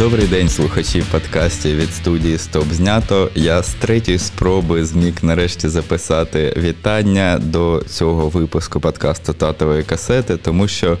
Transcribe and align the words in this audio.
Добрий 0.00 0.26
день, 0.26 0.48
слухачі 0.48 1.02
подкастів 1.12 1.76
від 1.76 1.94
студії 1.94 2.38
Стоп 2.38 2.72
знято. 2.72 3.30
Я 3.34 3.62
з 3.62 3.74
третьої 3.74 4.18
спроби 4.18 4.84
зміг 4.84 5.14
нарешті 5.22 5.68
записати 5.68 6.54
вітання 6.56 7.38
до 7.42 7.82
цього 7.88 8.28
випуску 8.28 8.80
подкасту 8.80 9.32
Татової 9.32 9.82
касети, 9.82 10.36
тому 10.36 10.68
що, 10.68 10.98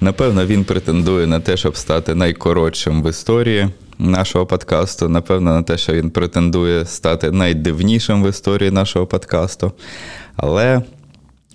напевно, 0.00 0.46
він 0.46 0.64
претендує 0.64 1.26
на 1.26 1.40
те, 1.40 1.56
щоб 1.56 1.76
стати 1.76 2.14
найкоротшим 2.14 3.02
в 3.02 3.10
історії 3.10 3.68
нашого 3.98 4.46
подкасту. 4.46 5.08
Напевно, 5.08 5.54
на 5.54 5.62
те, 5.62 5.78
що 5.78 5.92
він 5.92 6.10
претендує 6.10 6.86
стати 6.86 7.30
найдивнішим 7.30 8.24
в 8.24 8.28
історії 8.28 8.70
нашого 8.70 9.06
подкасту. 9.06 9.72
Але 10.36 10.82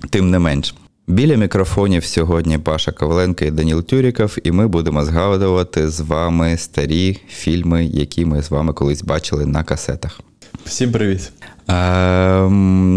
тим 0.09 0.29
не 0.29 0.39
менш. 0.39 0.73
Біля 1.07 1.35
мікрофонів 1.35 2.05
сьогодні 2.05 2.57
Паша 2.57 2.91
Коваленко 2.91 3.45
і 3.45 3.51
Даніл 3.51 3.83
Тюріков, 3.83 4.37
і 4.43 4.51
ми 4.51 4.67
будемо 4.67 5.05
згадувати 5.05 5.89
з 5.89 5.99
вами 5.99 6.57
старі 6.57 7.19
фільми, 7.29 7.85
які 7.85 8.25
ми 8.25 8.41
з 8.41 8.51
вами 8.51 8.73
колись 8.73 9.03
бачили 9.03 9.45
на 9.45 9.63
касетах. 9.63 10.19
Всім 10.65 10.91
привіт. 10.91 11.31
Е, 11.69 11.73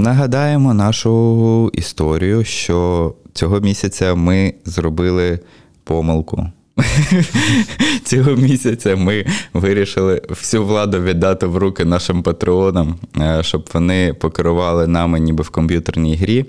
нагадаємо 0.02 0.74
нашу 0.74 1.70
історію, 1.74 2.44
що 2.44 3.14
цього 3.32 3.60
місяця 3.60 4.14
ми 4.14 4.54
зробили 4.64 5.40
помилку. 5.84 6.46
Цього 8.04 8.30
місяця 8.30 8.96
ми 8.96 9.26
вирішили 9.52 10.22
всю 10.28 10.64
владу 10.64 11.00
віддати 11.00 11.46
в 11.46 11.56
руки 11.56 11.84
нашим 11.84 12.22
патреонам, 12.22 12.98
е, 13.20 13.42
щоб 13.42 13.68
вони 13.74 14.14
покерували 14.14 14.86
нами 14.86 15.20
ніби 15.20 15.42
в 15.42 15.50
комп'ютерній 15.50 16.16
грі, 16.16 16.44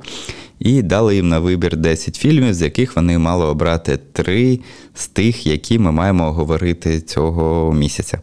і 0.60 0.82
дали 0.82 1.16
їм 1.16 1.30
на 1.30 1.40
вибір 1.40 1.78
10 1.78 2.16
фільмів, 2.16 2.54
з 2.54 2.62
яких 2.62 2.96
вони 2.96 3.18
мали 3.18 3.46
обрати 3.46 4.00
3 4.12 4.60
з 4.94 5.08
тих, 5.08 5.48
які 5.48 5.80
ми 5.80 5.92
маємо 5.92 6.32
говорити 6.32 7.02
цього 7.02 7.74
місяця. 7.74 8.20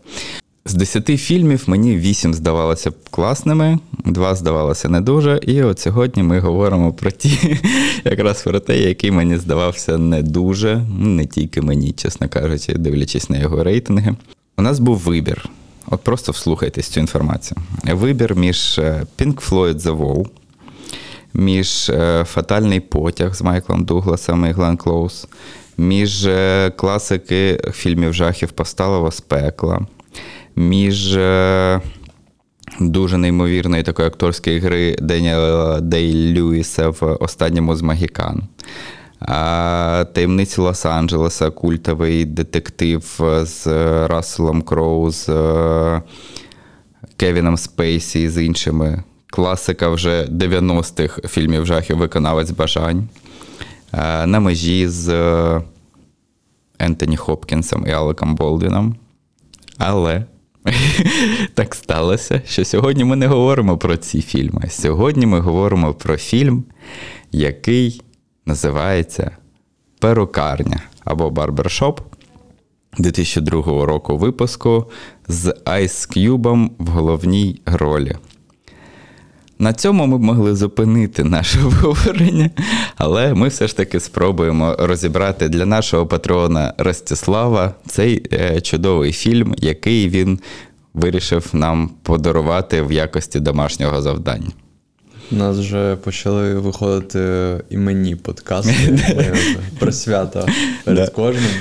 З 0.66 0.74
10 0.74 1.06
фільмів 1.06 1.64
мені 1.66 1.96
8 1.96 2.34
здавалося 2.34 2.90
б 2.90 2.94
класними, 3.10 3.78
2 4.04 4.34
здавалося 4.34 4.88
не 4.88 5.00
дуже. 5.00 5.40
І 5.42 5.62
от 5.62 5.78
сьогодні 5.78 6.22
ми 6.22 6.40
говоримо 6.40 6.92
про 6.92 7.10
ті, 7.10 7.58
якраз 8.04 8.42
про 8.42 8.60
те, 8.60 8.78
який 8.78 9.10
мені 9.10 9.36
здавався 9.36 9.98
не 9.98 10.22
дуже, 10.22 10.86
не 10.98 11.26
тільки 11.26 11.62
мені, 11.62 11.92
чесно 11.92 12.28
кажучи, 12.28 12.74
дивлячись 12.74 13.30
на 13.30 13.38
його 13.38 13.64
рейтинги. 13.64 14.14
У 14.56 14.62
нас 14.62 14.78
був 14.78 14.98
вибір. 14.98 15.48
От 15.86 16.00
просто 16.00 16.32
вслухайтесь 16.32 16.88
цю 16.88 17.00
інформацію. 17.00 17.58
Вибір 17.84 18.36
між 18.36 18.78
е, 18.78 19.06
Pink 19.18 19.50
Floyd 19.50 19.74
The 19.74 19.98
Wall, 19.98 20.26
між 21.34 21.90
е, 21.90 22.24
Фатальний 22.24 22.80
потяг 22.80 23.34
з 23.34 23.42
Майклом 23.42 23.84
Дугласом 23.84 24.46
і 24.46 24.52
Глен 24.52 24.76
Клоус, 24.76 25.26
між 25.78 26.26
е, 26.26 26.72
класики 26.76 27.60
фільмів 27.72 28.14
жахів 28.14 28.50
Посталого 28.50 29.10
з 29.10 29.20
пекла 29.20 29.86
між 30.56 31.16
е, 31.16 31.80
дуже 32.80 33.18
неймовірної 33.18 33.82
такої 33.82 34.08
акторської 34.08 34.58
гри 34.58 34.96
Деніела 35.00 35.80
Дей 35.80 36.34
Льюіса 36.34 36.88
в 36.88 37.16
останньому 37.20 37.76
з 37.76 37.82
Магікан. 37.82 38.42
Таємниці 40.12 40.60
Лос-Анджелеса, 40.60 41.50
культовий 41.50 42.24
детектив 42.24 43.20
з 43.42 43.66
Расселом 44.06 44.62
Кроу, 44.62 45.10
з 45.10 45.28
Кевіном 47.16 47.56
Спейсі 47.56 48.22
і 48.22 48.28
з 48.28 48.44
іншими. 48.44 49.02
Класика 49.34 49.88
вже 49.88 50.24
90-х 50.24 51.28
фільмів 51.28 51.66
жахів 51.66 51.96
Виконавець 51.96 52.50
бажань. 52.50 53.08
На 54.26 54.40
межі 54.40 54.88
з 54.88 55.08
Ентоні 56.78 57.16
Хопкінсом 57.16 57.86
і 57.86 57.90
Алеком 57.90 58.34
Болдвіном. 58.34 58.96
Але 59.78 60.24
так 61.54 61.74
сталося, 61.74 62.42
що 62.46 62.64
сьогодні 62.64 63.04
ми 63.04 63.16
не 63.16 63.26
говоримо 63.26 63.78
про 63.78 63.96
ці 63.96 64.22
фільми. 64.22 64.68
Сьогодні 64.70 65.26
ми 65.26 65.40
говоримо 65.40 65.94
про 65.94 66.16
фільм, 66.16 66.64
який 67.32 68.02
називається 68.46 69.30
Перукарня 69.98 70.80
або 71.04 71.30
Барбершоп 71.30 72.00
2002 72.98 73.86
року 73.86 74.18
випуску 74.18 74.90
з 75.28 75.46
Ice 75.64 76.18
Cube 76.18 76.70
в 76.78 76.86
головній 76.88 77.60
ролі. 77.66 78.16
На 79.64 79.72
цьому 79.72 80.06
ми 80.06 80.18
б 80.18 80.22
могли 80.22 80.56
зупинити 80.56 81.24
наше 81.24 81.60
обговорення, 81.64 82.50
але 82.96 83.34
ми 83.34 83.48
все 83.48 83.68
ж 83.68 83.76
таки 83.76 84.00
спробуємо 84.00 84.76
розібрати 84.78 85.48
для 85.48 85.66
нашого 85.66 86.06
патрона 86.06 86.74
Ростислава 86.78 87.74
цей 87.86 88.26
е, 88.32 88.60
чудовий 88.60 89.12
фільм, 89.12 89.54
який 89.58 90.08
він 90.08 90.38
вирішив 90.94 91.50
нам 91.52 91.90
подарувати 92.02 92.82
в 92.82 92.92
якості 92.92 93.40
домашнього 93.40 94.02
завдання. 94.02 94.50
У 95.32 95.36
нас 95.36 95.58
вже 95.58 95.96
почали 95.96 96.54
виходити 96.54 97.60
іменні 97.70 98.16
подкасти 98.16 98.98
про 99.78 99.92
свята 99.92 100.46
перед 100.84 101.10
кожним. 101.10 101.52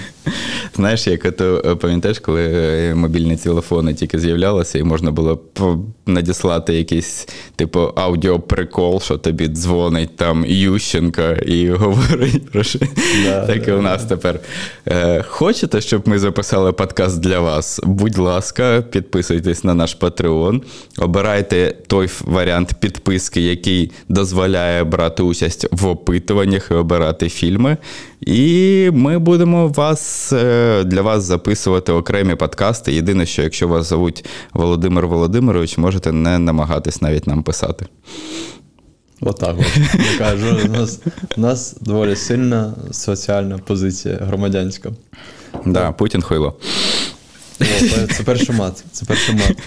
Знаєш, 0.76 1.08
як 1.08 1.32
то 1.32 1.62
е, 1.66 1.76
пам'ятаєш, 1.76 2.20
коли 2.20 2.44
е, 2.44 2.96
мобільні 2.96 3.38
телефони 3.38 3.94
тільки 3.94 4.20
з'являлися, 4.20 4.80
і 4.80 4.84
можна 4.84 5.12
було 5.12 5.40
надіслати 6.06 6.74
якийсь 6.74 7.28
типу 7.56 7.80
аудіоприкол, 7.96 9.02
що 9.02 9.18
тобі 9.18 9.48
дзвонить 9.48 10.16
там 10.16 10.46
Ющенко 10.48 11.22
і 11.46 11.70
говорить 11.70 12.52
про 12.52 12.64
що. 12.64 12.80
Да, 13.24 13.48
так 13.48 13.68
і 13.68 13.72
у 13.72 13.82
нас 13.82 14.06
тепер. 14.06 14.40
Е, 14.88 15.24
хочете, 15.28 15.82
щоб 15.82 16.08
ми 16.08 16.20
записали 16.20 16.72
подкаст 16.72 17.20
для 17.20 17.40
вас? 17.40 17.80
Будь 17.84 18.18
ласка, 18.18 18.84
підписуйтесь 18.92 19.64
на 19.64 19.74
наш 19.74 19.98
Patreon, 19.98 20.62
обирайте 20.98 21.76
той 21.88 22.10
варіант 22.22 22.74
підписки, 22.80 23.42
який 23.42 23.92
дозволяє 24.10 24.84
брати 24.84 25.24
участь 25.24 25.68
в 25.72 25.88
опитуваннях 25.88 26.68
і 26.72 26.74
обирати 26.74 27.30
фільми. 27.30 27.78
І 28.26 28.90
ми 28.94 29.20
будемо 29.20 29.68
вас 29.68 30.00
для 30.86 31.02
вас 31.02 31.24
записувати 31.24 31.92
окремі 31.92 32.36
подкасти. 32.36 32.94
Єдине, 32.94 33.26
що 33.26 33.42
якщо 33.42 33.68
вас 33.68 33.88
зовуть 33.88 34.26
Володимир 34.54 35.08
Володимирович, 35.08 35.78
можете 35.78 36.12
не 36.12 36.40
намагатись 36.40 37.02
навіть 37.02 37.28
нам 37.28 37.44
писати. 37.44 37.86
Отак 39.22 39.56
от. 39.60 39.78
Я 40.12 40.18
кажу, 40.18 40.60
у 40.66 40.72
нас 40.72 41.00
у 41.38 41.42
нас 41.42 41.76
доволі 41.82 42.16
сильна 42.16 42.74
соціальна 42.92 43.58
позиція 43.58 44.20
громадянська. 44.22 44.92
Да, 45.66 45.92
Путін 45.92 46.22
хуйло. 46.22 46.56
О, 47.62 47.66
Це 48.18 48.24
перший 48.24 48.56
мат. 48.56 48.84
Це 48.92 49.06
перший 49.06 49.36
мат. 49.36 49.58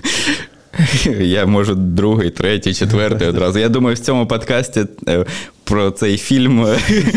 Я 1.20 1.46
можу 1.46 1.74
другий, 1.74 2.30
третій, 2.30 2.74
четвертий 2.74 3.28
одразу. 3.28 3.58
Я 3.58 3.68
думаю, 3.68 3.96
в 3.96 3.98
цьому 3.98 4.26
подкасті 4.26 4.84
е, 5.08 5.24
про 5.64 5.90
цей 5.90 6.18
фільм 6.18 6.66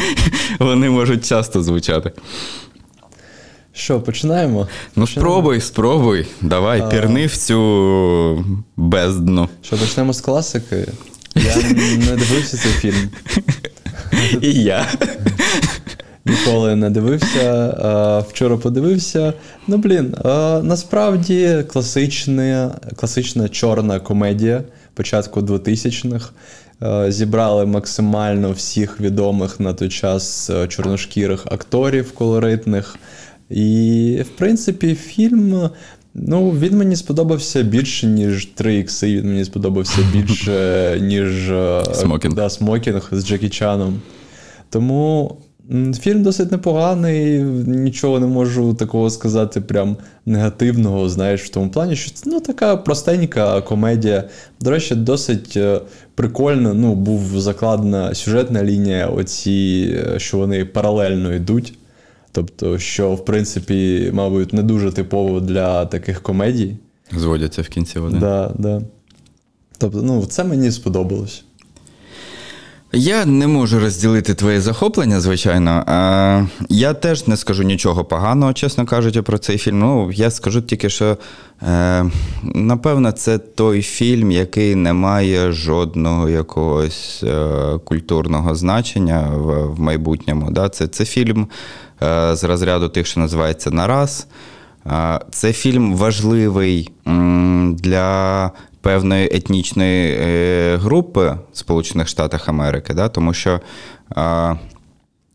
вони 0.60 0.90
можуть 0.90 1.26
часто 1.26 1.64
звучати. 1.64 2.12
Що, 3.74 4.02
починаємо? 4.02 4.68
Ну, 4.96 5.08
спробуй, 5.08 5.62
спробуй. 5.62 6.28
Давай, 6.42 6.82
а... 6.82 6.88
пірни 6.88 7.26
в 7.26 7.38
цю 7.38 8.46
бездну. 8.78 9.50
Що, 9.62 9.78
почнемо 9.78 10.14
з 10.14 10.22
класики? 10.22 10.88
Я 11.36 11.56
не 11.98 12.16
дивився 12.16 12.58
цей 12.58 12.72
фільм. 12.72 13.10
І 14.42 14.54
я. 14.54 14.88
Ніколи 16.26 16.76
не 16.76 16.90
дивився. 16.90 18.26
Вчора 18.30 18.58
подивився. 18.58 19.34
Ну, 19.68 19.78
блін, 19.78 20.16
насправді 20.64 21.64
класична, 21.74 22.72
класична 22.96 23.50
чорна 23.50 24.00
комедія 24.00 24.64
початку 24.94 25.40
2000-х. 25.40 26.32
Зібрали 27.12 27.66
максимально 27.66 28.52
всіх 28.52 29.02
відомих 29.02 29.60
на 29.60 29.74
той 29.74 29.90
час 29.90 30.52
чорношкірих 30.68 31.46
акторів 31.46 32.12
колоритних. 32.12 32.96
І, 33.50 34.24
в 34.26 34.38
принципі, 34.38 34.96
фільм. 34.96 35.70
Ну, 36.14 36.52
він 36.52 36.78
мені 36.78 36.96
сподобався 36.96 37.62
більше, 37.62 38.08
ніж 38.08 38.46
3 38.46 38.76
ікси, 38.76 39.18
він 39.18 39.28
мені 39.28 39.46
сподобався 39.46 40.02
більше, 40.14 40.98
ніж 41.02 41.52
Смокінг. 41.94 42.36
Да, 42.36 42.50
Смокінг 42.50 43.10
з 43.12 43.26
Джекі 43.26 43.50
Чаном. 43.50 44.02
Тому 44.70 45.38
фільм 46.02 46.24
досить 46.24 46.52
непоганий, 46.52 47.40
нічого 47.68 48.20
не 48.20 48.28
можу 48.28 48.74
такого 48.74 49.10
сказати, 49.10 49.62
прям 49.62 49.98
негативного, 50.26 51.10
знаєш, 51.10 51.44
в 51.44 51.50
тому 51.50 51.70
плані, 51.70 51.96
що 51.96 52.12
це 52.12 52.30
ну, 52.30 52.40
така 52.40 52.78
простенька 52.78 53.62
комедія. 53.62 54.24
До 54.62 54.72
речі, 54.72 54.96
досить 54.96 55.54
е, 55.58 55.82
прикольно. 56.16 56.74
Ну, 56.74 56.96
був 56.96 57.40
закладена 57.40 58.16
сюжетна 58.16 58.64
лінія, 58.64 59.08
оці, 59.08 59.90
е, 60.16 60.20
що 60.20 60.38
вони 60.38 60.66
паралельно 60.66 61.34
йдуть. 61.34 61.74
Тобто, 62.32 62.80
що, 62.80 63.12
в 63.12 63.26
принципі, 63.26 64.12
мабуть, 64.14 64.54
не 64.54 64.64
дуже 64.64 64.92
типово 64.92 65.40
для 65.40 65.86
таких 65.86 66.22
комедій. 66.22 66.78
Зводяться 67.12 67.62
в 67.62 67.68
кінці 67.68 68.00
вони. 68.00 68.20
Да, 68.20 68.52
да. 68.58 68.82
Тобто, 69.78 70.02
ну, 70.02 70.26
це 70.26 70.44
мені 70.44 70.72
сподобалось. 70.72 71.44
Я 72.94 73.26
не 73.26 73.48
можу 73.48 73.80
розділити 73.80 74.34
твоє 74.34 74.62
захоплення, 74.62 75.20
звичайно. 75.20 75.72
Е, 75.72 76.48
Я 76.70 76.94
теж 76.94 77.28
не 77.28 77.38
скажу 77.38 77.64
нічого 77.64 78.06
поганого, 78.06 78.54
чесно 78.54 78.86
кажучи, 78.86 79.22
про 79.22 79.38
цей 79.38 79.58
фільм. 79.58 79.80
Ну, 79.80 80.12
я 80.12 80.32
скажу 80.32 80.62
тільки, 80.62 80.90
що 80.90 81.18
е, 81.64 82.06
напевно, 82.44 83.12
це 83.12 83.38
той 83.38 83.82
фільм, 83.82 84.32
який 84.32 84.76
не 84.76 84.94
має 84.94 85.52
жодного 85.52 86.30
якогось 86.30 87.24
е, 87.24 87.80
культурного 87.84 88.56
значення 88.56 89.30
в, 89.34 89.66
в 89.66 89.80
майбутньому. 89.80 90.52
Да? 90.52 90.70
Це, 90.70 90.88
це 90.88 91.06
фільм 91.06 91.48
з 92.34 92.44
розряду 92.44 92.90
тих, 92.90 93.08
що 93.08 93.20
називається 93.20 93.72
Нараз. 93.72 94.28
Е, 94.88 95.20
Це 95.32 95.54
фільм 95.54 95.96
важливий 95.96 96.92
для 97.74 98.52
певної 98.82 99.26
етнічної 99.32 100.18
е, 100.22 100.78
групи 100.78 101.38
Сполучених 101.54 102.08
Штатах 102.08 102.50
Америки, 102.50 102.94
да? 102.94 103.10
тому 103.10 103.34
що 103.34 103.60
е, 104.18 104.56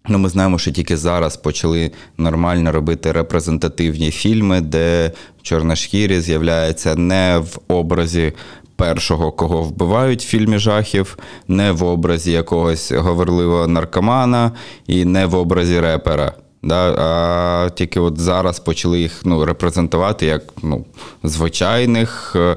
ну, 0.09 0.19
ми 0.19 0.29
знаємо, 0.29 0.59
що 0.59 0.71
тільки 0.71 0.97
зараз 0.97 1.37
почали 1.37 1.91
нормально 2.19 2.73
робити 2.73 3.13
репрезентативні 3.13 4.11
фільми, 4.11 4.61
де 4.61 5.13
чорношкірі 5.43 6.21
з'являється 6.21 6.95
не 6.95 7.39
в 7.39 7.59
образі. 7.69 8.33
Першого, 8.77 9.33
кого 9.33 9.63
вбивають 9.63 10.23
в 10.23 10.27
фільмі 10.27 10.59
жахів, 10.59 11.19
не 11.49 11.73
в 11.73 11.85
образі 11.85 12.33
якогось 12.33 12.93
говорливого 12.93 13.67
наркомана 13.67 14.53
і 14.87 15.05
не 15.05 15.27
в 15.27 15.35
образі 15.35 15.81
репера. 15.81 16.33
Да? 16.65 16.95
А 16.95 17.71
тільки 17.71 18.01
от 18.01 18.21
зараз 18.21 18.59
почали 18.59 19.01
їх 19.01 19.21
ну, 19.25 19.45
репрезентувати 19.45 20.27
як 20.27 20.43
ну, 20.63 20.85
звичайних 21.23 22.37
е, 22.37 22.57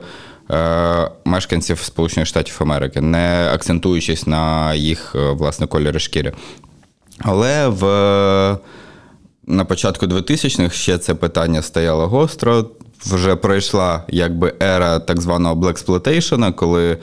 е, 0.56 1.12
мешканців 1.26 1.80
Сполучених 1.80 2.28
Штатів 2.28 2.58
Америки, 2.60 3.02
не 3.02 3.50
акцентуючись 3.54 4.28
на 4.28 4.74
їх 4.74 5.16
е, 5.16 5.32
власне 5.32 5.68
кольори 5.68 6.00
шкіри. 6.00 6.34
Але 7.20 7.68
в, 7.68 7.84
на 9.48 9.66
початку 9.66 10.06
2000-х 10.06 10.76
ще 10.76 10.98
це 10.98 11.16
питання 11.16 11.62
стояло 11.62 12.08
гостро. 12.08 12.66
Вже 13.06 13.36
пройшла 13.36 14.04
якби 14.08 14.54
ера 14.62 15.00
так 15.00 15.22
званого 15.22 15.56
blaxploitation, 15.56 16.54
коли 16.54 16.92
е, 16.92 16.98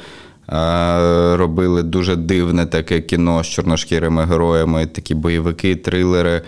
робили 1.37 1.83
дуже 1.83 2.17
дивне 2.17 2.67
таке 2.67 3.01
кіно 3.01 3.45
з 3.45 3.47
чорношкірими 3.47 4.25
героями, 4.25 4.87
такі 4.87 5.15
бойовики, 5.15 5.77
трилери. 5.77 6.43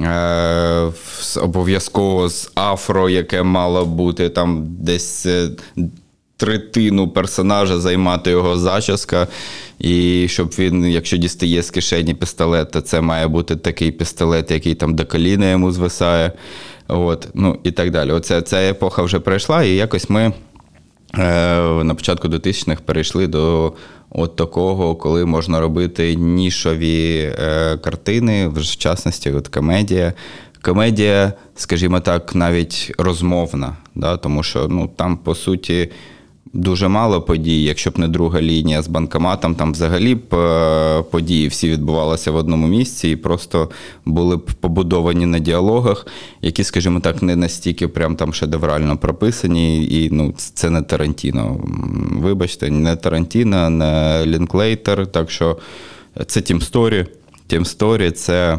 Е, 0.00 0.92
обов'язково 1.40 2.28
з 2.28 2.50
афро, 2.54 3.08
яке 3.08 3.42
мало 3.42 3.86
бути 3.86 4.28
там 4.28 4.66
десь 4.78 5.26
е, 5.26 5.50
третину 6.36 7.08
персонажа 7.08 7.80
займати 7.80 8.30
його 8.30 8.56
зачіска. 8.56 9.28
І 9.78 10.26
щоб 10.28 10.48
він, 10.58 10.84
якщо 10.84 11.16
дістає 11.16 11.62
з 11.62 11.70
кишені 11.70 12.14
пістолет, 12.14 12.70
то 12.70 12.80
це 12.80 13.00
має 13.00 13.28
бути 13.28 13.56
такий 13.56 13.90
пістолет, 13.90 14.50
який 14.50 14.74
там 14.74 14.94
до 14.94 15.06
коліна 15.06 15.50
йому 15.50 15.72
звисає. 15.72 16.32
От, 16.88 17.28
ну 17.34 17.58
і 17.62 17.70
так 17.70 17.90
далі. 17.90 18.12
Оце, 18.12 18.42
ця 18.42 18.56
епоха 18.56 19.02
вже 19.02 19.20
пройшла, 19.20 19.62
і 19.62 19.74
якось 19.74 20.10
ми 20.10 20.32
на 21.14 21.94
початку 21.94 22.28
2000-х 22.28 22.82
перейшли 22.84 23.26
до 23.26 23.72
от 24.10 24.36
такого, 24.36 24.94
коли 24.94 25.24
можна 25.24 25.60
робити 25.60 26.14
нішові 26.14 27.32
е, 27.38 27.76
картини, 27.76 28.48
в 28.48 28.76
частності 28.76 29.30
от 29.30 29.48
комедія. 29.48 30.12
Комедія, 30.62 31.32
скажімо 31.56 32.00
так, 32.00 32.34
навіть 32.34 32.92
розмовна, 32.98 33.76
да? 33.94 34.16
тому 34.16 34.42
що 34.42 34.68
ну, 34.68 34.90
там, 34.96 35.16
по 35.16 35.34
суті, 35.34 35.90
дуже 36.52 36.88
мало 36.88 37.22
подій. 37.22 37.62
Якщо 37.62 37.90
б 37.90 37.98
не 37.98 38.08
друга 38.08 38.42
лінія 38.42 38.82
з 38.82 38.88
банкоматом, 38.88 39.54
там 39.54 39.72
взагалі 39.72 40.14
б 40.14 40.34
е, 40.34 41.02
події 41.02 41.48
всі 41.48 41.70
відбувалися 41.70 42.30
в 42.30 42.36
одному 42.36 42.66
місці 42.66 43.08
і 43.08 43.16
просто 43.16 43.70
були 44.04 44.36
б 44.36 44.44
побудовані 44.60 45.26
на 45.26 45.38
діалогах, 45.38 46.06
які, 46.42 46.64
скажімо 46.64 47.00
так, 47.00 47.22
не 47.22 47.36
настільки 47.36 47.88
прям 47.88 48.16
там 48.16 48.34
шедеврально 48.34 48.96
прописані. 48.96 49.86
І 49.86 50.10
ну, 50.10 50.34
це 50.36 50.70
не 50.70 50.82
Тарантіно. 50.82 51.60
Вибачте, 52.12 52.70
не 52.70 52.96
Тарантіно, 52.96 53.70
не 53.70 54.22
Лінклейтер. 54.26 55.06
Так 55.06 55.30
що 55.30 55.58
це 56.26 56.40
Тім 56.40 56.60
Сторі. 56.60 57.06
Тім 57.46 57.64
Сторі 57.64 58.10
це 58.10 58.58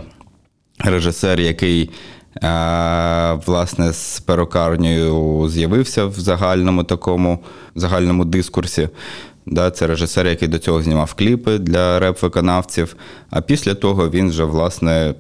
режисер, 0.80 1.40
який 1.40 1.90
власне 3.46 3.94
з 3.94 4.20
перукарнею 4.20 5.48
з'явився 5.50 6.06
в 6.06 6.14
загальному 6.14 6.84
такому 6.84 7.40
загальному 7.76 8.26
дискурсі. 8.26 8.90
Да, 9.46 9.72
це 9.72 9.88
режисер, 9.88 10.28
який 10.28 10.48
до 10.48 10.60
цього 10.60 10.82
знімав 10.82 11.14
кліпи 11.14 11.58
для 11.58 12.00
реп-виконавців. 12.00 12.96
А 13.30 13.42
після 13.42 13.76
того 13.76 14.10
він 14.10 14.30
вже, 14.30 14.44
власне, 14.44 15.16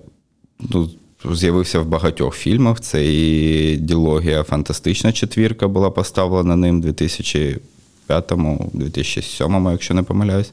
ну, 0.60 0.90
з'явився 1.32 1.80
в 1.80 1.86
багатьох 1.86 2.36
фільмах. 2.36 2.82
Це 2.82 3.06
і 3.06 3.78
ділогія 3.78 4.44
Фантастична 4.44 5.12
четвірка 5.12 5.68
була 5.68 5.90
поставлена 5.90 6.56
ним 6.56 6.80
у 6.80 6.84
2005-му, 6.84 8.72
2007-му, 8.74 9.72
якщо 9.72 9.94
не 9.94 10.04
помиляюсь. 10.04 10.52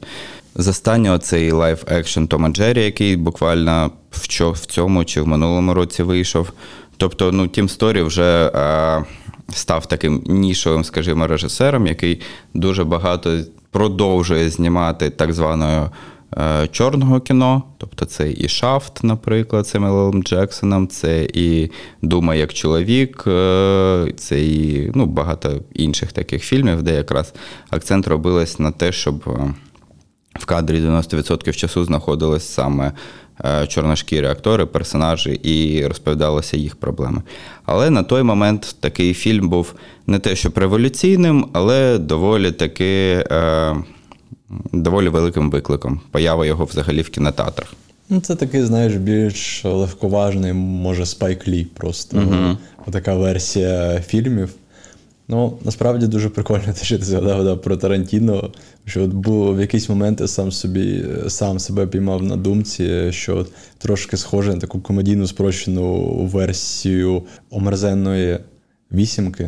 З 0.55 0.67
останнього 0.67 1.17
цей 1.17 1.51
live 1.51 1.83
action 1.87 2.25
Том 2.25 2.43
і 2.43 2.49
Джері, 2.49 2.83
який 2.83 3.15
буквально 3.15 3.91
в, 4.11 4.65
цьому 4.65 5.05
чи 5.05 5.21
в 5.21 5.27
минулому 5.27 5.73
році 5.73 6.03
вийшов. 6.03 6.51
Тобто, 6.97 7.31
ну, 7.31 7.47
Тім 7.47 7.69
Сторі 7.69 8.01
вже 8.01 8.51
е, 8.55 9.05
став 9.49 9.85
таким 9.85 10.23
нішовим, 10.25 10.83
скажімо, 10.83 11.27
режисером, 11.27 11.87
який 11.87 12.21
дуже 12.53 12.83
багато 12.83 13.39
продовжує 13.71 14.49
знімати 14.49 15.09
так 15.09 15.33
званого 15.33 15.91
е, 16.37 16.67
чорного 16.67 17.19
кіно. 17.19 17.63
Тобто 17.77 18.05
це 18.05 18.31
і 18.31 18.47
Шафт, 18.47 19.03
наприклад, 19.03 19.67
з 19.67 19.75
Емелом 19.75 20.23
Джексоном, 20.23 20.87
це 20.87 21.27
і 21.33 21.71
Дума 22.01 22.35
як 22.35 22.53
чоловік, 22.53 23.23
е, 23.27 24.13
це 24.17 24.41
і 24.41 24.91
ну, 24.95 25.05
багато 25.05 25.61
інших 25.73 26.11
таких 26.11 26.43
фільмів, 26.43 26.83
де 26.83 26.95
якраз 26.95 27.33
акцент 27.69 28.07
робилось 28.07 28.59
на 28.59 28.71
те, 28.71 28.91
щоб. 28.91 29.39
В 30.39 30.45
кадрі 30.45 30.81
90% 30.81 31.53
часу 31.53 31.83
знаходились 31.83 32.47
саме 32.47 32.91
е, 33.45 33.67
чорношкірі 33.67 34.25
актори, 34.25 34.65
персонажі, 34.65 35.31
і 35.31 35.87
розповідалися 35.87 36.57
їх 36.57 36.75
проблеми. 36.75 37.21
Але 37.65 37.89
на 37.89 38.03
той 38.03 38.23
момент 38.23 38.75
такий 38.79 39.13
фільм 39.13 39.49
був 39.49 39.73
не 40.07 40.19
те, 40.19 40.35
що 40.35 40.51
революційним, 40.55 41.45
але 41.53 41.97
доволі 41.97 42.51
таки 42.51 43.25
е, 43.31 43.75
доволі 44.73 45.09
великим 45.09 45.51
викликом. 45.51 46.01
Поява 46.11 46.45
його 46.45 46.65
взагалі 46.65 47.01
в 47.01 47.09
кінотеатрах. 47.09 47.73
Ну, 48.09 48.21
це 48.21 48.35
такий, 48.35 48.63
знаєш, 48.63 48.93
більш 48.93 49.65
легковажний, 49.65 50.53
може, 50.53 51.05
Спайк 51.05 51.47
Лі 51.47 51.67
просто. 51.73 52.17
Мгм. 52.17 52.57
Така 52.91 53.15
версія 53.15 54.01
фільмів. 54.07 54.49
Ну, 55.31 55.57
насправді 55.65 56.07
дуже 56.07 56.29
прикольно 56.29 56.73
те, 56.79 56.83
що 56.83 56.99
ти 56.99 57.05
згадав 57.05 57.43
да, 57.43 57.55
про 57.55 57.77
Тарантіно. 57.77 58.51
Що 58.85 59.03
от 59.03 59.13
був 59.13 59.55
в 59.55 59.61
якийсь 59.61 59.89
момент 59.89 60.21
я 60.21 60.27
сам 60.27 60.51
собі 60.51 61.05
сам 61.27 61.59
себе 61.59 61.87
піймав 61.87 62.23
на 62.23 62.35
думці, 62.35 63.11
що 63.11 63.37
от 63.37 63.51
трошки 63.77 64.17
схоже 64.17 64.53
на 64.53 64.59
таку 64.59 64.79
комедійну 64.79 65.27
спрощену 65.27 66.13
версію 66.33 67.23
омерзенної 67.49 68.39
вісімки. 68.91 69.43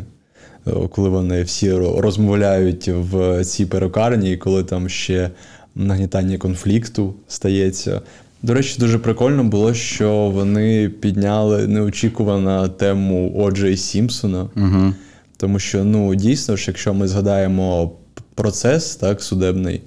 е, 0.68 0.72
Коли 0.92 1.10
вони 1.10 1.44
всі 1.44 1.72
розмовляють 1.74 2.88
в 2.88 3.46
цій 3.46 3.66
перукарні, 3.66 4.32
і 4.32 4.38
коли 4.38 4.64
там 4.64 4.90
ще 4.90 5.30
нагнітання 5.76 6.38
конфлікту 6.38 7.14
стається. 7.28 8.02
До 8.44 8.54
речі, 8.54 8.76
дуже 8.80 9.00
прикольно 9.00 9.44
було, 9.44 9.74
що 9.74 10.32
вони 10.34 10.90
підняли 10.90 11.68
неочікувано 11.68 12.68
тему 12.68 13.34
Оджей 13.36 13.78
Сімпсона. 13.78 14.50
Угу. 14.56 14.94
Тому 15.38 15.60
що, 15.60 15.84
ну, 15.84 16.16
дійсно 16.16 16.56
ж, 16.56 16.66
якщо 16.68 16.94
ми 16.94 17.08
згадаємо 17.08 17.92
процес 18.36 18.96
так, 18.96 19.22
судебний, 19.22 19.82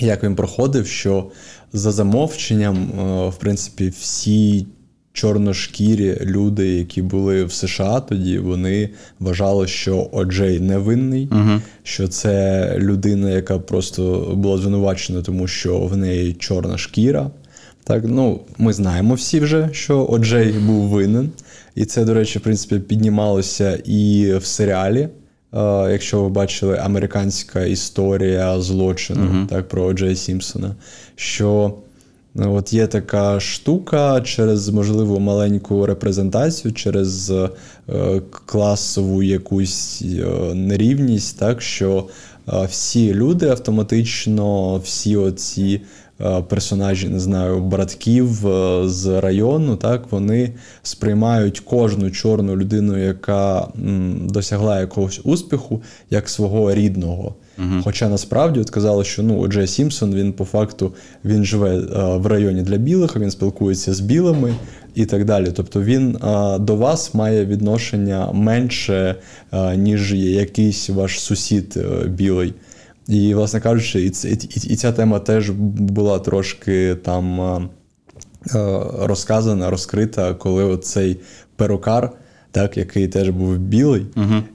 як 0.00 0.22
він 0.24 0.36
проходив, 0.36 0.86
що 0.86 1.30
за 1.72 1.92
замовченням, 1.92 2.76
е, 2.76 3.28
в 3.28 3.36
принципі, 3.36 3.92
всі 4.00 4.66
чорношкірі 5.12 6.18
люди, 6.20 6.68
які 6.68 7.02
були 7.02 7.44
в 7.44 7.52
США 7.52 8.00
тоді, 8.00 8.38
вони 8.38 8.90
вважали, 9.20 9.66
що 9.66 10.08
Оджей 10.12 10.60
невинний, 10.60 11.28
Угу. 11.32 11.60
що 11.82 12.08
це 12.08 12.74
людина, 12.78 13.30
яка 13.30 13.58
просто 13.58 14.32
була 14.36 14.58
звинувачена, 14.58 15.22
тому 15.22 15.46
що 15.46 15.78
в 15.78 15.96
неї 15.96 16.34
чорна 16.34 16.78
шкіра. 16.78 17.30
Так, 17.84 18.04
ну, 18.06 18.40
ми 18.58 18.72
знаємо 18.72 19.14
всі 19.14 19.40
вже, 19.40 19.68
що 19.72 20.04
Оджей 20.04 20.52
був 20.52 20.88
винен. 20.88 21.30
І 21.76 21.84
це, 21.84 22.04
до 22.04 22.14
речі, 22.14 22.38
в 22.38 22.42
принципі, 22.42 22.78
піднімалося 22.78 23.78
і 23.84 24.32
в 24.36 24.44
серіалі. 24.44 25.00
Е, 25.00 25.08
якщо 25.92 26.22
ви 26.22 26.28
бачили 26.28 26.78
американська 26.78 27.64
історія 27.64 28.60
злочину 28.60 29.46
так, 29.50 29.68
про 29.68 29.82
Оджея 29.84 30.16
Сімпсона, 30.16 30.74
що 31.16 31.74
ну, 32.34 32.54
от 32.54 32.72
є 32.72 32.86
така 32.86 33.40
штука 33.40 34.20
через, 34.20 34.68
можливо, 34.68 35.20
маленьку 35.20 35.86
репрезентацію, 35.86 36.74
через 36.74 37.30
е, 37.30 37.50
класову 38.46 39.22
якусь 39.22 40.02
е, 40.02 40.54
нерівність, 40.54 41.38
так, 41.38 41.62
що 41.62 42.08
е, 42.48 42.66
всі 42.70 43.14
люди 43.14 43.48
автоматично, 43.48 44.76
всі 44.76 45.16
оці 45.16 45.80
е, 45.82 46.05
персонажі, 46.48 47.08
не 47.08 47.20
знаю, 47.20 47.60
братків 47.60 48.46
е, 48.46 48.88
з 48.88 49.20
району, 49.20 49.76
так 49.76 50.12
вони 50.12 50.52
сприймають 50.82 51.60
кожну 51.60 52.10
чорну 52.10 52.56
людину, 52.56 52.98
яка 52.98 53.68
досягла 54.20 54.80
якогось 54.80 55.20
успіху, 55.24 55.82
як 56.10 56.28
свого 56.28 56.74
рідного. 56.74 57.34
Хоча 57.84 58.08
насправді 58.08 58.60
от 58.60 58.70
казали, 58.70 59.04
що 59.04 59.22
ну 59.22 59.48
Джей 59.48 59.66
Сімпсон 59.66 60.14
він 60.14 60.32
по 60.32 60.44
факту 60.44 60.92
він 61.24 61.44
живе 61.44 61.76
е, 61.76 62.16
в 62.16 62.26
районі 62.26 62.62
для 62.62 62.76
білих, 62.76 63.16
він 63.16 63.30
спілкується 63.30 63.94
з 63.94 64.00
білими 64.00 64.54
і 64.94 65.06
так 65.06 65.24
далі. 65.24 65.48
Тобто 65.54 65.82
він 65.82 66.16
е, 66.16 66.58
до 66.58 66.76
вас 66.76 67.14
має 67.14 67.44
відношення 67.44 68.32
менше, 68.32 69.14
е, 69.52 69.76
ніж 69.76 70.14
якийсь 70.14 70.90
ваш 70.90 71.20
сусід 71.20 71.74
е, 71.76 72.08
білий. 72.08 72.54
І, 73.08 73.34
власне 73.34 73.60
кажучи, 73.60 74.00
і, 74.00 74.12
і, 74.28 74.72
і, 74.72 74.76
ця 74.76 74.92
тема 74.92 75.18
теж 75.18 75.50
була 75.50 76.18
трошки 76.18 76.94
там 76.94 77.40
е, 77.40 77.68
е, 78.54 78.80
розказана, 79.00 79.70
розкрита, 79.70 80.34
коли 80.34 80.76
цей 80.76 81.16
перукар, 81.56 82.10
так, 82.50 82.76
який 82.76 83.08
теж 83.08 83.28
був 83.28 83.58
білий, 83.58 84.06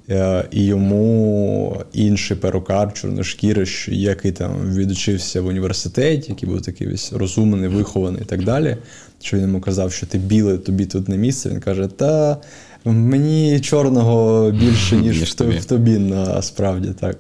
е, 0.10 0.46
і 0.51 0.65
йому 0.65 1.77
інший 1.93 2.38
перукар, 2.38 2.93
чорношкірий, 2.93 3.67
який 3.88 4.31
там 4.31 4.74
відучився 4.74 5.41
в 5.41 5.48
університеті, 5.48 6.31
який 6.31 6.50
був 6.50 6.62
такий 6.62 6.88
весь 6.88 7.13
розумний, 7.13 7.70
вихований 7.70 8.22
і 8.22 8.25
так 8.25 8.43
далі. 8.43 8.77
Що 9.22 9.38
він 9.38 9.43
йому 9.43 9.62
казав, 9.62 9.91
що 9.91 10.05
ти 10.05 10.17
білий, 10.17 10.58
тобі 10.58 10.86
тут 10.86 11.10
не 11.10 11.17
місце. 11.17 11.50
Він 11.50 11.60
каже: 11.60 11.88
Та 11.88 12.38
мені 12.86 13.60
чорного 13.60 14.51
більше, 14.51 14.96
ніж, 14.96 15.20
Ніж 15.20 15.34
тобі. 15.34 15.58
в 15.58 15.65
тобі, 15.65 15.98
насправді 15.98 16.89
так. 17.00 17.17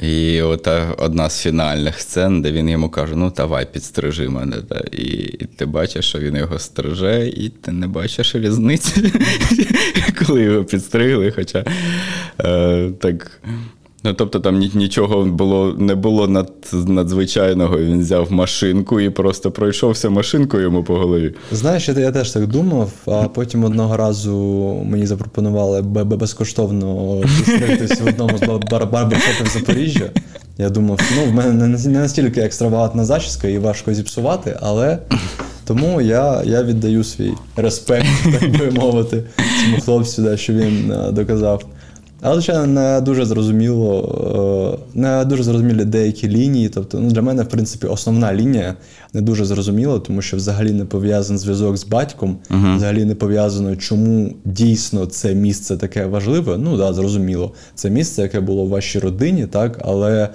І 0.00 0.42
от 0.42 0.68
одна 0.98 1.30
з 1.30 1.42
фінальних 1.42 2.00
сцен, 2.00 2.42
де 2.42 2.52
він 2.52 2.68
йому 2.68 2.88
каже: 2.88 3.16
ну 3.16 3.32
давай, 3.36 3.66
підстрижи 3.72 4.28
мене. 4.28 4.56
Та. 4.56 4.84
І, 4.92 5.06
і 5.12 5.44
ти 5.56 5.66
бачиш, 5.66 6.08
що 6.08 6.18
він 6.18 6.36
його 6.36 6.58
стриже, 6.58 7.28
і 7.28 7.48
ти 7.48 7.72
не 7.72 7.86
бачиш 7.86 8.34
різниці, 8.34 9.12
коли 10.26 10.42
його 10.42 10.64
підстригли. 10.64 11.32
Хоча 11.36 11.64
е, 12.40 12.90
так. 13.00 13.40
Ну, 14.06 14.12
тобто 14.14 14.40
там 14.40 14.58
ні- 14.58 14.70
нічого 14.74 15.24
було, 15.24 15.74
не 15.78 15.94
було 15.94 16.28
над, 16.28 16.52
надзвичайного. 16.72 17.78
Він 17.78 18.00
взяв 18.00 18.32
машинку 18.32 19.00
і 19.00 19.10
просто 19.10 19.50
пройшовся 19.50 20.10
машинкою 20.10 20.62
йому 20.62 20.84
по 20.84 20.94
голові. 20.94 21.34
Знаєш, 21.52 21.88
я, 21.88 21.94
я 21.94 22.12
теж 22.12 22.30
так 22.30 22.46
думав, 22.46 22.90
а 23.06 23.10
потім 23.28 23.64
одного 23.64 23.96
разу 23.96 24.36
мені 24.84 25.06
запропонували 25.06 25.82
безкоштовно 25.82 27.20
підстригтись 27.36 28.00
в 28.00 28.06
одному 28.08 28.38
з 28.38 28.40
бар- 28.40 28.60
бар- 28.70 28.90
барбершопів 28.90 29.50
Запоріжжя. 29.54 30.10
Я 30.58 30.70
думав, 30.70 31.00
ну 31.16 31.30
в 31.30 31.34
мене 31.34 31.66
не 31.66 31.88
настільки 31.88 32.40
екстравагантна 32.40 33.04
зачіска 33.04 33.48
і 33.48 33.58
важко 33.58 33.94
зіпсувати, 33.94 34.56
але 34.60 34.98
тому 35.64 36.00
я, 36.00 36.42
я 36.44 36.62
віддаю 36.62 37.04
свій 37.04 37.32
респект, 37.56 38.06
так 38.40 38.50
би 38.58 38.70
мовити, 38.70 39.22
цьому 39.64 39.80
хлопцю, 39.80 40.22
да, 40.22 40.36
що 40.36 40.52
він 40.52 40.92
е, 40.92 41.12
доказав. 41.12 41.62
Але, 42.26 42.34
звичайно, 42.34 42.66
не 42.66 43.00
дуже 43.00 43.24
зрозуміло, 43.24 44.78
е, 44.94 44.98
не 44.98 45.24
дуже 45.24 45.42
зрозумілі 45.42 45.84
деякі 45.84 46.28
лінії. 46.28 46.68
Тобто, 46.68 47.00
ну, 47.00 47.10
для 47.10 47.22
мене, 47.22 47.42
в 47.42 47.48
принципі, 47.48 47.86
основна 47.86 48.34
лінія 48.34 48.74
не 49.12 49.20
дуже 49.20 49.44
зрозуміла, 49.44 49.98
тому 49.98 50.22
що 50.22 50.36
взагалі 50.36 50.72
не 50.72 50.84
пов'язаний 50.84 51.40
зв'язок 51.40 51.76
з 51.76 51.84
батьком, 51.84 52.36
взагалі 52.76 53.04
не 53.04 53.14
пов'язано, 53.14 53.76
чому 53.76 54.34
дійсно 54.44 55.06
це 55.06 55.34
місце 55.34 55.76
таке 55.76 56.06
важливе. 56.06 56.58
Ну, 56.58 56.76
да, 56.76 56.92
зрозуміло. 56.92 57.52
Це 57.74 57.90
місце, 57.90 58.22
яке 58.22 58.40
було 58.40 58.64
в 58.64 58.68
вашій 58.68 58.98
родині, 58.98 59.46
так, 59.46 59.80
але 59.84 60.28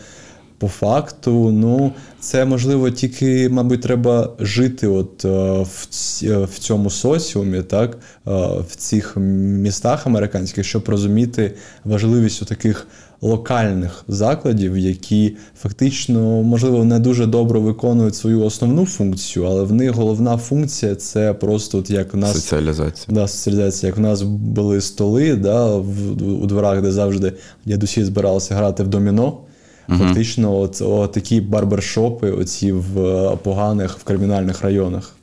по 0.61 0.67
факту, 0.67 1.51
ну, 1.51 1.91
це 2.19 2.45
можливо 2.45 2.89
тільки, 2.89 3.49
мабуть, 3.49 3.81
треба 3.81 4.29
жити 4.39 4.87
от, 4.87 5.25
е, 5.25 5.29
в, 5.61 5.87
е, 6.23 6.37
в 6.37 6.59
цьому 6.59 6.89
соціумі, 6.89 7.61
так, 7.61 7.93
е, 7.95 8.31
в 8.69 8.75
цих 8.75 9.17
містах 9.17 10.07
американських, 10.07 10.65
щоб 10.65 10.89
розуміти 10.89 11.53
важливість 11.85 12.45
таких 12.45 12.87
локальних 13.21 14.03
закладів, 14.07 14.77
які 14.77 15.37
фактично, 15.61 16.43
можливо, 16.43 16.83
не 16.83 16.99
дуже 16.99 17.25
добре 17.25 17.59
виконують 17.59 18.15
свою 18.15 18.41
основну 18.41 18.85
функцію, 18.85 19.45
але 19.45 19.63
в 19.63 19.73
них 19.73 19.91
головна 19.91 20.37
функція 20.37 20.95
це 20.95 21.33
просто 21.33 21.77
от 21.77 21.89
як 21.89 22.13
в 22.13 22.17
нас 22.17 22.33
Соціалізація. 22.33 23.15
Да, 23.15 23.27
соціалізація. 23.27 23.87
Як 23.89 23.97
в 23.97 24.01
нас 24.01 24.21
були 24.21 24.81
столи 24.81 25.35
да, 25.35 25.75
в, 25.75 26.11
у 26.43 26.45
дворах, 26.45 26.81
де 26.81 26.91
завжди 26.91 27.33
дідусі 27.65 28.03
збиралися 28.03 28.55
грати 28.55 28.83
в 28.83 28.87
доміно. 28.87 29.37
Фактично, 29.97 30.59
от, 30.59 30.81
от 30.81 31.11
такі 31.11 31.41
барбершопи, 31.41 32.31
оці 32.31 32.71
в 32.71 32.99
е, 32.99 33.37
поганих 33.43 33.97
в 33.97 34.03
кримінальних 34.03 34.61
районах. 34.61 35.15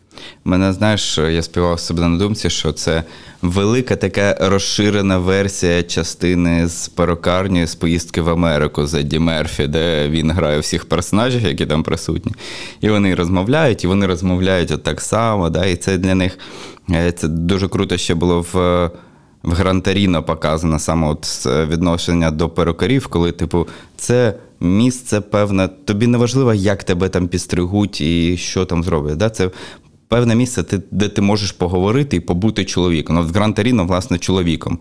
Мене 0.44 0.72
знаєш, 0.72 1.18
я 1.18 1.42
співав 1.42 1.80
себе 1.80 2.08
на 2.08 2.18
думці, 2.18 2.50
що 2.50 2.72
це 2.72 3.02
велика 3.42 3.96
така 3.96 4.36
розширена 4.40 5.18
версія 5.18 5.82
частини 5.82 6.68
з 6.68 6.88
перукарні 6.88 7.66
з 7.66 7.74
поїздки 7.74 8.20
в 8.20 8.28
Америку 8.28 8.86
з 8.86 8.94
Едді 8.94 9.18
Мерфі, 9.18 9.66
де 9.66 10.08
він 10.08 10.30
грає 10.30 10.58
всіх 10.58 10.84
персонажів, 10.84 11.42
які 11.42 11.66
там 11.66 11.82
присутні. 11.82 12.32
І 12.80 12.88
вони 12.88 13.14
розмовляють, 13.14 13.84
і 13.84 13.86
вони 13.86 14.06
розмовляють 14.06 14.70
от 14.70 14.82
так 14.82 15.00
само. 15.00 15.50
Да? 15.50 15.66
І 15.66 15.76
це 15.76 15.98
для 15.98 16.14
них 16.14 16.38
е, 16.90 17.12
це 17.12 17.28
дуже 17.28 17.68
круто 17.68 17.96
ще 17.96 18.14
було 18.14 18.46
в. 18.52 18.90
В 19.42 19.52
Грантаріно 19.52 20.22
показано 20.22 20.78
саме 20.78 21.08
от 21.08 21.46
відношення 21.46 22.30
до 22.30 22.48
перукарів, 22.48 23.06
коли, 23.06 23.32
типу, 23.32 23.66
це 23.96 24.34
місце 24.60 25.20
певне, 25.20 25.68
тобі 25.68 26.06
не 26.06 26.18
важливо, 26.18 26.54
як 26.54 26.84
тебе 26.84 27.08
там 27.08 27.28
підстригуть 27.28 28.00
і 28.00 28.36
що 28.36 28.64
там 28.64 28.84
зроблять. 28.84 29.16
Да? 29.16 29.30
Це 29.30 29.50
певне 30.08 30.34
місце, 30.34 30.62
ти- 30.62 30.82
де 30.90 31.08
ти 31.08 31.22
можеш 31.22 31.52
поговорити 31.52 32.16
і 32.16 32.20
побути 32.20 32.64
чоловіком. 32.64 33.16
Ну, 33.16 33.22
в 33.22 33.26
Грантаріно, 33.30 33.84
власне, 33.84 34.18
чоловіком. 34.18 34.78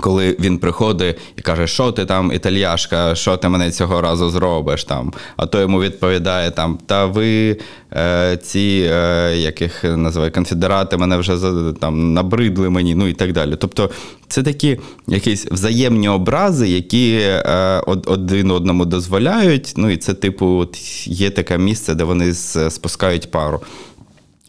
Коли 0.00 0.36
він 0.40 0.58
приходить 0.58 1.18
і 1.36 1.42
каже, 1.42 1.66
що 1.66 1.92
ти 1.92 2.04
там, 2.04 2.32
італіяшка, 2.32 3.14
що 3.14 3.36
ти 3.36 3.48
мене 3.48 3.70
цього 3.70 4.00
разу 4.00 4.30
зробиш 4.30 4.84
там. 4.84 5.12
А 5.36 5.46
то 5.46 5.60
йому 5.60 5.80
відповідає 5.80 6.50
там: 6.50 6.78
Та 6.86 7.06
ви 7.06 7.56
е, 7.92 8.36
ці, 8.42 8.90
е, 8.92 9.36
яких 9.36 9.84
називають 9.84 10.34
конфедерати, 10.34 10.96
мене 10.96 11.16
вже 11.16 11.36
там 11.80 12.12
набридли 12.14 12.70
мені, 12.70 12.94
ну 12.94 13.08
і 13.08 13.12
так 13.12 13.32
далі. 13.32 13.56
Тобто 13.58 13.90
це 14.28 14.42
такі 14.42 14.78
якісь 15.06 15.46
взаємні 15.46 16.08
образи, 16.08 16.68
які 16.68 17.18
е, 17.20 17.82
один 17.86 18.50
одному 18.50 18.84
дозволяють. 18.84 19.74
Ну 19.76 19.90
і 19.90 19.96
це, 19.96 20.14
типу, 20.14 20.46
от 20.46 20.78
є 21.06 21.30
таке 21.30 21.58
місце, 21.58 21.94
де 21.94 22.04
вони 22.04 22.34
спускають 22.34 23.30
пару. 23.30 23.60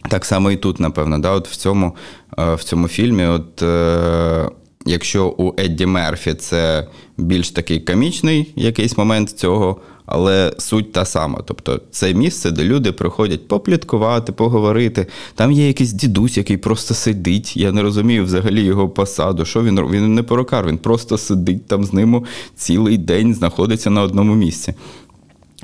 Так 0.10 0.26
само 0.26 0.52
і 0.52 0.58
тут, 0.58 0.80
напевно, 0.80 1.20
да, 1.20 1.32
от 1.32 1.48
в 1.48 1.56
цьому, 1.56 1.96
е, 2.40 2.56
в 2.56 2.64
цьому 2.64 2.88
фільмі, 2.88 3.26
от, 3.26 3.62
е, 3.62 4.50
якщо 4.90 5.36
у 5.38 5.54
Едді 5.58 5.86
Мерфі 5.86 6.34
це 6.34 6.88
більш 7.18 7.52
такий 7.52 7.80
комічний 7.80 8.54
якийсь 8.56 8.98
момент 8.98 9.30
цього, 9.30 9.78
але 10.06 10.54
суть 10.58 10.92
та 10.92 11.06
сама. 11.06 11.42
Тобто 11.46 11.82
це 11.92 12.14
місце, 12.14 12.52
де 12.52 12.64
люди 12.64 12.92
приходять 12.92 13.48
попліткувати, 13.48 14.32
поговорити. 14.32 15.08
Там 15.36 15.52
є 15.52 15.68
якийсь 15.68 15.94
дідусь, 15.94 16.38
який 16.38 16.58
просто 16.58 16.94
сидить. 16.94 17.58
Я 17.58 17.72
не 17.72 17.82
розумію 17.82 18.24
взагалі 18.24 18.64
його 18.64 18.90
посаду. 18.90 19.46
Що 19.46 19.64
він? 19.64 19.80
Він 19.80 20.16
не 20.16 20.24
перукар, 20.24 20.68
він 20.68 20.78
просто 20.78 21.18
сидить 21.18 21.68
там 21.68 21.84
з 21.84 21.94
ним 21.94 22.26
цілий 22.56 22.98
день, 22.98 23.34
знаходиться 23.34 23.90
на 23.90 24.02
одному 24.02 24.36
місці. 24.36 24.74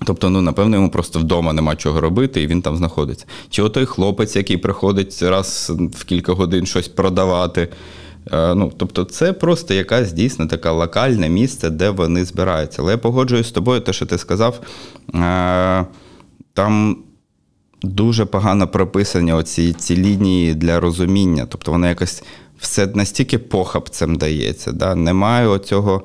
Тобто, 0.05 0.29
ну, 0.29 0.41
напевно, 0.41 0.75
йому 0.75 0.89
просто 0.89 1.19
вдома 1.19 1.53
нема 1.53 1.75
чого 1.75 2.01
робити, 2.01 2.41
і 2.41 2.47
він 2.47 2.61
там 2.61 2.77
знаходиться. 2.77 3.25
Чи 3.49 3.61
отой 3.61 3.85
хлопець, 3.85 4.35
який 4.35 4.57
приходить 4.57 5.21
раз 5.21 5.71
в 5.93 6.03
кілька 6.03 6.33
годин 6.33 6.65
щось 6.65 6.87
продавати. 6.87 7.67
Е, 8.33 8.55
Ну, 8.55 8.71
тобто, 8.77 9.03
це 9.03 9.33
просто 9.33 9.73
якась 9.73 10.13
дійсно 10.13 10.47
така 10.47 10.71
локальне 10.71 11.29
місце, 11.29 11.69
де 11.69 11.89
вони 11.89 12.25
збираються. 12.25 12.81
Але 12.81 12.91
я 12.91 12.97
погоджуюсь 12.97 13.47
з 13.47 13.51
тобою, 13.51 13.81
те, 13.81 13.93
що 13.93 14.05
ти 14.05 14.17
сказав, 14.17 14.59
е, 15.15 15.85
там 16.53 16.97
дуже 17.83 18.25
погано 18.25 18.67
прописані 18.67 19.33
оці 19.33 19.73
ці 19.73 19.97
лінії 19.97 20.53
для 20.53 20.79
розуміння. 20.79 21.45
Тобто, 21.49 21.71
воно 21.71 21.87
якось 21.87 22.23
все 22.59 22.87
настільки 22.87 23.37
похабцем 23.37 24.15
дається. 24.15 24.71
Да? 24.71 24.95
Немає 24.95 25.47
оцього 25.47 26.03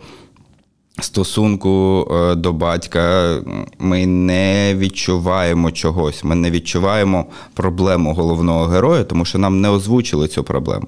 стосунку 1.00 2.06
е, 2.12 2.34
до 2.34 2.52
батька. 2.52 3.34
Ми 3.78 4.06
не 4.06 4.74
відчуваємо 4.74 5.70
чогось, 5.70 6.24
ми 6.24 6.34
не 6.34 6.50
відчуваємо 6.50 7.26
проблему 7.54 8.14
головного 8.14 8.64
героя, 8.64 9.04
тому 9.04 9.24
що 9.24 9.38
нам 9.38 9.60
не 9.60 9.68
озвучили 9.68 10.28
цю 10.28 10.44
проблему. 10.44 10.86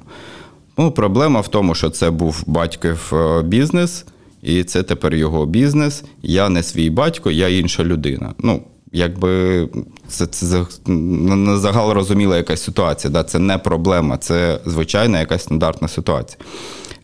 Ну, 0.78 0.90
проблема 0.90 1.40
в 1.40 1.48
тому, 1.48 1.74
що 1.74 1.90
це 1.90 2.10
був 2.10 2.42
батьків 2.46 3.12
е, 3.12 3.42
бізнес, 3.42 4.04
і 4.42 4.64
це 4.64 4.82
тепер 4.82 5.14
його 5.14 5.46
бізнес. 5.46 6.04
Я 6.22 6.48
не 6.48 6.62
свій 6.62 6.90
батько, 6.90 7.30
я 7.30 7.48
інша 7.48 7.84
людина. 7.84 8.34
Ну, 8.38 8.62
якби 8.92 9.68
це, 10.08 10.26
це 10.26 10.64
на 10.86 11.58
загал 11.58 11.92
розуміла 11.92 12.36
якась 12.36 12.62
ситуація. 12.62 13.12
Да? 13.12 13.24
Це 13.24 13.38
не 13.38 13.58
проблема, 13.58 14.18
це 14.18 14.60
звичайна 14.66 15.20
якась 15.20 15.42
стандартна 15.42 15.88
ситуація. 15.88 16.38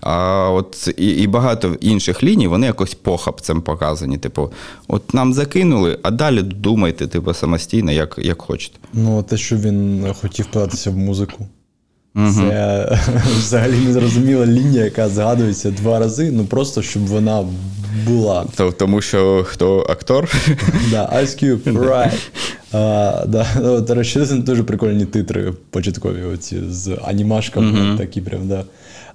А 0.00 0.50
от 0.50 0.88
і, 0.96 1.06
і 1.06 1.26
багато 1.26 1.76
інших 1.80 2.22
ліній 2.22 2.46
вони 2.46 2.66
якось 2.66 2.94
похабцем 2.94 3.62
показані. 3.62 4.18
Типу, 4.18 4.52
от 4.88 5.14
нам 5.14 5.32
закинули, 5.34 5.98
а 6.02 6.10
далі 6.10 6.42
думайте, 6.42 7.06
типу, 7.06 7.34
самостійно, 7.34 7.92
як, 7.92 8.14
як 8.18 8.42
хочете. 8.42 8.78
Ну, 8.92 9.22
те, 9.22 9.36
що 9.36 9.56
він 9.56 10.06
хотів 10.20 10.46
податися 10.46 10.90
в 10.90 10.96
музику. 10.96 11.46
Це 12.14 12.98
взагалі 13.38 13.76
незрозуміла 13.86 14.46
лінія, 14.46 14.84
яка 14.84 15.08
згадується 15.08 15.70
два 15.70 15.98
рази, 15.98 16.30
ну 16.32 16.44
просто 16.44 16.82
щоб 16.82 17.06
вона 17.06 17.44
була. 18.06 18.46
То- 18.56 18.72
Тому 18.72 19.00
що 19.00 19.44
хто 19.48 19.86
актор? 19.88 20.28
Да, 20.90 21.10
Ice 21.16 21.44
Cube, 21.44 21.72
right. 21.88 22.18
А, 22.72 23.24
да, 23.28 23.46
ну, 23.62 23.80
це 24.26 24.34
дуже 24.36 24.62
прикольні 24.62 25.04
титри 25.04 25.52
початкові, 25.70 26.22
оці 26.22 26.56
з 26.70 26.98
анімашками, 27.04 27.98
такі 27.98 28.20
прям, 28.20 28.48
да. 28.48 28.64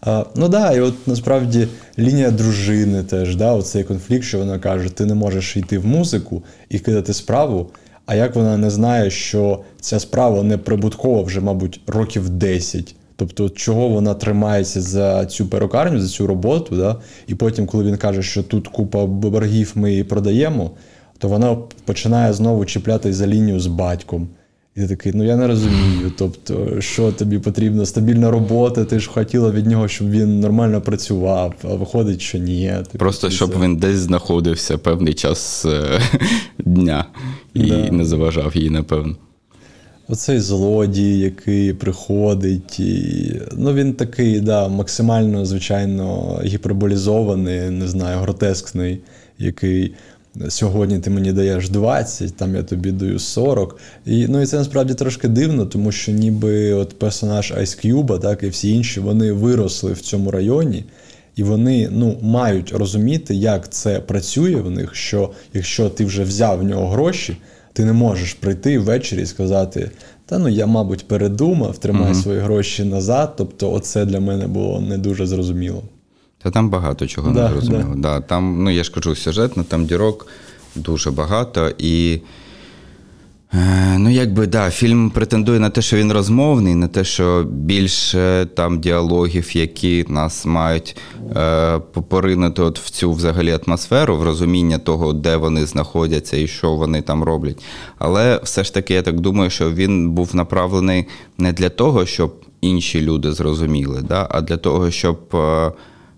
А, 0.02 0.26
ну 0.36 0.50
да, 0.50 0.72
і 0.72 0.80
от 0.80 1.08
насправді 1.08 1.68
лінія 2.00 2.32
дружини 2.32 3.04
теж, 3.04 3.36
да, 3.36 3.52
оцей 3.54 3.84
конфлікт, 3.84 4.24
що 4.26 4.38
вона 4.38 4.60
каже: 4.60 4.90
ти 4.90 5.06
не 5.06 5.14
можеш 5.14 5.58
йти 5.58 5.78
в 5.80 5.86
музику 5.86 6.44
і 6.70 6.80
кидати 6.80 7.14
справу. 7.14 7.70
А 8.06 8.16
як 8.16 8.36
вона 8.36 8.58
не 8.58 8.70
знає, 8.70 9.10
що 9.10 9.60
ця 9.80 10.00
справа 10.00 10.44
не 10.44 10.58
прибуткова 10.58 11.22
вже, 11.22 11.42
мабуть, 11.42 11.82
років 11.88 12.30
10. 12.30 12.96
Тобто, 13.16 13.50
чого 13.50 13.88
вона 13.88 14.14
тримається 14.14 14.82
за 14.82 15.26
цю 15.26 15.46
перукарню, 15.46 16.00
за 16.00 16.08
цю 16.08 16.28
роботу, 16.28 16.76
да? 16.76 16.96
і 17.28 17.36
потім, 17.36 17.66
коли 17.66 17.84
він 17.84 17.98
каже, 17.98 18.24
що 18.24 18.44
тут 18.44 18.68
купа 18.68 19.06
боргів 19.06 19.72
ми 19.76 19.92
її 19.92 20.04
продаємо, 20.04 20.72
то 21.18 21.28
вона 21.28 21.58
починає 21.86 22.34
знову 22.34 22.66
чіплятися 22.66 23.18
за 23.18 23.28
лінію 23.28 23.60
з 23.60 23.68
батьком. 23.68 24.28
І 24.76 24.80
ти 24.82 24.88
такий, 24.88 25.12
ну 25.16 25.24
я 25.24 25.36
не 25.36 25.48
розумію. 25.48 26.12
Тобто, 26.18 26.82
що 26.82 27.12
тобі 27.12 27.40
потрібна 27.40 27.86
стабільна 27.86 28.32
робота, 28.32 28.86
ти 28.86 29.00
ж 29.00 29.10
хотіла 29.10 29.52
від 29.52 29.68
нього, 29.68 29.88
щоб 29.88 30.10
він 30.12 30.40
нормально 30.40 30.82
працював, 30.82 31.54
а 31.64 31.68
виходить, 31.76 32.22
що 32.22 32.38
ні. 32.38 32.68
Типу, 32.78 32.98
Просто 32.98 33.30
щоб 33.30 33.54
це- 33.54 33.60
він 33.60 33.78
десь 33.78 33.98
знаходився 33.98 34.78
певний 34.78 35.14
час 35.14 35.66
е, 35.66 36.00
дня 36.66 37.06
і 37.54 37.64
Да. 37.64 37.92
не 37.92 38.06
заважав 38.06 38.58
їй, 38.58 38.70
напевно. 38.70 39.16
Оцей 40.08 40.40
злодій, 40.40 41.20
який 41.20 41.74
приходить, 41.74 42.80
і 42.80 43.32
ну 43.58 43.74
він 43.74 43.94
такий, 43.94 44.40
да, 44.40 44.68
максимально, 44.68 45.46
звичайно, 45.46 46.40
гіперболізований, 46.44 47.70
не 47.70 47.88
знаю, 47.88 48.20
гротескний, 48.20 49.00
який 49.40 49.94
сьогодні 50.50 51.00
ти 51.00 51.10
мені 51.10 51.34
даєш 51.34 51.70
20, 51.70 52.36
там 52.36 52.56
я 52.56 52.64
тобі 52.64 52.92
даю 52.92 53.20
40. 53.20 53.78
І, 54.06 54.28
ну 54.28 54.42
і 54.42 54.46
це 54.46 54.58
насправді 54.58 54.94
трошки 54.94 55.28
дивно, 55.28 55.66
тому 55.66 55.92
що 55.92 56.12
ніби 56.12 56.74
от 56.74 57.00
персонаж 57.00 57.52
Ice 57.52 57.88
Cube, 57.88 58.20
так, 58.20 58.44
і 58.44 58.48
всі 58.48 58.70
інші, 58.70 59.00
вони 59.00 59.32
виросли 59.32 59.94
в 59.94 60.02
цьому 60.02 60.32
районі. 60.32 60.86
І 61.36 61.44
вони 61.44 61.90
ну, 61.92 62.18
мають 62.22 62.72
розуміти, 62.72 63.36
як 63.36 63.70
це 63.70 64.00
працює 64.00 64.56
в 64.56 64.72
них, 64.72 64.96
що 64.96 65.32
якщо 65.54 65.90
ти 65.90 66.06
вже 66.06 66.24
взяв 66.24 66.60
в 66.60 66.64
нього 66.64 66.88
гроші, 66.88 67.38
ти 67.74 67.86
не 67.86 67.94
можеш 67.94 68.34
прийти 68.34 68.80
ввечері 68.80 69.22
і 69.22 69.26
сказати: 69.26 69.92
Та 70.26 70.40
ну 70.40 70.50
я, 70.50 70.66
мабуть, 70.66 71.08
передумав, 71.08 71.78
тримай 71.78 72.16
свої 72.16 72.40
гроші 72.40 72.84
назад. 72.84 73.34
Тобто, 73.38 73.72
оце 73.72 74.06
для 74.06 74.20
мене 74.20 74.48
було 74.48 74.82
не 74.82 74.98
дуже 74.98 75.26
зрозуміло. 75.26 75.84
Та 76.44 76.52
там 76.52 76.70
багато 76.70 77.08
чого 77.08 77.32
Да, 77.32 77.44
не 77.44 77.50
зрозуміло. 77.50 77.94
Да. 77.96 78.22
там, 78.22 78.64
ну 78.64 78.70
я 78.70 78.84
ж 78.84 78.92
кажу, 78.92 79.16
сюжетно, 79.16 79.64
там 79.64 79.86
дірок 79.86 80.28
дуже 80.76 81.12
багато. 81.12 81.72
І 81.78 82.20
е, 83.54 83.96
ну, 83.98 84.10
якби 84.10 84.48
да, 84.48 84.70
фільм 84.70 85.10
претендує 85.10 85.60
на 85.60 85.70
те, 85.70 85.82
що 85.82 85.98
він 85.98 86.12
розмовний, 86.12 86.76
на 86.76 86.88
те, 86.88 87.04
що 87.04 87.46
більше 87.50 88.48
там 88.56 88.80
діалогів, 88.80 89.58
які 89.58 90.06
нас 90.10 90.46
мають 90.46 90.98
е, 91.36 91.80
поринути 92.10 92.62
от 92.62 92.80
в 92.80 92.90
цю 92.90 93.12
взагалі 93.12 93.60
атмосферу, 93.66 94.18
в 94.18 94.24
розуміння 94.24 94.78
того, 94.78 95.14
де 95.14 95.36
вони 95.36 95.66
знаходяться 95.66 96.38
і 96.38 96.48
що 96.48 96.76
вони 96.76 97.02
там 97.02 97.24
роблять. 97.24 97.64
Але 97.98 98.40
все 98.44 98.64
ж 98.64 98.74
таки, 98.74 98.94
я 98.94 99.02
так 99.02 99.20
думаю, 99.20 99.50
що 99.50 99.72
він 99.72 100.12
був 100.12 100.36
направлений 100.36 101.06
не 101.38 101.54
для 101.54 101.70
того, 101.70 102.06
щоб 102.06 102.34
інші 102.62 103.02
люди 103.02 103.32
зрозуміли, 103.32 104.02
да, 104.08 104.28
а 104.32 104.42
для 104.42 104.58
того, 104.58 104.92
щоб. 104.92 105.20
Е, 105.34 105.72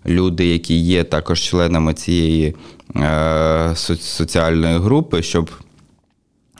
люди, 0.07 0.45
які 0.45 0.75
є 0.75 1.03
також 1.03 1.41
членами 1.41 1.93
цієї 1.93 2.55
е, 2.95 3.71
соціальної 3.99 4.79
групи, 4.79 5.23
щоб 5.23 5.51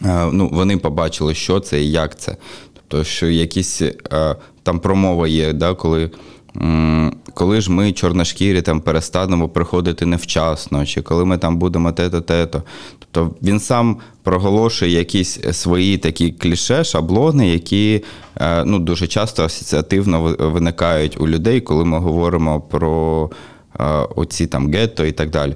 е, 0.05 0.29
ну, 0.31 0.49
вони 0.53 0.77
побачили, 0.77 1.34
що 1.34 1.60
це 1.60 1.81
і 1.81 1.91
як 1.91 2.19
це. 2.19 2.38
Тобто, 2.73 3.03
що 3.03 3.27
якісь 3.27 3.81
е, 3.81 4.36
там 4.63 4.79
промова 4.79 5.27
є, 5.27 5.53
да, 5.53 5.73
коли. 5.73 6.12
Коли 7.34 7.62
ж 7.62 7.72
ми, 7.72 7.91
чорношкірі, 7.91 8.62
там 8.62 8.82
перестанемо 8.82 9.50
приходити 9.50 10.06
невчасно, 10.06 10.86
чи 10.86 11.02
коли 11.02 11.26
ми 11.26 11.38
там 11.38 11.58
будемо 11.58 11.91
те-то, 11.91 12.22
те-то. 12.22 12.63
Тобто 13.00 13.36
він 13.44 13.60
сам 13.60 13.98
проголошує 14.24 14.91
якісь 14.91 15.39
свої 15.52 15.98
такі 15.98 16.32
кліше, 16.32 16.84
шаблони, 16.84 17.50
які 17.50 18.04
е, 18.38 18.63
ну, 18.65 18.80
дуже 18.80 19.08
часто 19.08 19.44
асоціативно 19.44 20.36
виникають 20.39 21.22
у 21.22 21.28
людей, 21.28 21.62
коли 21.62 21.86
ми 21.86 22.00
говоримо 22.00 22.62
про 22.62 23.30
е, 23.80 23.84
оці 24.15 24.48
там 24.48 24.72
гетто 24.72 25.06
і 25.06 25.12
так 25.12 25.30
далі. 25.30 25.56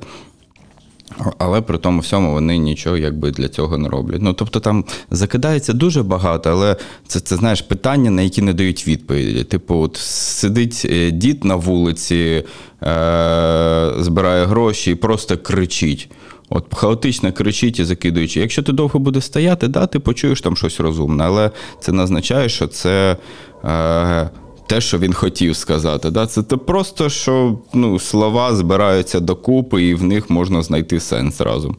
Але 1.38 1.62
при 1.62 1.78
тому 1.78 2.00
всьому 2.00 2.32
вони 2.32 2.58
нічого 2.58 2.98
якби 2.98 3.32
для 3.32 3.48
цього 3.48 3.78
не 3.78 3.90
роблять. 3.90 4.22
Ну 4.22 4.34
тобто 4.34 4.60
там 4.60 4.86
закидається 5.12 5.74
дуже 5.74 6.04
багато, 6.04 6.50
але 6.50 6.76
це, 7.08 7.20
це 7.20 7.36
знаєш 7.36 7.62
питання, 7.62 8.12
на 8.12 8.22
які 8.22 8.42
не 8.42 8.54
дають 8.54 8.88
відповіді. 8.88 9.44
Типу, 9.44 9.76
от 9.76 9.98
сидить 9.98 10.82
е, 10.86 11.12
дід 11.12 11.46
на 11.46 11.56
вулиці, 11.56 12.44
е- 12.84 13.92
збирає 14.00 14.46
гроші 14.46 14.92
і 14.92 14.96
просто 14.96 15.38
кричить. 15.38 16.12
От 16.50 16.66
хаотично 16.74 17.34
кричить 17.34 17.80
і 17.80 17.84
закидуючи. 17.84 18.40
Якщо 18.40 18.64
ти 18.64 18.72
довго 18.72 19.00
будеш 19.00 19.24
стояти, 19.24 19.68
да, 19.68 19.88
ти 19.88 20.00
почуєш 20.00 20.42
там 20.42 20.58
щось 20.58 20.80
розумне, 20.80 21.24
але 21.24 21.52
це 21.80 21.92
не 21.92 22.04
означає, 22.04 22.50
що 22.50 22.68
це. 22.68 23.18
Е- 23.66 24.30
те, 24.70 24.82
що 24.82 25.00
він 25.00 25.14
хотів 25.14 25.56
сказати. 25.56 26.10
Да? 26.10 26.28
Це 26.28 26.42
просто, 26.42 27.10
що 27.10 27.60
ну, 27.74 28.00
слова 28.00 28.56
збираються 28.56 29.20
докупи, 29.20 29.84
і 29.84 29.96
в 29.96 30.04
них 30.04 30.30
можна 30.30 30.62
знайти 30.62 31.00
сенс 31.00 31.42
разом. 31.42 31.78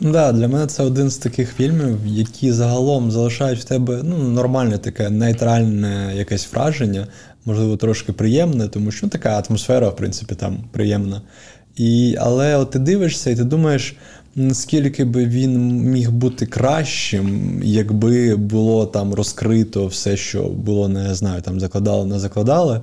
Да, 0.00 0.32
для 0.32 0.48
мене 0.48 0.66
це 0.66 0.82
один 0.82 1.10
з 1.10 1.16
таких 1.16 1.54
фільмів, 1.54 1.96
які 2.06 2.52
загалом 2.52 3.10
залишають 3.10 3.60
в 3.60 3.64
тебе 3.64 4.00
ну, 4.04 4.18
нормальне 4.18 4.78
таке 4.78 5.10
нейтральне 5.10 6.12
якесь 6.16 6.52
враження, 6.52 7.06
можливо, 7.44 7.76
трошки 7.76 8.12
приємне, 8.12 8.68
тому 8.68 8.90
що 8.90 9.06
ну, 9.06 9.10
така 9.10 9.42
атмосфера, 9.48 9.88
в 9.88 9.96
принципі, 9.96 10.34
там 10.34 10.58
приємна. 10.72 11.22
І, 11.76 12.16
але 12.20 12.56
от 12.56 12.70
ти 12.70 12.78
дивишся 12.78 13.30
і 13.30 13.36
ти 13.36 13.44
думаєш, 13.44 13.96
наскільки 14.38 15.04
би 15.04 15.26
він 15.26 15.82
міг 15.90 16.10
бути 16.10 16.46
кращим, 16.46 17.60
якби 17.64 18.36
було 18.36 18.86
там 18.86 19.14
розкрито 19.14 19.86
все, 19.86 20.16
що 20.16 20.42
було, 20.42 20.88
не 20.88 21.14
знаю, 21.14 21.42
там 21.42 21.60
закладали, 21.60 22.06
не 22.06 22.18
закладали. 22.18 22.80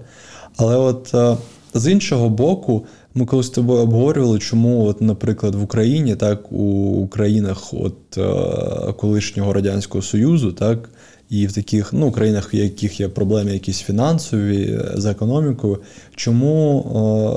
Але 0.57 0.77
от 0.77 1.11
е, 1.13 1.37
з 1.73 1.91
іншого 1.91 2.29
боку, 2.29 2.85
ми 3.15 3.25
колись 3.25 3.45
з 3.45 3.49
тобою 3.49 3.79
обговорювали, 3.81 4.39
чому, 4.39 4.85
от, 4.85 5.01
наприклад, 5.01 5.55
в 5.55 5.63
Україні, 5.63 6.15
так, 6.15 6.51
у 6.51 7.07
країнах 7.07 7.73
от, 7.73 8.17
е, 8.17 8.93
колишнього 8.93 9.53
Радянського 9.53 10.01
Союзу, 10.01 10.51
так, 10.51 10.89
і 11.29 11.47
в 11.47 11.53
таких 11.53 11.93
ну, 11.93 12.11
країнах, 12.11 12.53
в 12.53 12.55
яких 12.55 12.99
є 12.99 13.09
проблеми 13.09 13.53
якісь 13.53 13.81
фінансові 13.81 14.63
е, 14.63 14.91
з 14.95 15.05
економікою, 15.05 15.81
чому 16.15 16.79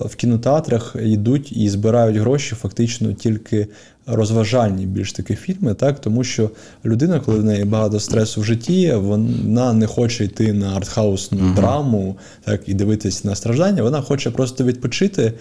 е, 0.04 0.08
в 0.08 0.16
кінотеатрах 0.16 0.96
йдуть 1.02 1.56
і 1.56 1.68
збирають 1.68 2.16
гроші 2.16 2.54
фактично 2.54 3.12
тільки 3.12 3.66
розважальні 4.06 4.86
більш 4.86 5.12
такі 5.12 5.34
фільми, 5.34 5.74
так 5.74 6.00
тому 6.00 6.24
що 6.24 6.50
людина, 6.84 7.20
коли 7.20 7.38
в 7.38 7.44
неї 7.44 7.64
багато 7.64 8.00
стресу 8.00 8.40
в 8.40 8.44
житті, 8.44 8.92
вона 8.94 9.72
не 9.72 9.86
хоче 9.86 10.24
йти 10.24 10.52
на 10.52 10.76
артхаусну 10.76 11.54
драму, 11.54 12.16
так 12.44 12.60
і 12.66 12.74
дивитись 12.74 13.24
на 13.24 13.34
страждання. 13.34 13.82
Вона 13.82 14.00
хоче 14.00 14.30
просто 14.30 14.64
відпочити. 14.64 15.32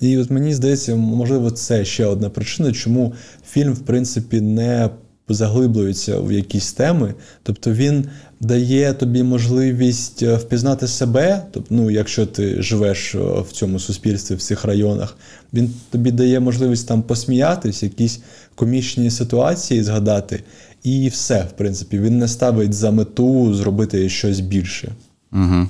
І 0.00 0.18
от 0.18 0.30
мені 0.30 0.54
здається, 0.54 0.96
можливо, 0.96 1.50
це 1.50 1.84
ще 1.84 2.06
одна 2.06 2.30
причина, 2.30 2.72
чому 2.72 3.14
фільм, 3.50 3.72
в 3.72 3.78
принципі, 3.78 4.40
не 4.40 4.90
заглиблюється 5.34 6.20
в 6.20 6.32
якісь 6.32 6.72
теми. 6.72 7.14
Тобто 7.42 7.72
він 7.72 8.04
дає 8.40 8.92
тобі 8.92 9.22
можливість 9.22 10.22
е, 10.22 10.36
впізнати 10.36 10.88
себе, 10.88 11.42
тобто, 11.50 11.74
ну, 11.74 11.90
якщо 11.90 12.26
ти 12.26 12.62
живеш 12.62 13.14
е, 13.14 13.18
в 13.18 13.52
цьому 13.52 13.78
суспільстві, 13.78 14.34
в 14.34 14.42
цих 14.42 14.64
районах, 14.64 15.16
він 15.52 15.70
тобі 15.90 16.10
дає 16.10 16.40
можливість 16.40 16.88
там 16.88 17.02
посміятись, 17.02 17.82
якісь 17.82 18.20
комічні 18.54 19.10
ситуації 19.10 19.82
згадати, 19.82 20.42
і 20.82 21.08
все, 21.08 21.40
в 21.40 21.56
принципі, 21.56 21.98
він 21.98 22.18
не 22.18 22.28
ставить 22.28 22.72
за 22.72 22.90
мету 22.90 23.54
зробити 23.54 24.08
щось 24.08 24.40
більше. 24.40 24.92
Угу. 25.32 25.68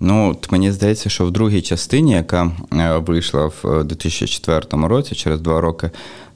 Ну, 0.00 0.30
от 0.30 0.52
мені 0.52 0.72
здається, 0.72 1.10
що 1.10 1.26
в 1.26 1.30
другій 1.30 1.62
частині, 1.62 2.12
яка 2.12 2.52
е, 2.72 2.98
вийшла 2.98 3.46
в 3.46 3.80
е, 3.80 3.84
2004 3.84 4.86
році, 4.88 5.14
через 5.14 5.40
два 5.40 5.60
роки, 5.60 5.90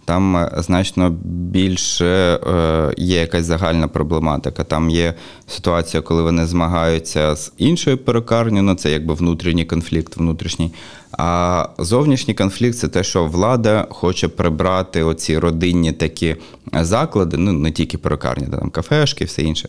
Там 0.09 0.37
е, 0.37 0.51
значно 0.57 1.11
більше 1.25 2.07
е, 2.07 2.95
є 2.97 3.21
якась 3.21 3.45
загальна 3.45 3.89
проблематика. 3.89 4.65
Там 4.65 4.91
є 4.91 5.15
ситуація, 5.47 6.03
коли 6.03 6.23
вони 6.23 6.47
змагаються 6.47 7.37
з 7.37 7.53
іншою 7.59 7.99
перукарнею, 7.99 8.63
ну 8.63 8.75
це 8.75 8.91
якби 8.91 9.15
внутрішній 9.15 9.65
конфлікт 9.65 10.17
внутрішній. 10.17 10.73
А 11.13 11.67
зовнішній 11.79 12.35
конфлікт 12.35 12.79
це 12.79 12.89
те, 12.89 13.05
що 13.05 13.25
влада 13.25 13.87
хоче 13.91 14.29
прибрати 14.29 15.03
оці 15.03 15.39
родинні 15.39 15.93
такі 15.93 16.37
заклади, 16.73 17.37
ну 17.37 17.53
не 17.53 17.71
тільки 17.71 17.99
перукарні, 17.99 18.47
там 18.47 18.71
кафешки, 18.71 19.25
все 19.25 19.43
інше, 19.43 19.69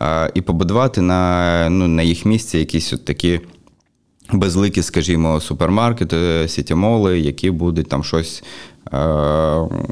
е, 0.00 0.30
і 0.34 0.40
побудувати 0.40 1.00
на, 1.00 1.68
ну, 1.70 1.88
на 1.88 2.02
їх 2.02 2.24
місці 2.24 2.58
якісь 2.58 2.92
от 2.92 3.04
такі 3.04 3.40
безликі, 4.32 4.82
скажімо, 4.82 5.40
супермаркети, 5.40 6.48
сітімоли, 6.48 7.20
які 7.20 7.50
будуть 7.50 7.88
там 7.88 8.04
щось 8.04 8.42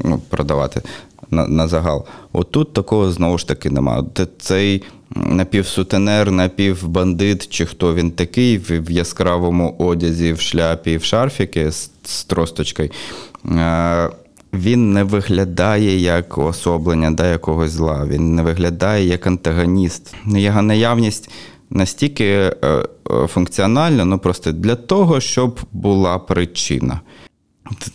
ну, 0.04 0.20
продавати 0.28 0.82
на, 1.30 1.46
на 1.46 1.68
загал. 1.68 2.06
От 2.32 2.50
тут 2.50 2.72
такого 2.72 3.12
знову 3.12 3.38
ж 3.38 3.48
таки 3.48 3.70
немає. 3.70 4.04
Цей 4.38 4.82
напівсутенер, 5.16 6.30
напівбандит, 6.30 7.48
чи 7.48 7.66
хто 7.66 7.94
він 7.94 8.10
такий, 8.10 8.58
в, 8.58 8.90
яскравому 8.90 9.74
одязі, 9.78 10.32
в 10.32 10.40
шляпі, 10.40 10.96
в 10.96 11.04
шарфіки 11.04 11.70
з, 11.70 11.90
з 12.04 12.24
тросточкою. 12.24 12.90
Е, 13.50 14.10
він 14.52 14.92
не 14.92 15.04
виглядає 15.04 15.98
як 15.98 16.38
особлення 16.38 17.10
да, 17.10 17.26
якогось 17.30 17.70
зла, 17.70 18.06
він 18.06 18.34
не 18.34 18.42
виглядає 18.42 19.06
як 19.06 19.26
антагоніст. 19.26 20.14
Його 20.26 20.62
наявність 20.62 21.30
настільки 21.70 22.24
е, 22.24 22.54
е, 22.64 22.84
функціональна, 23.26 24.04
ну 24.04 24.18
просто 24.18 24.52
для 24.52 24.74
того, 24.74 25.20
щоб 25.20 25.60
була 25.72 26.18
причина. 26.18 27.00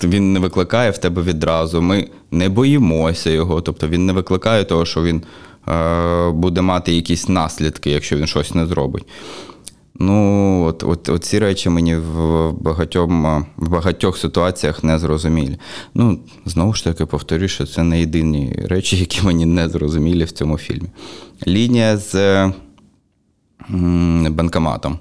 Він 0.04 0.34
не 0.34 0.40
викликає 0.40 0.92
в 0.92 0.98
тебе 0.98 1.22
відразу. 1.22 1.82
Ми 1.82 2.08
не 2.32 2.50
боїмося 2.50 3.30
його. 3.30 3.62
Тобто 3.62 3.88
він 3.88 4.06
не 4.06 4.14
викликає 4.14 4.64
того, 4.64 4.86
що 4.86 5.04
він 5.04 5.24
е, 5.68 6.30
буде 6.30 6.62
мати 6.62 6.94
якісь 6.96 7.30
наслідки, 7.30 7.92
якщо 7.92 8.18
він 8.18 8.28
щось 8.28 8.56
не 8.56 8.66
зробить. 8.66 9.06
Ну, 9.96 10.64
от, 10.66 10.84
от, 10.84 11.10
от 11.10 11.24
ці 11.24 11.40
речі 11.40 11.70
мені 11.70 11.96
в 11.96 12.52
багатьом, 12.52 13.46
в 13.58 13.70
багатьох 13.70 14.18
ситуаціях 14.18 14.84
не 14.84 15.00
зрозумілі. 15.00 15.58
Ну, 15.94 16.20
знову 16.46 16.74
ж 16.74 16.84
таки, 16.84 17.06
повторюю, 17.06 17.50
що 17.50 17.66
це 17.66 17.84
не 17.84 18.00
єдині 18.00 18.60
речі, 18.66 18.98
які 18.98 19.26
мені 19.26 19.46
не 19.46 19.70
зрозумілі 19.70 20.24
в 20.24 20.32
цьому 20.32 20.58
фільмі. 20.58 20.90
Лінія 21.48 21.98
з 21.98 22.46
банкоматом. 24.30 25.00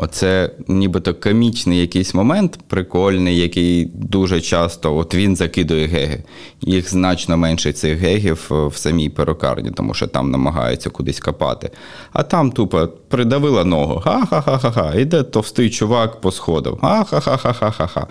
Оце 0.00 0.50
нібито 0.68 1.14
комічний 1.14 1.80
якийсь 1.80 2.14
момент, 2.14 2.58
прикольний, 2.68 3.38
який 3.38 3.84
дуже 3.94 4.40
часто 4.40 4.96
от 4.96 5.14
він 5.14 5.36
закидує 5.36 5.86
геги. 5.86 6.24
Їх 6.60 6.90
значно 6.90 7.36
менше 7.36 7.72
цих 7.72 7.98
гегів 7.98 8.46
в 8.50 8.76
самій 8.76 9.08
перукарні, 9.08 9.70
тому 9.70 9.94
що 9.94 10.06
там 10.06 10.30
намагаються 10.30 10.90
кудись 10.90 11.20
копати. 11.20 11.70
А 12.12 12.22
там 12.22 12.52
тупо 12.52 12.88
придавила 13.08 13.64
ногу. 13.64 14.00
Ха-ха-ха-ха-ха. 14.00 14.94
Іде 14.94 15.22
товстий 15.22 15.70
чувак 15.70 16.20
по 16.20 16.32
сходу. 16.32 16.78
Ха-ха-ха-ха-ха-ха. 16.80 18.06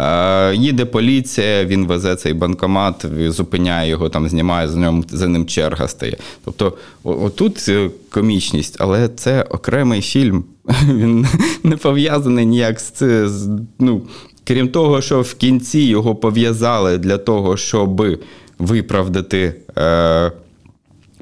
Е, 0.00 0.54
їде 0.54 0.84
поліція, 0.84 1.64
він 1.64 1.86
везе 1.86 2.16
цей 2.16 2.34
банкомат, 2.34 3.06
зупиняє 3.28 3.90
його, 3.90 4.08
там 4.08 4.28
знімає 4.28 4.68
за 4.68 4.78
ним, 4.78 5.04
за 5.08 5.28
ним 5.28 5.46
черга 5.46 5.88
стає. 5.88 6.16
Тобто, 6.44 6.72
отут 7.04 7.70
комічність, 8.10 8.76
але 8.78 9.08
це 9.08 9.42
окремий 9.42 10.02
фільм. 10.02 10.44
Він 10.88 11.26
не 11.62 11.76
пов'язаний 11.76 12.46
ніяк 12.46 12.80
з 12.80 13.48
ну, 13.78 14.02
крім 14.44 14.68
того, 14.68 15.00
що 15.00 15.20
в 15.20 15.34
кінці 15.34 15.80
його 15.80 16.14
пов'язали 16.14 16.98
для 16.98 17.18
того, 17.18 17.56
щоб 17.56 18.18
виправдати 18.58 19.54
е, 19.78 20.32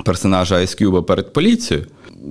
персонажа 0.04 0.54
Ice 0.54 0.82
Cube 0.82 1.02
перед 1.02 1.32
поліцією. 1.32 1.86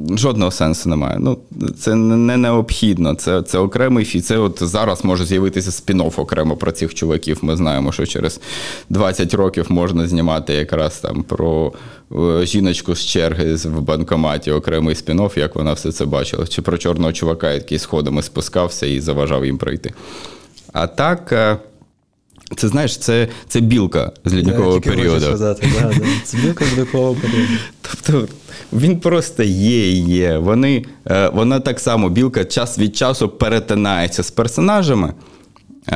Жодного 0.10 0.52
сенсу 0.52 0.89
немає. 0.89 1.17
Ну, 1.19 1.38
Це 1.80 1.95
не 1.95 2.38
необхідно. 2.38 3.15
Це 3.15 3.41
це 3.41 3.58
окремий 3.58 4.06
фі. 4.06 4.21
Це 4.21 4.38
от 4.38 4.63
зараз 4.63 5.06
може 5.06 5.25
з'явитися 5.25 5.71
спін-офф 5.71 6.21
окремо 6.21 6.58
про 6.58 6.71
цих 6.71 6.93
чуваків. 6.93 7.39
Ми 7.41 7.56
знаємо, 7.58 7.91
що 7.91 8.06
через 8.06 8.39
20 8.89 9.34
років 9.34 9.65
можна 9.69 10.08
знімати 10.08 10.54
якраз 10.54 10.99
там 10.99 11.23
про 11.23 11.73
е, 12.12 12.45
жіночку 12.45 12.95
з 12.95 13.06
черги 13.06 13.56
в 13.56 13.82
банкоматі, 13.82 14.52
окремий 14.52 14.95
спін-офф, 14.95 15.39
як 15.39 15.56
вона 15.56 15.73
все 15.73 15.91
це 15.91 16.06
бачила. 16.06 16.47
Чи 16.47 16.62
про 16.62 16.78
чорного 16.78 17.13
чувака, 17.13 17.52
який 17.52 17.80
сходами 17.80 18.21
спускався 18.21 18.86
і 18.86 18.99
заважав 18.99 19.45
їм 19.45 19.58
пройти. 19.58 19.93
А 20.73 20.88
так. 20.88 21.34
Це 22.56 22.68
знаєш, 22.68 22.98
це 22.98 23.28
це 23.48 23.60
білка 23.60 24.12
з 24.26 24.34
лідникового 24.34 24.82
періоду. 24.82 25.26
Сказати, 25.26 25.68
да, 25.80 25.88
да. 25.88 26.06
Це 26.24 26.38
білка 26.38 26.66
з 26.66 26.72
лідникового 26.72 27.16
періоду. 27.16 27.54
Тобто 27.82 28.28
він 28.74 29.00
просто 29.00 29.44
є 29.44 29.92
і 29.92 30.00
є. 30.08 30.38
Вони, 30.38 30.86
е, 31.08 31.30
Вона 31.34 31.60
так 31.60 31.80
само, 31.80 32.10
білка 32.10 32.46
час 32.46 32.80
від 32.80 32.96
часу 32.96 33.30
перетинається 33.30 34.24
з 34.24 34.32
персонажами. 34.32 35.14
Е, 35.88 35.96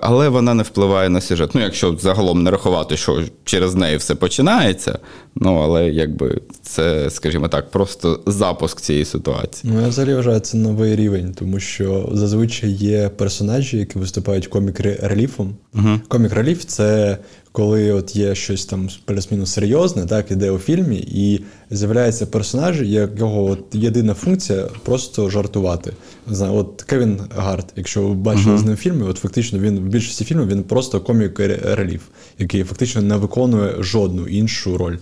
але 0.00 0.28
вона 0.28 0.54
не 0.54 0.62
впливає 0.62 1.08
на 1.08 1.20
сюжет. 1.20 1.50
Ну, 1.54 1.60
якщо 1.60 1.96
загалом 2.00 2.42
не 2.42 2.50
рахувати, 2.50 2.96
що 2.96 3.22
через 3.44 3.74
неї 3.74 3.96
все 3.96 4.14
починається. 4.14 4.98
Ну, 5.34 5.56
але 5.56 5.88
якби 5.88 6.40
це, 6.70 7.10
скажімо 7.10 7.48
так, 7.48 7.70
просто 7.70 8.20
запуск 8.26 8.80
цієї 8.80 9.04
ситуації. 9.04 9.72
Ну, 9.74 9.80
я 9.80 9.88
взагалі 9.88 10.14
вважаю, 10.14 10.40
це 10.40 10.56
новий 10.56 10.96
рівень, 10.96 11.34
тому 11.38 11.60
що 11.60 12.08
зазвичай 12.12 12.70
є 12.70 13.08
персонажі, 13.08 13.78
які 13.78 13.98
виступають 13.98 14.48
комік-реліфом. 14.48 15.50
Угу. 15.74 16.00
Комік-реліф 16.08 16.64
це 16.64 17.18
коли 17.52 17.92
от 17.92 18.16
є 18.16 18.34
щось 18.34 18.66
там 18.66 18.88
плюс-мінус 19.04 19.52
серйозне, 19.52 20.06
так, 20.06 20.30
іде 20.30 20.50
у 20.50 20.58
фільмі, 20.58 20.96
і 20.96 21.44
з'являється 21.70 22.26
персонаж, 22.26 22.82
якого 22.82 23.44
от 23.44 23.64
єдина 23.72 24.14
функція 24.14 24.68
просто 24.84 25.30
жартувати. 25.30 25.92
Знаю, 26.26 26.54
от 26.54 26.82
Кевін 26.82 27.20
Гарт, 27.36 27.66
якщо 27.76 28.02
ви 28.02 28.14
бачили 28.14 28.54
uh-huh. 28.54 28.58
з 28.58 28.64
ним 28.64 28.76
фільми, 28.76 29.06
от 29.06 29.18
фактично 29.18 29.58
він 29.58 29.78
в 29.78 29.82
більшості 29.82 30.24
фільмів 30.24 30.48
він 30.48 30.62
просто 30.62 31.00
комік 31.00 31.40
реліф, 31.64 32.02
який 32.38 32.64
фактично 32.64 33.02
не 33.02 33.16
виконує 33.16 33.82
жодну 33.82 34.26
іншу 34.26 34.78
роль. 34.78 34.96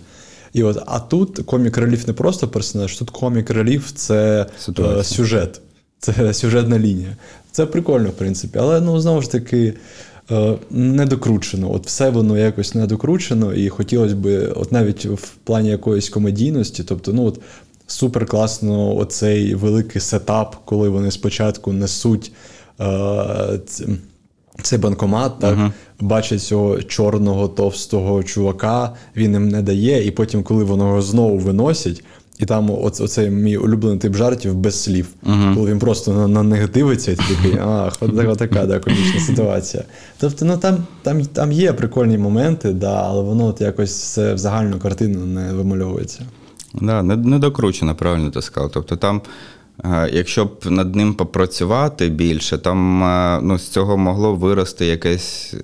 І 0.53 0.63
от, 0.63 0.83
А 0.85 0.99
тут 0.99 1.39
комік 1.45 1.77
реліф 1.77 2.07
не 2.07 2.13
просто 2.13 2.47
персонаж, 2.47 2.97
тут 2.97 3.09
комік 3.09 3.49
реліф 3.49 3.91
це 3.95 4.45
е, 4.79 5.03
сюжет, 5.03 5.61
це 5.99 6.33
сюжетна 6.33 6.79
лінія. 6.79 7.17
Це 7.51 7.65
прикольно, 7.65 8.09
в 8.09 8.13
принципі, 8.13 8.59
але 8.61 8.81
ну 8.81 8.99
знову 8.99 9.21
ж 9.21 9.31
таки. 9.31 9.73
Е, 10.31 10.55
недокручено. 10.69 11.73
От 11.73 11.85
все 11.85 12.09
воно 12.09 12.37
якось 12.37 12.75
недокручено, 12.75 13.53
і 13.53 13.69
хотілося 13.69 14.15
б, 14.15 14.47
от 14.55 14.71
навіть 14.71 15.05
в 15.05 15.27
плані 15.43 15.69
якоїсь 15.69 16.09
комедійності, 16.09 16.83
тобто, 16.83 17.13
ну 17.13 17.25
от 17.25 17.39
супер 17.87 18.25
класно 18.25 18.95
оцей 18.95 19.55
великий 19.55 20.01
сетап, 20.01 20.55
коли 20.65 20.89
вони 20.89 21.11
спочатку 21.11 21.73
несуть. 21.73 22.31
Е, 22.79 23.59
цей 24.61 24.79
банкомат, 24.79 25.39
так, 25.39 25.57
uh-huh. 25.57 25.71
бачить 25.99 26.41
цього 26.41 26.81
чорного 26.81 27.47
товстого 27.47 28.23
чувака, 28.23 28.93
він 29.15 29.33
їм 29.33 29.49
не 29.49 29.61
дає, 29.61 30.07
і 30.07 30.11
потім, 30.11 30.43
коли 30.43 30.63
вони 30.63 30.83
його 30.83 31.01
знову 31.01 31.37
виносять, 31.37 32.03
і 32.39 32.45
там 32.45 32.69
оц, 32.71 33.01
оцей 33.01 33.29
мій 33.29 33.57
улюблений 33.57 33.99
тип 33.99 34.15
жартів 34.15 34.55
без 34.55 34.83
слів. 34.83 35.07
Uh-huh. 35.23 35.55
Коли 35.55 35.71
він 35.71 35.79
просто 35.79 36.13
на, 36.13 36.27
на 36.27 36.43
них 36.43 36.71
дивиться, 36.71 37.11
і 37.11 37.15
такий, 37.15 37.59
ах, 37.61 37.97
от 37.99 38.37
така 38.37 38.65
да, 38.65 38.79
комічна 38.79 39.19
ситуація. 39.19 39.83
Тобто, 40.19 40.45
ну 40.45 40.57
там 40.57 40.77
там, 41.01 41.25
там 41.25 41.51
є 41.51 41.73
прикольні 41.73 42.17
моменти, 42.17 42.73
да, 42.73 43.03
але 43.05 43.21
воно 43.21 43.45
от 43.45 43.61
якось 43.61 44.01
все 44.01 44.33
в 44.33 44.37
загальну 44.37 44.79
картину 44.79 45.25
не 45.25 45.53
вимальовується. 45.53 46.25
Да, 46.73 47.03
не, 47.03 47.15
не 47.15 47.39
докручено, 47.39 47.95
правильно 47.95 48.29
ти 48.29 48.41
сказав. 48.41 48.71
Тобто 48.73 48.95
там. 48.95 49.21
Е, 49.85 50.09
якщо 50.13 50.45
б 50.45 50.65
над 50.65 50.95
ним 50.95 51.13
попрацювати 51.13 52.09
більше, 52.09 52.57
там 52.57 53.03
е, 53.03 53.39
ну, 53.43 53.57
з 53.57 53.67
цього 53.67 53.97
могло 53.97 54.35
вирости 54.35 54.85
якесь 54.85 55.55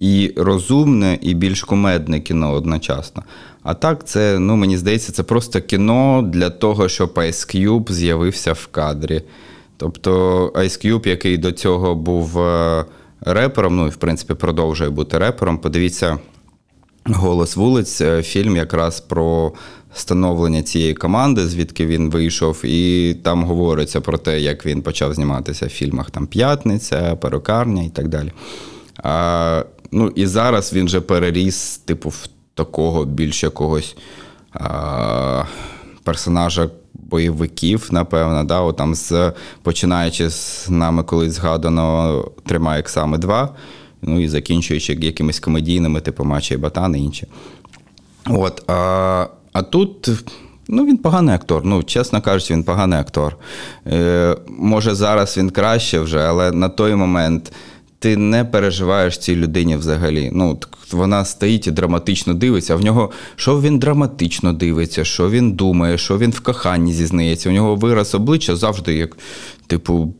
і 0.00 0.32
розумне, 0.36 1.18
і 1.22 1.34
більш 1.34 1.62
кумедне 1.62 2.20
кіно 2.20 2.52
одночасно. 2.52 3.22
А 3.62 3.74
так, 3.74 4.06
це, 4.06 4.38
ну, 4.38 4.56
мені 4.56 4.78
здається, 4.78 5.12
це 5.12 5.22
просто 5.22 5.60
кіно 5.60 6.30
для 6.32 6.50
того, 6.50 6.88
щоб 6.88 7.12
Ice 7.14 7.56
Cube 7.56 7.92
з'явився 7.92 8.52
в 8.52 8.66
кадрі. 8.66 9.22
Тобто 9.76 10.12
Ice 10.54 10.86
Cube, 10.86 11.08
який 11.08 11.38
до 11.38 11.52
цього 11.52 11.94
був 11.94 12.38
е, 12.38 12.84
репером, 13.20 13.76
ну 13.76 13.86
і 13.86 13.90
в 13.90 13.96
принципі 13.96 14.34
продовжує 14.34 14.90
бути 14.90 15.18
репером. 15.18 15.58
Подивіться, 15.58 16.18
голос 17.04 17.56
вулиць, 17.56 18.02
фільм 18.22 18.56
якраз 18.56 19.00
про 19.00 19.52
становлення 19.96 20.62
цієї 20.62 20.94
команди, 20.94 21.46
звідки 21.46 21.86
він 21.86 22.10
вийшов, 22.10 22.64
і 22.64 23.14
там 23.22 23.44
говориться 23.44 24.00
про 24.00 24.18
те, 24.18 24.40
як 24.40 24.66
він 24.66 24.82
почав 24.82 25.14
зніматися 25.14 25.66
в 25.66 25.70
фільмах 25.70 26.10
там 26.10 26.26
П'ятниця, 26.26 27.16
Перукарня 27.16 27.82
і 27.82 27.88
так 27.88 28.08
далі. 28.08 28.32
А, 29.02 29.64
Ну 29.92 30.12
і 30.14 30.26
зараз 30.26 30.72
він 30.72 30.88
же 30.88 31.00
переріс, 31.00 31.78
типу, 31.78 32.08
в 32.08 32.26
такого 32.54 33.04
більш 33.04 33.42
якогось 33.42 33.96
а, 34.52 35.44
персонажа 36.04 36.70
бойовиків, 36.94 37.88
напевно. 37.90 38.44
да, 38.44 38.60
От 38.60 38.80
з, 38.92 39.32
Починаючи 39.62 40.30
з 40.30 40.66
нами 40.70 41.02
колись 41.02 41.32
згадано 41.32 42.24
Тримає 42.46 42.80
Ексами 42.80 43.18
2. 43.18 43.54
ну 44.02 44.20
і 44.20 44.28
закінчуючи 44.28 44.92
якимись 44.92 45.40
комедійними, 45.40 46.00
типу 46.00 46.24
Мача 46.24 46.54
і 46.54 46.58
Батан 46.58 46.96
і 46.96 46.98
інші. 46.98 47.26
От, 48.26 48.70
а, 48.70 49.26
а 49.56 49.62
тут. 49.62 50.10
Ну, 50.68 50.86
він 50.86 50.96
поганий 50.96 51.34
актор. 51.34 51.64
Ну, 51.64 51.82
чесно 51.82 52.22
кажучи, 52.22 52.54
він 52.54 52.64
поганий 52.64 52.98
актор. 52.98 53.36
Е, 53.86 54.36
Може, 54.48 54.94
зараз 54.94 55.38
він 55.38 55.50
краще 55.50 56.00
вже, 56.00 56.18
але 56.18 56.52
на 56.52 56.68
той 56.68 56.94
момент 56.94 57.52
ти 57.98 58.16
не 58.16 58.44
переживаєш 58.44 59.18
цій 59.18 59.36
людині 59.36 59.76
взагалі. 59.76 60.30
Ну, 60.32 60.58
вона 60.92 61.24
стоїть 61.24 61.66
і 61.66 61.70
драматично 61.70 62.34
дивиться. 62.34 62.74
А 62.74 62.76
в 62.76 62.84
нього 62.84 63.10
що 63.36 63.60
він 63.60 63.78
драматично 63.78 64.52
дивиться, 64.52 65.04
що 65.04 65.30
він 65.30 65.52
думає, 65.52 65.98
що 65.98 66.18
він 66.18 66.30
в 66.30 66.40
коханні 66.40 66.92
зізнається. 66.92 67.48
У 67.48 67.52
нього 67.52 67.76
вираз 67.76 68.14
обличчя 68.14 68.56
завжди 68.56 68.94
як, 68.94 69.16
типу, 69.66 70.14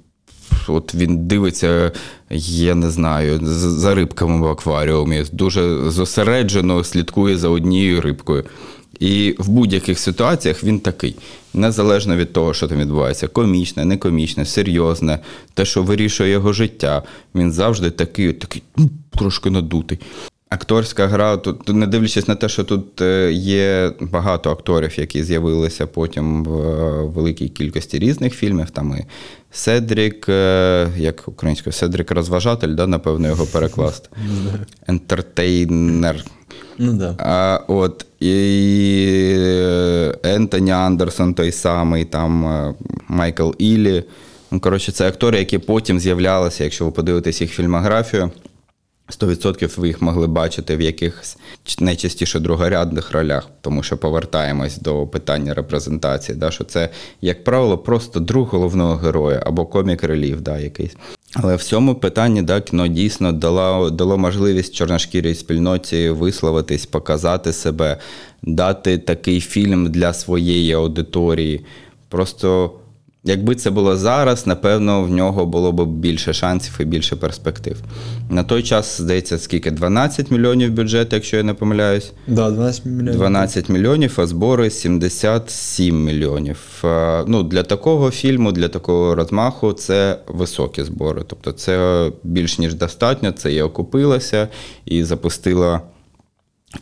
от 0.69 0.95
він 0.95 1.27
дивиться, 1.27 1.93
я 2.31 2.75
не 2.75 2.91
знаю, 2.91 3.41
за 3.43 3.95
рибками 3.95 4.47
в 4.47 4.51
акваріумі, 4.51 5.25
дуже 5.33 5.91
зосереджено 5.91 6.85
слідкує 6.85 7.39
за 7.39 7.49
однією 7.49 8.01
рибкою. 8.01 8.45
І 9.01 9.35
в 9.39 9.49
будь-яких 9.49 9.99
ситуаціях 9.99 10.65
він 10.65 10.81
такий, 10.81 11.17
незалежно 11.55 12.17
від 12.17 12.33
того, 12.33 12.55
що 12.55 12.69
там 12.69 12.79
відбувається, 12.79 13.29
комічне, 13.29 13.85
некомічне, 13.85 14.45
серйозне, 14.45 15.19
те, 15.55 15.65
що 15.65 15.83
вирішує 15.83 16.31
його 16.31 16.53
життя. 16.53 17.03
Він 17.35 17.53
завжди 17.53 17.91
такий, 17.91 18.33
такий 18.33 18.63
ну, 18.77 18.91
трошки 19.11 19.51
надутий. 19.51 19.99
Акторська 20.49 21.07
гра, 21.07 21.37
тут 21.37 21.69
не 21.69 21.87
дивлячись 21.87 22.29
на 22.29 22.35
те, 22.35 22.49
що 22.49 22.65
тут 22.65 23.01
е, 23.01 23.33
є 23.33 23.93
багато 24.01 24.51
акторів, 24.51 24.99
які 25.01 25.25
з'явилися 25.25 25.87
потім 25.87 26.45
в 26.45 26.61
е, 26.61 27.05
великій 27.05 27.49
кількості 27.49 27.99
різних 27.99 28.35
фільмів. 28.35 28.71
Там 28.71 28.97
і 29.01 29.05
Седрік, 29.51 30.29
е, 30.29 30.89
як 30.97 31.29
українською, 31.29 31.73
Седрік 31.73 32.11
розважатель, 32.11 32.75
да, 32.75 32.87
напевно, 32.87 33.29
його 33.29 33.47
перекласти. 33.47 34.09
Ентертейнер. 34.87 36.25
Ну 36.79 36.93
да. 36.93 37.15
А, 37.19 37.61
от, 37.69 38.07
і 38.21 39.35
е, 39.39 40.15
Ентоні 40.23 40.71
Андерсон 40.71 41.35
той 41.35 41.53
самий, 41.53 42.05
там 42.05 42.47
е, 42.47 42.75
Майкл 43.09 43.51
Іллі. 43.59 44.05
Ну, 44.51 44.61
коротше, 44.61 44.93
це 44.93 45.09
актори, 45.09 45.39
які 45.39 45.59
потім 45.59 46.01
з'являлися, 46.01 46.65
якщо 46.65 46.85
ви 46.85 46.91
подивитесь 46.91 47.41
їх 47.41 47.51
фільмографію. 47.51 48.31
100% 49.09 49.81
ви 49.81 49.87
їх 49.87 50.03
могли 50.03 50.27
бачити 50.27 50.77
в 50.77 50.81
якихось 50.81 51.37
найчастіше 51.81 52.41
другорядних 52.41 53.13
ролях, 53.13 53.49
тому 53.61 53.83
що 53.83 53.97
повертаємось 53.97 54.79
до 54.79 55.07
питання 55.07 55.55
репрезентації, 55.55 56.39
да, 56.39 56.51
що 56.51 56.65
це, 56.65 56.89
як 57.21 57.45
правило, 57.45 57.79
просто 57.79 58.21
друг 58.21 58.49
головного 58.49 58.97
героя 58.97 59.43
або 59.47 59.67
комік 59.67 60.03
релів, 60.03 60.41
да, 60.41 60.59
якийсь. 60.59 60.97
Але 61.35 61.57
в 61.57 61.63
цьому 61.63 61.95
питанні 61.95 62.43
да, 62.43 62.61
кіно 62.61 62.87
дійсно 62.87 63.33
дало, 63.33 63.91
дало 63.91 64.19
можливість 64.19 64.75
чорношкірій 64.75 65.35
спільноті 65.35 66.11
висловитись, 66.11 66.87
показати 66.87 67.53
себе, 67.53 67.99
дати 68.43 68.99
такий 68.99 69.41
фільм 69.41 69.91
для 69.91 70.15
своєї 70.15 70.73
аудиторії. 70.73 71.65
Просто 72.09 72.73
Якби 73.29 73.55
це 73.55 73.71
було 73.71 73.97
зараз, 73.97 74.47
напевно, 74.47 75.03
в 75.03 75.11
нього 75.11 75.47
було 75.47 75.73
б 75.73 75.87
більше 75.87 76.33
шансів 76.33 76.77
і 76.81 76.85
більше 76.85 77.17
перспектив. 77.17 77.77
На 78.31 78.43
той 78.43 78.63
час, 78.63 79.01
здається, 79.01 79.39
скільки? 79.39 79.71
12 79.71 80.31
мільйонів 80.31 80.73
бюджету, 80.73 81.17
якщо 81.17 81.37
я 81.37 81.43
не 81.43 81.55
помиляюсь. 81.55 82.13
Да, 82.27 82.51
12 82.51 82.87
мільйонів. 82.87 83.17
12 83.17 83.69
мільйонів, 83.69 84.15
а 84.17 84.27
збори 84.27 84.71
77 84.71 86.05
мільйонів. 86.05 86.59
Е, 86.85 87.25
Ну, 87.27 87.43
для 87.43 87.63
такого 87.63 88.11
фільму, 88.11 88.53
для 88.53 88.69
такого 88.69 89.15
розмаху, 89.15 89.73
це 89.73 90.19
високі 90.29 90.85
збори. 90.85 91.23
Тобто, 91.27 91.53
це 91.53 92.07
більш 92.23 92.59
ніж 92.59 92.75
достатньо, 92.75 93.33
це 93.33 93.53
і 93.53 93.63
окупилося 93.63 94.49
і 94.85 95.05
запустила. 95.05 95.81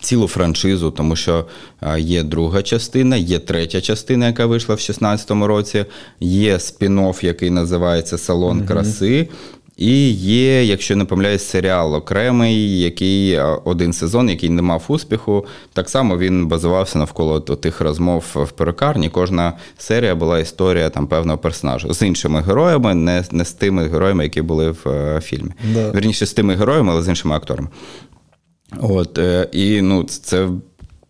Цілу 0.01 0.29
франшизу, 0.29 0.91
тому 0.91 1.17
що 1.17 1.47
е, 1.83 2.01
є 2.01 2.23
друга 2.23 2.63
частина, 2.63 3.17
є 3.17 3.39
третя 3.39 3.81
частина, 3.81 4.27
яка 4.27 4.47
вийшла 4.47 4.75
в 4.75 4.79
2016 4.79 5.31
році, 5.31 5.85
є 6.21 6.57
спін-офф, 6.57 7.25
який 7.25 7.51
називається 7.51 8.19
Салон 8.19 8.67
краси. 8.67 9.29
І 9.77 10.11
є, 10.13 10.65
якщо 10.65 10.97
не 10.97 11.05
помиляюсь, 11.05 11.45
серіал 11.45 11.95
окремий, 11.95 12.81
який 12.81 13.33
е, 13.33 13.45
один 13.65 13.93
сезон, 13.93 14.31
який 14.31 14.51
не 14.51 14.63
мав 14.63 14.85
успіху. 14.89 15.47
Так 15.73 15.91
само 15.91 16.19
він 16.19 16.47
базувався 16.47 16.99
навколо 16.99 17.41
тих 17.41 17.81
розмов 17.81 18.25
в 18.35 18.51
перукарні. 18.51 19.09
Кожна 19.09 19.53
серія 19.79 20.15
була 20.15 20.39
історія 20.39 20.91
там 20.91 21.07
певного 21.07 21.39
персонажа 21.39 21.93
з 21.93 22.03
іншими 22.03 22.41
героями, 22.41 22.95
не, 22.95 23.25
не 23.31 23.45
з 23.45 23.53
тими 23.53 23.89
героями, 23.89 24.25
які 24.25 24.43
були 24.43 24.71
в 24.71 24.89
е, 24.89 25.21
фільмі. 25.21 25.51
Да. 25.75 25.91
Вірніше, 25.91 26.27
з 26.27 26.33
тими 26.33 26.55
героями, 26.55 26.93
але 26.93 27.03
з 27.03 27.09
іншими 27.09 27.35
акторами. 27.35 27.69
От, 28.81 29.19
е, 29.19 29.49
і 29.53 29.83
ну, 29.83 30.05
це, 30.05 30.49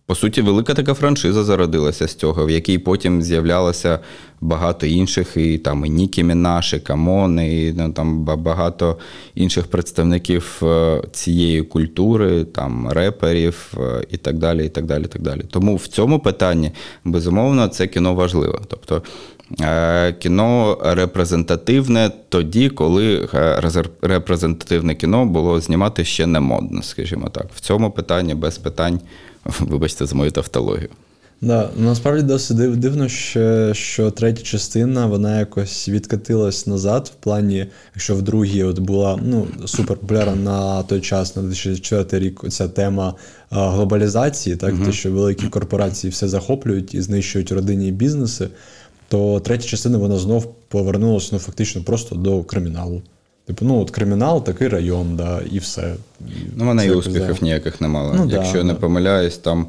по 0.05 0.15
суті, 0.15 0.41
велика 0.41 0.73
така 0.73 0.93
франшиза 0.93 1.43
зародилася 1.43 2.07
з 2.07 2.15
цього, 2.15 2.45
в 2.45 2.49
якій 2.49 2.77
потім 2.77 3.21
з'являлося 3.21 3.99
багато 4.41 4.85
інших, 4.85 5.37
і 5.37 5.57
там 5.57 5.85
і 5.85 5.89
Нікі 5.89 6.23
Мінаж, 6.23 6.73
і 6.73 6.79
Common, 6.79 7.39
і 7.39 7.73
ну, 7.77 7.91
там 7.91 8.23
багато 8.23 8.97
інших 9.35 9.67
представників 9.67 10.61
е, 10.63 11.01
цієї 11.11 11.61
культури, 11.61 12.43
там 12.43 12.89
реперів 12.89 13.73
е, 13.77 14.05
і 14.11 14.17
так 14.17 14.37
далі. 14.37 14.65
і 14.65 14.69
так 14.69 14.85
далі, 14.85 15.03
і 15.03 15.07
так 15.07 15.21
далі. 15.21 15.41
Тому 15.51 15.75
в 15.75 15.87
цьому 15.87 16.19
питанні, 16.19 16.71
безумовно, 17.03 17.67
це 17.67 17.87
кіно 17.87 18.13
важливе. 18.13 18.59
Тобто 18.67 19.01
кіно 20.19 20.77
репрезентативне 20.83 22.11
тоді, 22.29 22.69
коли 22.69 23.29
е, 23.33 23.73
репрезентативне 24.01 24.95
кіно 24.95 25.25
було 25.25 25.61
знімати 25.61 26.05
ще 26.05 26.25
не 26.25 26.39
модно, 26.39 26.83
скажімо 26.83 27.29
так. 27.29 27.45
В 27.55 27.59
цьому 27.59 27.91
питанні 27.91 28.35
без 28.35 28.57
питань, 28.57 28.99
вибачте 29.59 30.05
за 30.05 30.15
мою 30.15 30.31
тавтологію. 30.31 30.89
Да, 31.41 31.69
насправді 31.77 32.23
досить 32.23 32.57
див- 32.57 32.75
дивно, 32.75 33.09
що, 33.09 33.73
що 33.73 34.11
третя 34.11 34.43
частина 34.43 35.05
вона 35.05 35.39
якось 35.39 35.89
відкатилась 35.89 36.67
назад, 36.67 37.11
в 37.13 37.23
плані, 37.23 37.65
якщо 37.95 38.15
в 38.15 38.21
другій 38.21 38.63
от 38.63 38.79
була 38.79 39.19
ну, 39.23 39.47
супер 39.65 39.97
популярна 39.97 40.35
на 40.35 40.83
той 40.83 41.01
час, 41.01 41.35
на 41.35 41.41
2004 41.41 42.25
рік, 42.25 42.41
ця 42.49 42.67
тема 42.67 43.13
а, 43.49 43.69
глобалізації, 43.69 44.55
так, 44.55 44.73
те, 44.85 44.91
що 44.91 45.11
великі 45.11 45.47
корпорації 45.47 46.11
все 46.11 46.27
захоплюють 46.27 46.93
і 46.93 47.01
знищують 47.01 47.51
родинні 47.51 47.91
бізнеси, 47.91 48.47
то 49.07 49.39
третя 49.39 49.67
частина 49.67 49.97
вона 49.97 50.17
знов 50.17 50.53
повернулася 50.67 51.29
ну, 51.31 51.39
фактично 51.39 51.83
просто 51.83 52.15
до 52.15 52.43
криміналу. 52.43 53.01
Типу, 53.45 53.65
ну 53.65 53.81
от 53.81 53.91
кримінал, 53.91 54.43
такий 54.43 54.67
район, 54.67 55.15
да, 55.15 55.41
і 55.51 55.59
все. 55.59 55.95
Ну, 56.55 56.65
вона 56.65 56.83
і 56.83 56.91
успіхів 56.91 57.37
да. 57.39 57.45
ніяких 57.45 57.81
не 57.81 57.87
мала. 57.87 58.13
Ну, 58.13 58.25
да, 58.25 58.35
Якщо 58.35 58.63
не 58.63 58.73
да. 58.73 58.79
помиляюсь, 58.79 59.37
там 59.37 59.67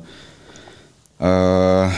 е, 1.22 1.92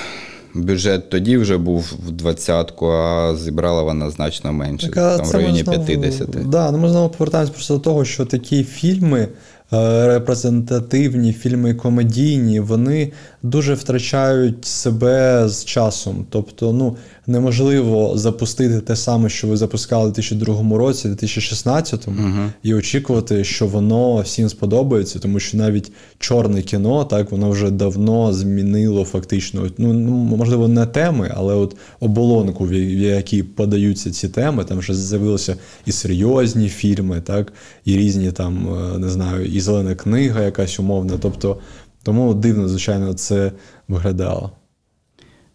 бюджет 0.55 1.11
тоді 1.11 1.37
вже 1.37 1.59
був 1.59 1.93
в 2.07 2.11
двадцятку, 2.11 2.87
а 2.87 3.37
зібрала 3.37 3.83
вона 3.83 4.11
значно 4.11 4.53
менше, 4.53 4.91
Так, 4.91 5.17
там 5.17 5.27
в 5.27 5.31
районі 5.31 5.63
знову- 5.63 5.85
50. 5.85 6.29
Да, 6.51 6.71
ну 6.71 6.79
ми 6.79 6.89
знову 6.89 7.09
повертаємось 7.09 7.51
просто 7.51 7.75
до 7.75 7.81
того, 7.81 8.05
що 8.05 8.25
такі 8.25 8.65
фільми 8.65 9.29
репрезентативні, 9.71 11.33
фільми 11.33 11.75
комедійні, 11.75 12.61
вони 12.61 13.13
дуже 13.43 13.75
втрачають 13.75 14.65
себе 14.65 15.49
з 15.49 15.65
часом. 15.65 16.27
Тобто, 16.31 16.73
ну 16.73 16.97
неможливо 17.27 18.13
запустити 18.19 18.81
те 18.81 18.97
саме, 18.97 19.29
що 19.29 19.47
ви 19.47 19.57
запускали 19.57 20.05
у 20.09 20.13
2002 20.13 20.79
році, 20.79 21.09
2016, 21.09 22.09
і 22.63 22.75
очікувати, 22.75 23.45
що 23.45 23.67
воно 23.67 24.21
всім 24.21 24.49
сподобається, 24.49 25.19
тому 25.19 25.41
що 25.41 25.57
навіть 25.57 25.93
чорне 26.19 26.63
кіно, 26.63 27.05
так 27.05 27.33
воно 27.33 27.51
вже 27.51 27.71
давно 27.71 28.33
змінило 28.33 29.05
фактично. 29.05 29.71
Ну 29.79 29.93
ну, 29.93 30.11
можливо, 30.11 30.69
не 30.69 30.87
теми, 30.87 31.33
але 31.37 31.55
от 31.55 31.77
оболонку, 32.01 32.65
в 32.65 32.73
якій 32.73 33.43
подаються 33.43 34.11
ці 34.11 34.29
теми. 34.29 34.65
Там 34.65 34.79
вже 34.79 34.95
з'явилися 34.95 35.57
і 35.87 35.93
серйозні 35.93 36.69
фільми, 36.69 37.21
так, 37.21 37.53
і 37.85 37.97
різні 37.97 38.33
там, 38.33 38.69
е, 38.95 38.99
не 38.99 39.09
знаю, 39.09 39.58
і 39.59 39.61
зелена 39.61 39.95
книга, 39.95 40.43
якась 40.43 40.81
умовна. 40.81 41.19
Тобто, 41.21 41.57
тому 42.03 42.35
дивно, 42.35 42.69
звичайно, 42.69 43.15
це 43.15 43.53
виглядало. 43.89 44.51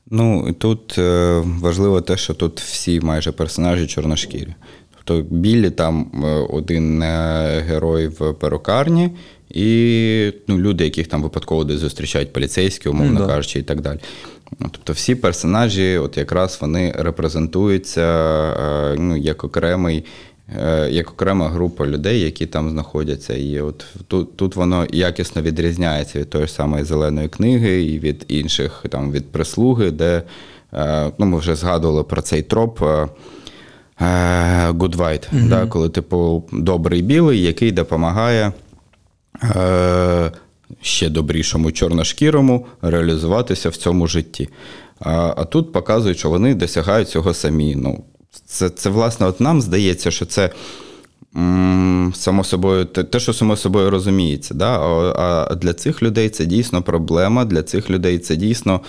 Ну, 0.10 0.54
тут 0.54 0.98
е, 0.98 1.42
важливо 1.46 2.02
те, 2.02 2.18
що 2.18 2.34
тут 2.34 2.62
всі 2.62 3.00
майже 3.00 3.32
персонажі 3.32 3.88
чорношкірі. 3.88 4.56
Тобто 5.04 5.36
Біллі 5.36 5.70
там 5.70 6.12
е, 6.24 6.28
один 6.50 7.02
е, 7.02 7.64
герой 7.68 8.08
в 8.08 8.34
перукарні, 8.34 9.10
і 9.50 10.34
ну, 10.48 10.58
люди, 10.60 10.84
яких 10.84 11.08
там 11.08 11.24
випадково 11.24 11.64
десь 11.64 11.80
зустрічають 11.80 12.34
поліцейські, 12.34 12.90
умовно 12.90 13.20
да. 13.20 13.28
кажучи, 13.28 13.60
і 13.60 13.64
так 13.64 13.82
далі. 13.82 14.00
Ну, 14.60 14.68
Тобто 14.72 14.94
всі 14.94 15.16
персонажі, 15.16 15.98
от 15.98 16.18
якраз 16.18 16.58
вони 16.62 16.94
репрезентуються 16.98 18.06
ну, 18.98 19.18
як 19.18 19.44
окремий. 19.44 20.06
Е, 20.50 20.90
Як 20.92 21.12
окрема 21.12 21.50
група 21.50 21.88
людей, 21.88 22.22
які 22.22 22.46
там 22.46 22.70
знаходяться, 22.70 23.34
і 23.34 23.62
от 23.62 23.86
тут, 24.08 24.38
тут 24.38 24.56
воно 24.56 24.88
якісно 24.92 25.42
відрізняється 25.42 26.20
від 26.20 26.30
тої 26.30 26.48
ж 26.48 26.54
самої 26.54 26.84
зеленої 26.84 27.28
книги 27.28 27.84
і 27.84 28.00
від 28.00 28.26
інших 28.28 28.86
там 28.90 29.12
від 29.12 29.32
прислуги, 29.32 29.92
де 29.92 30.24
е, 30.74 31.12
ну, 31.18 31.26
ми 31.26 31.38
вже 31.38 31.56
згадували 31.56 32.04
про 32.04 32.22
цей 32.22 32.42
троп. 32.42 32.82
е, 32.82 33.08
good 34.72 34.96
white, 34.96 35.48
да, 35.50 35.66
коли, 35.66 35.90
типу, 35.90 36.44
добрий 36.52 37.02
білий, 37.02 37.42
який 37.42 37.72
допомагає 37.72 38.52
е, 39.44 40.32
ще 40.82 41.10
добрішому 41.10 41.72
чорношкірому 41.72 42.66
реалізуватися 42.82 43.70
в 43.70 43.76
цьому 43.76 44.08
житті. 44.08 44.50
А, 45.00 45.34
а 45.38 45.46
тут 45.46 45.72
показують, 45.74 46.18
що 46.18 46.30
вони 46.30 46.56
досягають 46.56 47.10
цього 47.10 47.34
самі. 47.34 47.76
Ну, 47.76 48.04
це, 48.46 48.70
це, 48.70 48.90
власне, 48.90 49.28
от 49.28 49.42
нам 49.42 49.62
здається, 49.62 50.12
що 50.12 50.26
це 50.26 50.50
само 52.14 52.44
собою, 52.44 52.86
те, 52.86 53.20
що 53.20 53.34
само 53.34 53.58
собою 53.58 53.90
розуміється. 53.90 54.54
Да? 54.54 54.80
А, 54.80 55.56
для 55.56 55.74
цих 55.74 56.04
людей 56.04 56.30
це 56.30 56.46
дійсно 56.46 56.82
проблема, 56.82 57.46
для 57.46 57.64
цих 57.64 57.90
людей 57.90 58.20
це 58.20 58.36
дійсно 58.36 58.82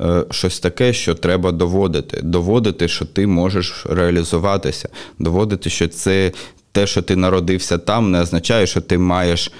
е, 0.00 0.24
щось 0.30 0.60
таке, 0.60 0.92
що 0.92 1.14
треба 1.14 1.52
доводити. 1.52 2.20
Доводити, 2.22 2.88
що 2.88 3.04
ти 3.04 3.26
можеш 3.26 3.86
реалізуватися, 3.90 4.88
доводити, 5.18 5.70
що 5.70 5.88
це. 5.88 6.32
Те, 6.72 6.86
що 6.86 7.02
ти 7.02 7.16
народився 7.16 7.78
там, 7.78 8.10
не 8.10 8.20
означає, 8.20 8.66
що 8.66 8.80
ти 8.80 8.98
маєш 8.98 9.52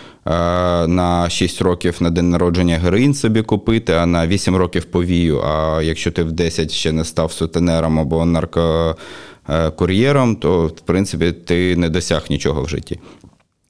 на 0.87 1.31
6 1.31 1.63
років 1.63 1.97
на 2.01 2.11
день 2.11 2.31
народження 2.31 2.79
героїн 2.79 3.15
собі 3.15 3.43
купити, 3.43 3.93
а 3.93 4.07
на 4.07 4.27
8 4.27 4.57
років 4.57 4.85
повію. 4.85 5.41
А 5.41 5.83
якщо 5.83 6.11
ти 6.11 6.23
в 6.23 6.33
10 6.33 6.71
ще 6.71 6.93
не 6.93 7.05
став 7.05 7.33
сутенером 7.33 7.99
або 7.99 8.25
наркокур'єром, 8.25 10.37
то 10.37 10.67
в 10.67 10.81
принципі 10.81 11.33
ти 11.33 11.77
не 11.77 11.89
досяг 11.89 12.25
нічого 12.31 12.63
в 12.63 12.69
житті. 12.69 12.99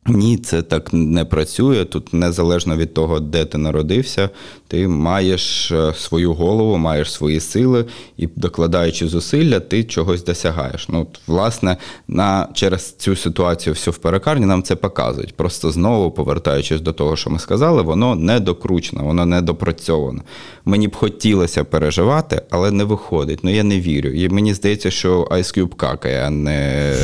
Ні, 0.08 0.36
це 0.36 0.62
так 0.62 0.92
не 0.92 1.24
працює. 1.24 1.84
Тут 1.84 2.14
незалежно 2.14 2.76
від 2.76 2.94
того, 2.94 3.20
де 3.20 3.44
ти 3.44 3.58
народився, 3.58 4.30
ти 4.68 4.88
маєш 4.88 5.72
е, 5.72 5.94
свою 5.96 6.34
голову, 6.34 6.76
маєш 6.76 7.12
свої 7.12 7.40
сили, 7.40 7.84
і 8.16 8.28
докладаючи 8.36 9.08
зусилля, 9.08 9.60
ти 9.60 9.84
чогось 9.84 10.24
досягаєш. 10.24 10.88
Ну, 10.88 11.06
власне, 11.26 11.76
на 12.08 12.48
через 12.54 12.92
цю 12.92 13.16
ситуацію 13.16 13.74
всю 13.74 13.92
в 13.92 13.98
перекарні 13.98 14.46
нам 14.46 14.62
це 14.62 14.76
показують. 14.76 15.34
Просто 15.36 15.70
знову 15.70 16.10
повертаючись 16.10 16.80
до 16.80 16.92
того, 16.92 17.16
що 17.16 17.30
ми 17.30 17.38
сказали, 17.38 17.82
воно 17.82 18.14
не 18.14 18.40
докручено, 18.40 19.04
воно 19.04 19.26
не 19.26 19.42
допрацьовано. 19.42 20.22
Мені 20.64 20.88
б 20.88 20.96
хотілося 20.96 21.64
переживати, 21.64 22.42
але 22.50 22.70
не 22.70 22.84
виходить. 22.84 23.38
Ну 23.42 23.50
я 23.50 23.64
не 23.64 23.80
вірю. 23.80 24.08
І 24.10 24.28
мені 24.28 24.54
здається, 24.54 24.90
що 24.90 25.22
Ice 25.22 25.58
Cube 25.58 25.74
какає, 25.74 26.24
а 26.26 26.30
не 26.30 26.94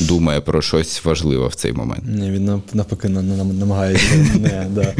думає 0.00 0.40
про 0.40 0.62
щось 0.62 1.04
важливе 1.04 1.46
в 1.46 1.54
цей 1.54 1.72
момент. 1.72 2.04
Ні, 2.06 2.30
він 2.30 2.43
навпаки 2.72 3.08
намагається. 3.08 4.14
не, 4.40 4.66
да. 4.74 4.92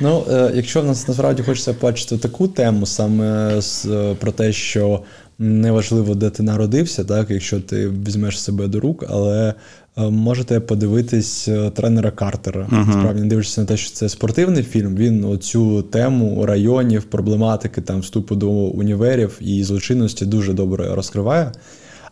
Ну, 0.00 0.24
е, 0.30 0.52
Якщо 0.54 0.80
в 0.80 0.84
нас 0.84 1.08
насправді 1.08 1.42
хочеться 1.42 1.74
бачити 1.82 2.18
таку 2.18 2.48
тему, 2.48 2.86
саме 2.86 3.60
з, 3.60 3.86
про 4.20 4.32
те, 4.32 4.52
що 4.52 5.02
неважливо, 5.38 6.14
де 6.14 6.30
ти 6.30 6.42
народився, 6.42 7.04
так, 7.04 7.30
якщо 7.30 7.60
ти 7.60 7.88
візьмеш 7.88 8.40
себе 8.40 8.68
до 8.68 8.80
рук, 8.80 9.04
але 9.08 9.54
е, 9.96 10.02
можете 10.10 10.60
подивитись 10.60 11.48
е, 11.48 11.70
тренера 11.70 12.10
Картера. 12.10 12.68
Uh-huh. 12.72 12.92
Справді, 12.92 13.20
не 13.20 13.26
дивишся 13.26 13.60
на 13.60 13.66
те, 13.66 13.76
що 13.76 13.90
це 13.90 14.08
спортивний 14.08 14.62
фільм. 14.62 14.96
Він 14.96 15.24
оцю 15.24 15.82
тему 15.82 16.46
районів, 16.46 17.04
проблематики 17.04 17.80
там 17.80 18.00
вступу 18.00 18.34
до 18.34 18.50
універів 18.50 19.38
і 19.40 19.64
злочинності 19.64 20.26
дуже 20.26 20.52
добре 20.52 20.94
розкриває. 20.94 21.52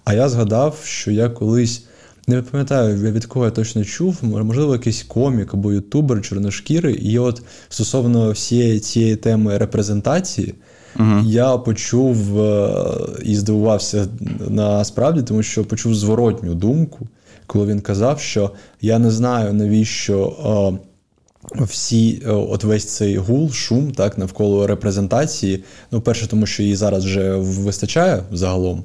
А 0.05 0.15
я 0.15 0.29
згадав, 0.29 0.79
що 0.85 1.11
я 1.11 1.29
колись. 1.29 1.85
Не 2.31 2.43
пам'ятаю, 2.43 3.13
від 3.13 3.27
кого 3.27 3.45
я 3.45 3.51
точно 3.51 3.85
чув, 3.85 4.19
можливо, 4.23 4.73
якийсь 4.73 5.03
комік 5.03 5.55
або 5.55 5.73
ютубер 5.73 6.23
чорношкіри. 6.23 6.93
І 6.93 7.19
от 7.19 7.43
стосовно 7.69 8.31
всієї 8.31 8.81
цієї 8.81 9.17
теми 9.17 9.59
репрезентації, 9.59 10.55
uh 10.97 11.25
я 11.25 11.57
почув 11.57 12.41
е, 12.41 12.71
і 13.25 13.37
здивувався 13.37 14.07
насправді, 14.49 15.23
тому 15.23 15.43
що 15.43 15.65
почув 15.65 15.95
зворотню 15.95 16.55
думку, 16.55 17.09
коли 17.47 17.67
він 17.67 17.81
казав, 17.81 18.21
що 18.21 18.51
я 18.81 18.99
не 18.99 19.11
знаю, 19.11 19.53
навіщо. 19.53 20.37
Е, 20.81 20.87
всі, 21.61 22.23
е, 22.27 22.31
от 22.31 22.65
весь 22.65 22.85
цей 22.85 23.17
гул, 23.17 23.51
шум 23.51 23.93
так, 23.93 24.19
навколо 24.19 24.67
репрезентації. 24.67 25.65
Ну, 25.91 26.01
перше, 26.01 26.27
тому 26.27 26.47
що 26.47 26.63
її 26.63 26.77
зараз 26.77 27.05
вже 27.05 27.35
вистачає 27.35 28.23
загалом. 28.33 28.85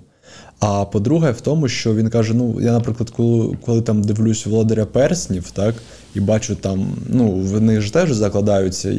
А 0.67 0.85
по-друге, 0.85 1.31
в 1.31 1.41
тому, 1.41 1.67
що 1.67 1.95
він 1.95 2.09
каже: 2.09 2.33
ну, 2.33 2.61
я, 2.61 2.71
наприклад, 2.71 3.09
коли 3.09 3.57
коли 3.65 3.81
там 3.81 4.01
дивлюсь 4.01 4.45
володаря 4.45 4.85
перснів, 4.85 5.51
так, 5.51 5.75
і 6.15 6.19
бачу 6.19 6.55
там, 6.55 6.87
ну, 7.09 7.31
в 7.31 7.61
них 7.61 7.81
ж 7.81 7.93
теж 7.93 8.11
закладаються 8.11 8.89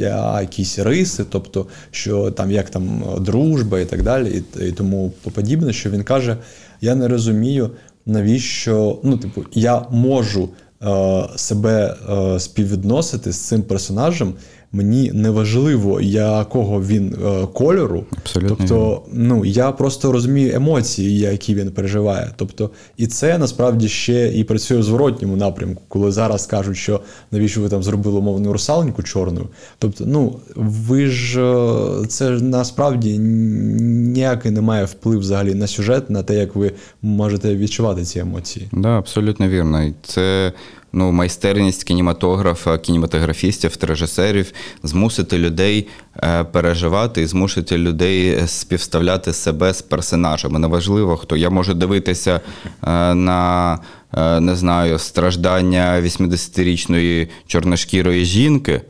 якісь 0.40 0.78
риси, 0.78 1.24
тобто, 1.30 1.66
що 1.90 2.30
там 2.30 2.50
як 2.50 2.70
там 2.70 3.02
дружба 3.20 3.80
і 3.80 3.84
так 3.84 4.02
далі, 4.02 4.42
і, 4.60 4.64
і 4.68 4.72
тому 4.72 5.12
подібне, 5.34 5.72
що 5.72 5.90
він 5.90 6.02
каже: 6.02 6.36
я 6.80 6.94
не 6.94 7.08
розумію, 7.08 7.70
навіщо, 8.06 8.98
ну, 9.02 9.16
типу, 9.16 9.44
я 9.52 9.86
можу 9.90 10.48
е, 10.82 11.22
себе 11.36 11.94
е, 12.10 12.40
співвідносити 12.40 13.32
з 13.32 13.40
цим 13.40 13.62
персонажем 13.62 14.34
мені 14.76 15.10
не 15.14 15.30
важливо, 15.30 16.00
якого 16.00 16.82
він 16.82 17.16
е, 17.26 17.46
кольору. 17.52 18.04
Абсолютно. 18.16 18.56
Тобто, 18.58 19.02
ну 19.12 19.44
я 19.44 19.72
просто 19.72 20.12
розумію 20.12 20.54
емоції, 20.54 21.18
які 21.18 21.54
він 21.54 21.70
переживає. 21.70 22.30
Тобто, 22.36 22.70
і 22.96 23.06
це 23.06 23.38
насправді 23.38 23.88
ще 23.88 24.32
і 24.34 24.44
працює 24.44 24.78
в 24.78 24.82
зворотньому 24.82 25.36
напрямку, 25.36 25.82
коли 25.88 26.12
зараз 26.12 26.46
кажуть, 26.46 26.76
що 26.76 27.00
навіщо 27.30 27.60
ви 27.60 27.68
там 27.68 27.82
зробили 27.82 28.20
мовну 28.20 28.52
русалоньку 28.52 29.02
чорною. 29.02 29.48
Тобто, 29.78 30.04
ну 30.06 30.38
ви 30.56 31.06
ж 31.06 31.42
е, 31.42 32.06
це 32.06 32.36
ж 32.36 32.44
насправді 32.44 33.18
ніякий 33.18 34.50
не 34.50 34.60
має 34.60 34.84
вплив 34.84 35.18
взагалі 35.18 35.54
на 35.54 35.66
сюжет, 35.66 36.10
на 36.10 36.22
те, 36.22 36.34
як 36.34 36.56
ви 36.56 36.72
можете 37.02 37.56
відчувати 37.56 38.04
ці 38.04 38.18
емоції. 38.18 38.68
Да, 38.72 38.88
абсолютно 38.88 39.48
вірно. 39.48 39.94
Це 40.02 40.52
ну, 40.96 41.12
майстерність 41.12 41.84
кінематографа, 41.84 42.78
кінематографістів, 42.78 43.76
режисерів 43.80 44.52
змусити 44.82 45.38
людей 45.38 45.88
е, 46.16 46.44
переживати 46.44 47.22
і 47.22 47.26
змусити 47.26 47.78
людей 47.78 48.42
співставляти 48.46 49.32
себе 49.32 49.74
з 49.74 49.82
персонажами. 49.82 50.58
Неважливо, 50.58 51.16
хто 51.16 51.36
я 51.36 51.50
можу 51.50 51.74
дивитися 51.74 52.40
е, 52.82 53.14
на 53.14 53.78
е, 54.14 54.40
не 54.40 54.56
знаю, 54.56 54.98
страждання 54.98 56.00
80-річної 56.02 57.28
чорношкірої 57.46 58.24
жінки 58.24 58.80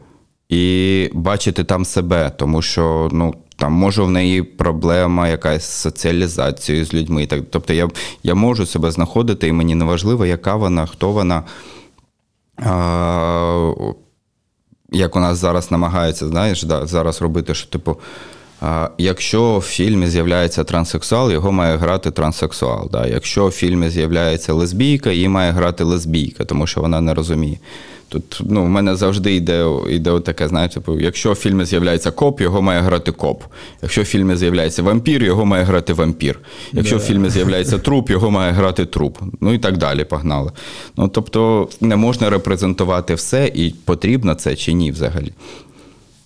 і 0.49 1.11
бачити 1.13 1.65
там 1.65 1.85
себе, 1.85 2.33
тому 2.37 2.63
що 2.63 3.09
ну. 3.13 3.35
Там 3.59 3.73
може 3.73 4.03
в 4.03 4.11
неї 4.11 4.43
проблема 4.43 5.29
якась 5.29 5.65
з 5.65 5.81
соціалізацією 5.81 6.85
з 6.85 6.95
людьми. 6.95 7.29
Тобто 7.51 7.73
я 7.73 7.89
я 8.23 8.35
можу 8.35 8.67
себе 8.67 8.91
знаходити, 8.91 9.49
і 9.49 9.53
мені 9.53 9.75
не 9.75 9.85
важливо, 9.85 10.27
яка 10.27 10.57
вона, 10.57 10.87
хто 10.87 11.13
вона 11.13 11.43
як 14.93 15.17
у 15.17 15.21
нас 15.21 15.39
зараз 15.39 15.71
намагаються, 15.71 16.29
знаєш, 16.29 16.63
да, 16.63 16.87
зараз 16.87 17.23
робити, 17.23 17.55
що, 17.55 17.71
типу, 17.71 17.97
якщо 18.99 19.59
в 19.59 19.63
фільмі 19.63 20.07
з'являється 20.07 20.65
транссексуал, 20.65 21.33
його 21.33 21.53
має 21.53 21.77
грати 21.77 22.11
транссексуал. 22.11 22.89
Да? 22.93 23.07
Якщо 23.07 23.47
в 23.47 23.51
фільмі 23.51 23.91
з'являється 23.91 24.53
лесбійка, 24.53 25.11
її 25.11 25.29
має 25.29 25.53
грати 25.53 25.85
лесбійка, 25.85 26.45
тому 26.45 26.67
що 26.67 26.81
вона 26.81 27.01
не 27.01 27.15
розуміє. 27.15 27.59
Тут 28.09 28.41
ну, 28.45 28.65
в 28.65 28.69
мене 28.69 28.97
завжди 28.97 29.35
йде 29.35 29.67
йде 29.91 30.21
таке, 30.21 30.49
знаєте, 30.49 30.75
типу, 30.75 31.01
якщо 31.01 31.33
в 31.33 31.35
фільмі 31.35 31.65
з'являється 31.65 32.11
коп, 32.11 32.41
його 32.41 32.63
має 32.63 32.81
грати 32.81 33.13
коп. 33.13 33.43
Якщо 33.83 34.03
в 34.03 34.05
фільмі 34.05 34.37
з'являється 34.37 34.83
вампір, 34.83 35.23
його 35.25 35.45
має 35.45 35.65
грати 35.65 35.93
вампір. 35.93 36.39
Якщо 36.73 36.97
в 36.97 37.01
фільмі 37.01 37.31
з'являється 37.31 37.79
труп, 37.79 38.11
його 38.11 38.31
має 38.31 38.53
грати 38.53 38.87
труп. 38.87 39.19
Ну 39.41 39.55
і 39.55 39.59
так 39.59 39.77
далі, 39.77 40.05
погнали. 40.05 40.53
Ну, 40.97 41.09
Тобто 41.09 41.69
не 41.81 41.97
можна 41.97 42.31
репрезентувати 42.31 43.15
все, 43.15 43.53
і 43.55 43.75
потрібно 43.85 44.35
це 44.35 44.57
чи 44.57 44.73
ні 44.73 44.91
взагалі. 44.91 45.33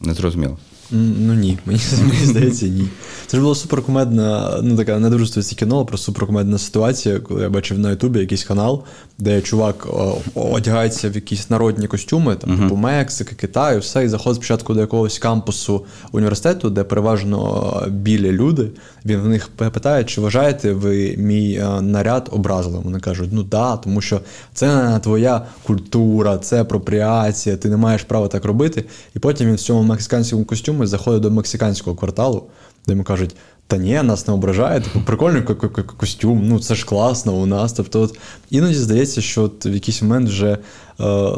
Не 0.01 0.14
зрозуміло. 0.14 0.59
Ну 0.93 1.35
ні, 1.35 1.59
мені, 1.66 1.81
мені 2.03 2.27
здається, 2.27 2.66
ні. 2.66 2.88
Це 3.27 3.37
ж 3.37 3.43
була 3.43 3.55
суперкомедна, 3.55 4.61
ну 4.62 4.77
така 4.77 4.99
не 4.99 5.11
дуже 5.11 5.43
кіно, 5.43 5.85
просто 5.85 6.05
суперкомедна 6.05 6.59
ситуація, 6.59 7.21
коли 7.21 7.43
я 7.43 7.49
бачив 7.49 7.79
на 7.79 7.90
Ютубі 7.90 8.19
якийсь 8.19 8.45
канал, 8.45 8.85
де 9.20 9.40
чувак 9.40 9.87
одягається 10.35 11.11
в 11.11 11.14
якісь 11.14 11.50
народні 11.50 11.87
костюми, 11.87 12.37
там, 12.37 12.50
uh-huh. 12.50 12.62
типу 12.62 12.76
Мексики, 12.76 13.35
Китаю, 13.35 13.80
все, 13.80 14.04
і 14.04 14.09
заходить 14.09 14.37
спочатку 14.37 14.75
до 14.75 14.81
якогось 14.81 15.18
кампусу 15.18 15.85
університету, 16.12 16.71
де 16.71 16.85
переважно 16.85 17.87
білі 17.88 18.33
люди. 18.33 18.71
Він 19.04 19.21
в 19.21 19.29
них 19.29 19.48
питає, 19.48 20.04
чи 20.04 20.21
вважаєте 20.21 20.73
ви 20.73 21.14
мій 21.18 21.54
е, 21.54 21.81
наряд 21.81 22.29
образливим? 22.33 22.83
Вони 22.85 23.00
кажуть, 23.00 23.31
ну 23.33 23.42
да, 23.42 23.77
тому 23.77 24.00
що 24.00 24.21
це 24.54 25.00
твоя 25.02 25.46
культура, 25.62 26.38
це 26.38 26.60
апропріація, 26.60 27.56
ти 27.56 27.68
не 27.68 27.77
маєш 27.77 28.02
права 28.02 28.29
так 28.29 28.44
робити. 28.44 28.85
І 29.16 29.18
потім 29.18 29.48
він 29.48 29.54
в 29.54 29.60
цьому 29.60 29.83
мексиканському 29.83 30.44
костюмі 30.44 30.87
заходить 30.87 31.23
до 31.23 31.31
мексиканського 31.31 31.96
кварталу 31.96 32.42
де 32.87 32.92
йому 32.92 33.04
кажуть, 33.04 33.37
та 33.71 33.77
ні, 33.77 34.02
нас 34.02 34.29
не 34.29 34.35
ображає, 34.35 34.81
типу, 34.81 35.00
прикольний 35.00 35.42
ко- 35.42 35.54
ко- 35.54 35.68
ко- 35.68 35.83
костюм, 35.96 36.48
ну 36.48 36.58
це 36.58 36.75
ж 36.75 36.87
класно 36.87 37.33
у 37.33 37.46
нас. 37.46 37.73
Тобто, 37.73 38.00
от, 38.00 38.18
іноді 38.50 38.75
здається, 38.75 39.21
що 39.21 39.42
от 39.42 39.66
в 39.66 39.75
якийсь 39.75 40.02
момент 40.02 40.29
вже 40.29 40.50
е, 40.50 40.58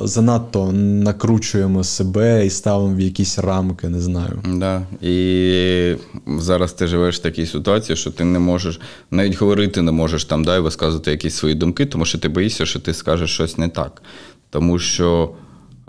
занадто 0.03 0.73
накручуємо 0.73 1.85
себе 1.85 2.47
і 2.47 2.51
ставимо 2.51 2.97
в 2.97 3.01
якісь 3.01 3.39
рамки, 3.39 3.89
не 3.89 4.01
знаю. 4.01 4.43
Да. 4.55 4.83
І 5.01 5.95
зараз 6.39 6.73
ти 6.73 6.87
живеш 6.87 7.19
в 7.19 7.23
такій 7.23 7.47
ситуації, 7.47 7.97
що 7.97 8.11
ти 8.11 8.25
не 8.25 8.39
можеш 8.39 8.81
навіть 9.11 9.41
говорити 9.41 9.83
не 9.83 9.93
можеш 9.93 10.25
там, 10.25 10.45
да, 10.45 10.57
і 10.57 10.61
висказувати 10.61 11.11
якісь 11.11 11.35
свої 11.35 11.55
думки, 11.55 11.87
тому 11.87 12.05
що 12.05 12.19
ти 12.19 12.29
боїшся, 12.29 12.67
що 12.67 12.81
ти 12.81 12.95
скажеш 12.95 13.31
щось 13.35 13.59
не 13.59 13.69
так. 13.69 14.03
Тому 14.51 14.79
що 14.79 15.31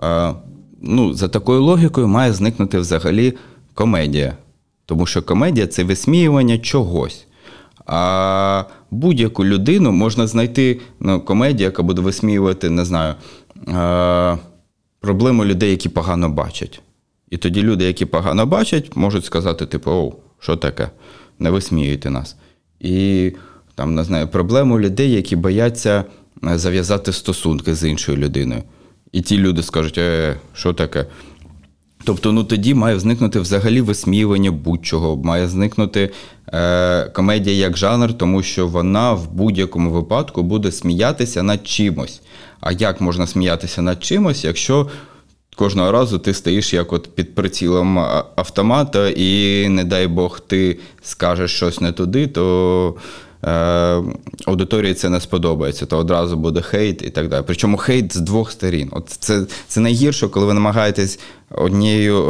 е, 0.03 0.33
ну, 0.81 1.13
за 1.13 1.27
такою 1.27 1.63
логікою 1.63 2.07
має 2.07 2.33
зникнути 2.33 2.79
взагалі 2.79 3.33
комедія. 3.73 4.37
Тому 4.85 5.05
що 5.05 5.21
комедія 5.21 5.67
це 5.67 5.83
висміювання 5.83 6.57
чогось. 6.57 7.27
А 7.85 8.63
будь-яку 8.91 9.45
людину 9.45 9.91
можна 9.91 10.27
знайти 10.27 10.79
ну, 10.99 11.21
комедію, 11.21 11.65
яка 11.65 11.83
буде 11.83 12.01
висміювати, 12.01 12.69
не 12.69 12.85
знаю, 12.85 13.15
е, 13.67 14.37
проблему 14.99 15.45
людей, 15.45 15.71
які 15.71 15.89
погано 15.89 16.29
бачать. 16.29 16.81
І 17.29 17.37
тоді 17.37 17.63
люди, 17.63 17.85
які 17.85 18.05
погано 18.05 18.45
бачать, 18.45 18.95
можуть 18.95 19.25
сказати, 19.25 19.65
типу, 19.65 19.91
оу, 19.91 20.13
що 20.39 20.57
таке? 20.57 20.89
Не 21.39 21.49
висміюйте 21.49 22.09
нас. 22.09 22.35
І 22.79 23.31
там, 23.75 23.95
не 23.95 24.03
знаю, 24.03 24.27
проблему 24.27 24.79
людей, 24.79 25.11
які 25.11 25.35
бояться 25.35 26.03
е, 26.43 26.57
зав'язати 26.57 27.13
стосунки 27.13 27.75
з 27.75 27.89
іншою 27.89 28.17
людиною. 28.17 28.63
І 29.11 29.21
ті 29.21 29.37
люди 29.37 29.63
скажуть, 29.63 29.97
е, 29.97 30.35
що 30.53 30.73
таке? 30.73 31.05
Тобто, 32.03 32.31
ну 32.31 32.43
тоді 32.43 32.73
має 32.73 32.99
зникнути 32.99 33.39
взагалі 33.39 33.81
висміювання 33.81 34.51
будь-чого, 34.51 35.17
має 35.17 35.47
зникнути 35.47 36.09
е, 36.53 37.09
комедія 37.09 37.55
як 37.55 37.77
жанр, 37.77 38.13
тому 38.13 38.43
що 38.43 38.67
вона 38.67 39.13
в 39.13 39.31
будь-якому 39.31 39.91
випадку 39.91 40.43
буде 40.43 40.71
сміятися 40.71 41.43
над 41.43 41.67
чимось. 41.67 42.21
А 42.61 42.71
як 42.71 43.01
можна 43.01 43.27
сміятися 43.27 43.81
над 43.81 44.03
чимось, 44.03 44.43
якщо 44.43 44.87
кожного 45.55 45.91
разу 45.91 46.19
ти 46.19 46.33
стоїш 46.33 46.73
як 46.73 46.93
от 46.93 47.15
під 47.15 47.35
прицілом 47.35 47.99
автомата, 48.35 49.09
і, 49.09 49.67
не 49.69 49.83
дай 49.83 50.07
Бог, 50.07 50.39
ти 50.39 50.79
скажеш 51.01 51.51
щось 51.55 51.81
не 51.81 51.91
туди, 51.91 52.27
то 52.27 52.95
аудиторії 54.45 54.93
це 54.93 55.09
не 55.09 55.21
сподобається, 55.21 55.85
то 55.85 55.97
одразу 55.97 56.37
буде 56.37 56.61
хейт 56.61 57.01
і 57.01 57.09
так 57.09 57.29
далі. 57.29 57.43
Причому 57.47 57.77
хейт 57.77 58.13
з 58.13 58.19
двох 58.19 58.51
сторін. 58.51 58.89
От 58.91 59.09
це, 59.09 59.45
це 59.67 59.79
найгірше, 59.79 60.27
коли 60.27 60.45
ви 60.45 60.53
намагаєтесь 60.53 61.19
однією 61.51 62.25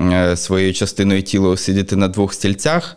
е, 0.00 0.36
своєю 0.36 0.72
частиною 0.72 1.22
тіла 1.22 1.56
сидіти 1.56 1.96
на 1.96 2.08
двох 2.08 2.34
стільцях, 2.34 2.96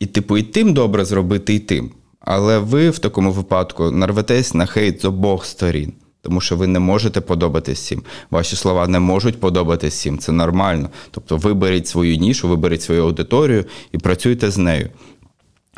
і, 0.00 0.06
типу, 0.06 0.38
і 0.38 0.42
тим 0.42 0.74
добре 0.74 1.04
зробити, 1.04 1.54
і 1.54 1.58
тим. 1.58 1.90
Але 2.20 2.58
ви 2.58 2.90
в 2.90 2.98
такому 2.98 3.32
випадку 3.32 3.90
нарветесь 3.90 4.54
на 4.54 4.66
хейт 4.66 5.02
з 5.02 5.04
обох 5.04 5.44
сторін. 5.44 5.92
Тому 6.22 6.40
що 6.40 6.56
ви 6.56 6.66
не 6.66 6.78
можете 6.78 7.20
подобатись 7.20 7.78
всім. 7.78 8.02
Ваші 8.30 8.56
слова 8.56 8.88
не 8.88 8.98
можуть 9.00 9.40
подобатись 9.40 9.94
всім. 9.94 10.18
Це 10.18 10.32
нормально. 10.32 10.90
Тобто 11.10 11.36
виберіть 11.36 11.88
свою 11.88 12.16
нішу, 12.16 12.48
виберіть 12.48 12.82
свою 12.82 13.02
аудиторію 13.02 13.64
і 13.92 13.98
працюйте 13.98 14.50
з 14.50 14.58
нею. 14.58 14.90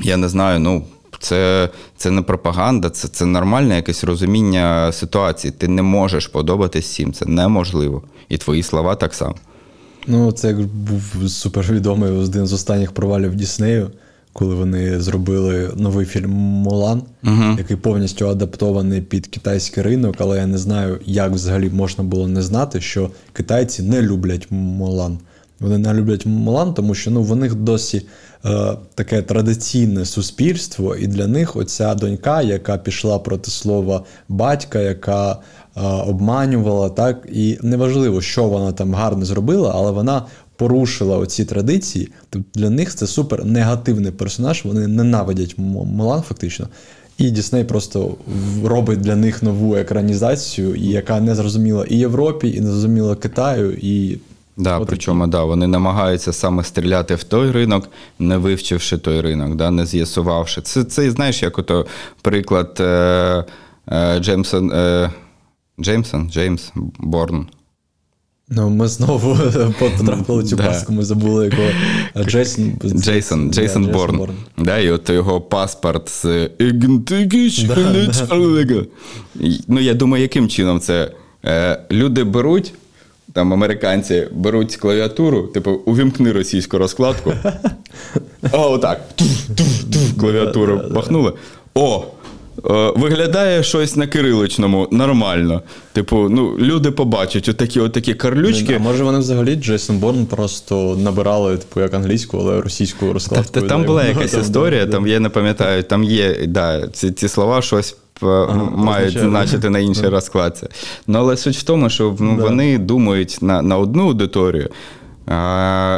Я 0.00 0.16
не 0.16 0.28
знаю, 0.28 0.58
ну. 0.58 0.84
Це, 1.20 1.68
це 1.96 2.10
не 2.10 2.22
пропаганда, 2.22 2.90
це, 2.90 3.08
це 3.08 3.26
нормальне 3.26 3.76
якесь 3.76 4.04
розуміння 4.04 4.92
ситуації. 4.92 5.52
Ти 5.58 5.68
не 5.68 5.82
можеш 5.82 6.26
подобатись 6.26 6.84
всім, 6.84 7.12
це 7.12 7.26
неможливо. 7.26 8.02
І 8.28 8.36
твої 8.36 8.62
слова 8.62 8.94
так 8.94 9.14
само. 9.14 9.34
Ну, 10.06 10.32
це 10.32 10.48
як 10.48 10.60
був 10.60 11.02
супервідомий 11.28 12.10
один 12.10 12.46
з 12.46 12.52
останніх 12.52 12.92
провалів 12.92 13.34
Діснею, 13.34 13.90
коли 14.32 14.54
вони 14.54 15.00
зробили 15.00 15.70
новий 15.76 16.06
фільм 16.06 16.30
Мулан, 16.30 17.02
який 17.58 17.76
повністю 17.76 18.28
адаптований 18.28 19.00
під 19.00 19.26
китайський 19.26 19.82
ринок, 19.82 20.16
але 20.18 20.38
я 20.38 20.46
не 20.46 20.58
знаю, 20.58 21.00
як 21.04 21.32
взагалі 21.32 21.70
можна 21.70 22.04
було 22.04 22.28
не 22.28 22.42
знати, 22.42 22.80
що 22.80 23.10
китайці 23.32 23.82
не 23.82 24.02
люблять 24.02 24.46
Мулан. 24.50 25.18
Вони 25.62 25.78
не 25.78 25.94
люблять 25.94 26.26
Мулан, 26.26 26.74
тому 26.74 26.94
що 26.94 27.10
ну, 27.10 27.22
в 27.22 27.36
них 27.36 27.54
досі 27.54 28.06
е, 28.44 28.76
таке 28.94 29.22
традиційне 29.22 30.04
суспільство, 30.04 30.96
і 30.96 31.06
для 31.06 31.26
них 31.26 31.56
оця 31.56 31.94
донька, 31.94 32.42
яка 32.42 32.78
пішла 32.78 33.18
проти 33.18 33.50
слова 33.50 34.04
батька, 34.28 34.80
яка 34.80 35.32
е, 35.32 35.36
обманювала, 35.82 36.88
так, 36.88 37.28
і 37.32 37.58
неважливо, 37.62 38.20
що 38.20 38.44
вона 38.44 38.72
там 38.72 38.94
гарно 38.94 39.24
зробила, 39.24 39.72
але 39.74 39.90
вона 39.90 40.22
порушила 40.56 41.18
оці 41.18 41.44
традиції. 41.44 42.08
Тобто 42.30 42.60
для 42.60 42.70
них 42.70 42.94
це 42.94 43.06
супер 43.06 43.44
негативний 43.44 44.12
персонаж, 44.12 44.64
вони 44.64 44.86
ненавидять 44.86 45.54
Мулан 45.58 46.22
фактично. 46.22 46.68
І 47.18 47.30
Дісней 47.30 47.64
просто 47.64 48.14
робить 48.64 49.00
для 49.00 49.16
них 49.16 49.42
нову 49.42 49.76
екранізацію, 49.76 50.76
яка 50.76 51.20
не 51.20 51.34
зрозуміла 51.34 51.84
і 51.88 51.96
Європі, 51.96 52.48
і 52.56 52.60
не 52.60 52.66
зрозуміла 52.66 53.16
Китаю, 53.16 53.72
і 53.72 54.18
Да, 54.56 54.78
От 54.78 54.88
причому 54.88 55.26
да, 55.26 55.44
вони 55.44 55.66
намагаються 55.66 56.32
саме 56.32 56.64
стріляти 56.64 57.14
в 57.14 57.24
той 57.24 57.50
ринок, 57.50 57.88
не 58.18 58.36
вивчивши 58.36 58.98
той 58.98 59.20
ринок, 59.20 59.54
да, 59.54 59.70
не 59.70 59.86
з'ясувавши. 59.86 60.60
Це, 60.60 60.84
це 60.84 61.10
знаєш, 61.10 61.42
як 61.42 61.58
ото 61.58 61.86
приклад 62.22 62.76
е, 62.80 63.44
е, 63.92 64.18
Джеймсон, 64.20 64.72
е, 64.72 65.10
Джеймсон, 65.80 66.30
Джеймс 66.30 66.72
Борн. 66.98 67.46
Ну, 68.48 68.70
ми 68.70 68.88
знову 68.88 69.38
потрапили 69.78 70.44
цю 70.44 70.56
паску, 70.56 70.92
ми 70.92 71.02
забули 71.02 71.46
його 71.46 72.26
Джейсон. 72.26 72.72
Джейсон, 72.84 73.52
Джейсон 73.52 73.86
Борн. 73.86 74.28
Да, 74.58 74.78
і 74.78 74.90
от 74.90 75.10
його 75.10 75.40
паспорт 75.40 76.08
з 76.08 76.50
Ну, 79.68 79.80
я 79.80 79.94
думаю, 79.94 80.22
яким 80.22 80.48
чином 80.48 80.80
це 80.80 81.12
е, 81.44 81.80
люди 81.90 82.24
беруть, 82.24 82.74
там 83.32 83.52
американці 83.52 84.28
беруть 84.32 84.76
клавіатуру, 84.76 85.42
типу, 85.42 85.70
увімкни 85.70 86.32
російську 86.32 86.78
розкладку. 86.78 87.32
А 88.52 88.58
отак. 88.58 89.00
Клавіатуру 90.20 90.80
пахнули. 90.94 91.32
О! 91.74 92.04
е, 92.70 92.92
Виглядає 92.96 93.62
щось 93.62 93.96
на 93.96 94.06
кириличному 94.06 94.88
нормально. 94.90 95.62
Типу, 95.92 96.28
ну, 96.30 96.56
люди 96.58 96.90
побачать 96.90 97.48
отакі, 97.48 97.80
отакі 97.80 98.14
карлючки. 98.14 98.74
А 98.74 98.78
може 98.78 99.04
вони 99.04 99.18
взагалі 99.18 99.54
Джейсон 99.54 99.98
Борн 99.98 100.26
просто 100.26 100.96
набирали, 101.02 101.56
типу, 101.56 101.80
як 101.80 101.94
англійську, 101.94 102.38
але 102.38 102.60
російську 102.60 103.06
Та, 103.06 103.12
розкладку. 103.12 103.52
та, 103.52 103.60
там 103.60 103.84
була 103.84 104.04
якась 104.04 104.34
історія, 104.34 104.86
там 104.86 105.06
я 105.06 105.20
не 105.20 105.28
пам'ятаю, 105.28 105.82
там 105.82 106.04
є, 106.04 106.36
да, 106.46 106.88
ці, 106.88 107.10
ці 107.10 107.28
слова 107.28 107.62
щось 107.62 107.96
е, 108.22 108.54
мають 108.76 109.08
означає. 109.08 109.30
значити 109.30 109.70
на 109.70 109.78
іншій 109.78 110.08
розкладці. 110.08 110.66
Ну, 111.06 111.18
але 111.18 111.36
суть 111.36 111.56
в 111.56 111.62
тому, 111.62 111.90
що 111.90 112.16
ну, 112.20 112.36
Да. 112.36 112.42
вони 112.42 112.78
думають 112.78 113.38
на, 113.40 113.62
на 113.62 113.78
одну 113.78 114.06
аудиторію, 114.06 114.68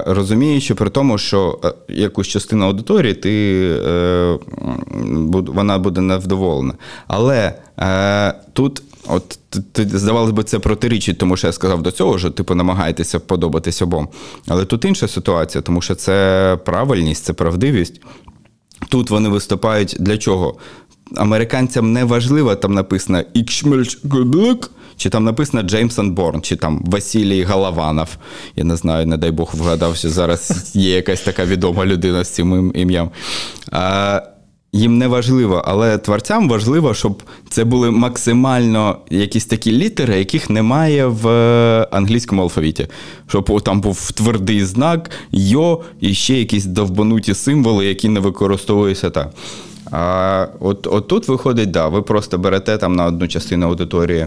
розуміючи 0.06 0.74
при 0.74 0.90
тому, 0.90 1.18
що 1.18 1.58
е, 1.64 1.72
якусь 1.88 2.26
частину 2.26 2.66
аудиторії 2.66 3.14
ти, 3.14 3.30
е, 3.86 4.38
вона 5.30 5.78
буде 5.78 6.00
невдоволена. 6.00 6.74
Але 7.06 7.54
тут. 8.52 8.82
От 9.08 9.38
здавалось 9.76 10.30
би, 10.30 10.42
це 10.44 10.58
протирічить, 10.58 11.18
тому 11.18 11.36
що 11.36 11.46
я 11.46 11.52
сказав 11.52 11.82
до 11.82 11.90
цього, 11.90 12.18
що 12.18 12.30
типу 12.30 12.54
намагаєтеся 12.54 13.20
подобатись 13.20 13.82
обом. 13.82 14.08
Але 14.48 14.64
тут 14.64 14.84
інша 14.84 15.08
ситуація, 15.08 15.62
тому 15.62 15.82
що 15.82 15.94
це 15.94 16.58
правильність, 16.64 17.24
це 17.24 17.32
правдивість. 17.32 18.00
Тут 18.88 19.10
вони 19.10 19.28
виступають 19.28 19.96
для 20.00 20.18
чого? 20.18 20.54
Американцям 21.16 21.92
не 21.92 22.04
важливо, 22.04 22.54
там 22.54 22.74
написано 22.74 23.22
«Ікшмельчгублик», 23.34 24.70
чи 24.96 25.10
там 25.10 25.24
написано 25.24 25.62
Джеймсон 25.62 26.10
Борн, 26.10 26.42
чи 26.42 26.56
там 26.56 26.82
Василій 26.86 27.44
Голованов. 27.44 28.08
Я 28.56 28.64
не 28.64 28.76
знаю, 28.76 29.06
не 29.06 29.16
дай 29.16 29.30
Бог 29.30 29.50
вгадав, 29.54 29.96
що 29.96 30.10
зараз 30.10 30.70
є 30.74 30.96
якась 30.96 31.20
така 31.20 31.44
відома 31.44 31.86
людина 31.86 32.24
з 32.24 32.30
цим 32.30 32.72
ім'ям. 32.74 33.10
А, 33.72 34.22
їм 34.72 34.98
не 34.98 35.08
важливо, 35.08 35.62
але 35.64 35.98
творцям 35.98 36.48
важливо, 36.48 36.94
щоб 36.94 37.22
це 37.48 37.64
були 37.64 37.90
максимально 37.90 38.98
якісь 39.10 39.46
такі 39.46 39.72
літери, 39.72 40.18
яких 40.18 40.50
немає 40.50 41.06
в 41.06 41.28
е, 41.28 41.88
англійському 41.90 42.42
алфавіті. 42.42 42.88
Щоб 43.28 43.62
там 43.62 43.80
був 43.80 44.12
твердий 44.12 44.64
знак, 44.64 45.10
йо 45.32 45.82
і 46.00 46.14
ще 46.14 46.34
якісь 46.34 46.64
довбануті 46.64 47.34
символи, 47.34 47.86
які 47.86 48.08
не 48.08 48.20
використовуються 48.20 49.10
так. 49.10 49.34
А 49.96 50.48
от, 50.60 50.86
от 50.86 51.08
тут 51.08 51.28
виходить, 51.28 51.70
да, 51.70 51.88
ви 51.88 52.02
просто 52.02 52.38
берете 52.38 52.78
там 52.78 52.96
на 52.96 53.06
одну 53.06 53.28
частину 53.28 53.66
аудиторії. 53.66 54.26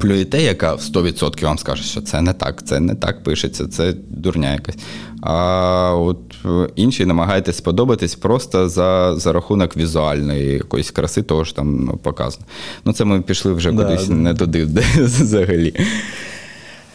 Плюєте, 0.00 0.42
яка 0.42 0.74
в 0.74 0.80
100% 0.80 1.44
вам 1.44 1.58
скаже, 1.58 1.82
що 1.82 2.00
це 2.00 2.20
не 2.20 2.32
так, 2.32 2.66
це 2.66 2.80
не 2.80 2.94
так 2.94 3.22
пишеться, 3.22 3.66
це 3.66 3.94
дурня 4.08 4.52
якась. 4.52 4.76
А 5.22 5.94
от 5.94 6.18
е, 6.44 6.68
інші 6.76 7.06
намагаєтесь 7.06 7.56
сподобатись 7.56 8.14
просто 8.14 8.68
за, 8.68 9.16
за 9.16 9.32
рахунок 9.32 9.76
візуальної 9.76 10.52
якоїсь 10.52 10.90
краси, 10.90 11.22
того 11.22 11.44
ж 11.44 11.56
там 11.56 11.84
ну, 11.84 11.96
показано. 11.96 12.46
Ну, 12.84 12.92
це 12.92 13.04
ми 13.04 13.20
пішли 13.20 13.52
вже 13.52 13.72
Да, 13.72 13.84
кудись 13.84 14.08
да. 14.08 14.14
не 14.14 14.34
туди 14.34 14.66
де, 14.66 14.84
взагалі. 14.96 15.74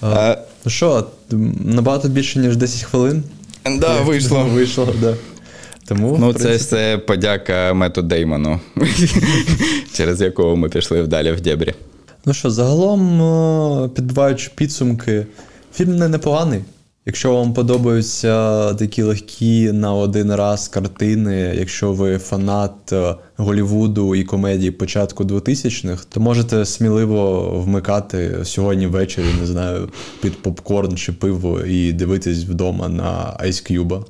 А, 0.02 0.38
Ну 0.66 0.72
що, 0.72 1.06
набагато 1.66 2.08
більше, 2.08 2.40
ніж 2.40 2.56
10 2.58 2.84
хвилин. 2.84 3.24
да, 3.80 4.02
вийшло. 4.02 4.46
Вийшло, 4.54 4.88
да. 5.02 5.14
Тому, 5.90 6.18
Ну, 6.20 6.34
це 6.34 6.56
все 6.56 6.98
подяка 6.98 7.74
Мету 7.74 8.02
Деймону, 8.02 8.60
через 9.94 10.22
якого 10.22 10.56
ми 10.56 10.70
пішли 10.70 11.02
вдалі 11.02 11.32
в 11.32 11.42
дебрі. 11.42 11.74
Ну 12.26 12.34
що, 12.34 12.50
загалом, 12.50 13.22
е, 13.22 13.90
підбиваючи 13.96 14.52
підсумки, 14.56 15.26
фільм 15.74 15.96
не 15.96 16.08
непоганий. 16.08 16.62
Якщо 17.06 17.36
вам 17.36 17.54
подобаються 17.54 18.74
такі 18.74 19.04
легкі 19.04 19.72
на 19.72 19.94
один 19.94 20.36
раз 20.36 20.68
картини, 20.68 21.54
якщо 21.60 21.92
ви 21.92 22.18
фанат 22.18 22.94
е, 22.94 23.16
Голівуду 23.38 24.16
і 24.16 24.24
комедії 24.24 24.72
початку 24.72 25.24
2000-х, 25.24 26.06
то 26.10 26.20
можете 26.20 26.66
сміливо 26.66 27.50
вмикати 27.66 28.38
сьогодні 28.44 28.88
ввечері, 28.88 29.26
не 29.40 29.46
знаю, 29.46 29.90
під 30.22 30.42
попкорн 30.42 30.98
чи 30.98 31.12
пиво 31.12 31.62
і 31.62 31.94
дивитись 31.94 32.44
вдома 32.44 32.90
на 32.90 33.38
Ice 33.46 33.72
Cube. 33.72 34.04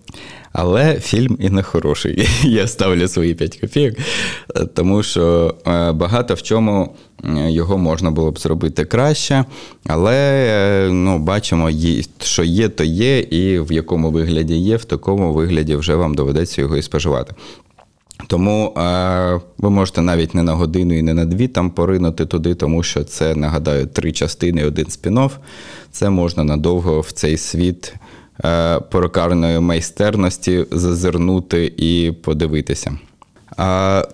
Але 0.62 1.00
фільм 1.00 1.38
і 1.40 1.50
не 1.50 1.64
хороший. 1.64 2.30
Я 2.44 2.68
ставлю 2.68 3.08
свої 3.08 3.34
5 3.34 3.58
копійок, 3.58 3.96
е, 4.56 4.66
тому 4.66 5.04
що 5.04 5.56
е, 5.68 5.92
багато 5.92 6.34
в 6.34 6.42
чому 6.42 6.96
його 7.48 7.78
можна 7.78 8.12
було 8.12 8.32
б 8.32 8.40
зробити 8.40 8.86
краще. 8.86 9.46
Але 9.88 10.16
е, 10.16 10.90
ну, 10.92 11.20
бачимо, 11.20 11.70
що 12.22 12.44
є, 12.44 12.70
то 12.70 12.84
є, 12.84 13.20
і 13.20 13.60
в 13.60 13.72
якому 13.72 14.12
вигляді 14.12 14.56
є, 14.56 14.78
в 14.78 14.86
такому 14.86 15.34
вигляді 15.34 15.76
вже 15.76 15.96
вам 15.96 16.16
доведеться 16.16 16.62
його 16.62 16.78
і 16.78 16.82
споживати. 16.82 17.34
Тому 18.28 18.74
е, 18.78 19.40
ви 19.58 19.70
можете 19.70 20.02
навіть 20.02 20.36
не 20.36 20.44
на 20.44 20.54
годину 20.54 20.98
і 20.98 21.02
не 21.02 21.14
на 21.14 21.26
дві 21.26 21.48
там 21.48 21.70
поринути 21.70 22.26
туди, 22.26 22.56
тому 22.56 22.84
що 22.84 23.04
це, 23.04 23.36
нагадаю, 23.36 23.88
три 23.88 24.12
частини, 24.12 24.66
один 24.66 24.86
спін-офф. 24.86 25.32
Це 25.92 26.10
можна 26.10 26.44
надовго 26.44 27.02
в 27.02 27.12
цей 27.12 27.38
світ 27.38 27.94
е, 28.46 28.80
перукарної 28.80 29.60
майстерності 29.60 30.66
зазирнути 30.72 31.74
і 31.78 32.12
подивитися. 32.24 32.92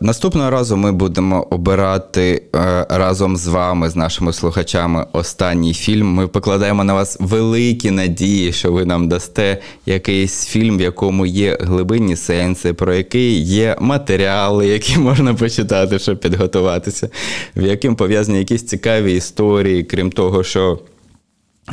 Наступного 0.02 0.50
разу 0.50 0.78
ми 0.78 0.92
будемо 0.92 1.48
обирати 1.50 2.44
е, 2.56 2.86
разом 2.90 3.38
з 3.38 3.48
вами, 3.48 3.90
з 3.90 3.96
нашими 3.96 4.34
слухачами, 4.34 5.06
останній 5.12 5.74
фільм. 5.74 6.08
Ми 6.08 6.28
покладаємо 6.28 6.84
на 6.84 6.94
вас 6.94 7.18
великі 7.20 7.92
надії, 7.92 8.54
що 8.54 8.72
ви 8.72 8.86
нам 8.86 9.10
дасте 9.10 9.62
якийсь 9.86 10.46
фільм, 10.46 10.78
в 10.78 10.82
якому 10.82 11.26
є 11.26 11.58
глибинні 11.62 12.16
сенси, 12.16 12.74
про 12.74 12.94
який 12.94 13.42
є 13.42 13.78
матеріали, 13.80 14.68
які 14.68 15.00
можна 15.00 15.34
почитати, 15.34 16.00
щоб 16.00 16.20
підготуватися, 16.20 17.10
в 17.56 17.62
яким 17.62 17.96
пов'язані 17.96 18.38
якісь 18.38 18.66
цікаві 18.66 19.14
історії, 19.14 19.84
крім 19.84 20.12
того, 20.12 20.44
що. 20.44 20.80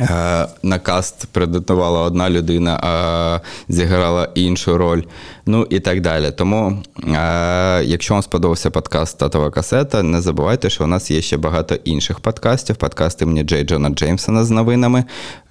Е, 0.01 0.47
На 0.63 0.79
каст 0.79 1.27
претендувала 1.31 2.01
одна 2.01 2.29
людина, 2.29 2.79
а 2.83 3.39
зіграла 3.67 4.29
іншу 4.35 4.77
роль. 4.77 5.01
Ну 5.45 5.67
і 5.69 5.79
так 5.79 6.01
далі. 6.01 6.31
Тому, 6.31 6.83
е, 7.07 7.83
якщо 7.83 8.13
вам 8.13 8.23
сподобався 8.23 8.69
подкаст 8.69 9.17
Татова 9.17 9.49
касета, 9.49 10.03
не 10.03 10.21
забувайте, 10.21 10.69
що 10.69 10.83
у 10.83 10.87
нас 10.87 11.11
є 11.11 11.21
ще 11.21 11.37
багато 11.37 11.75
інших 11.75 12.19
подкастів. 12.19 12.75
Подкаст 12.75 13.21
імені 13.21 13.43
Джей 13.43 13.63
Джона 13.63 13.89
Джеймсона 13.89 14.43
з 14.43 14.49
новинами, 14.49 15.03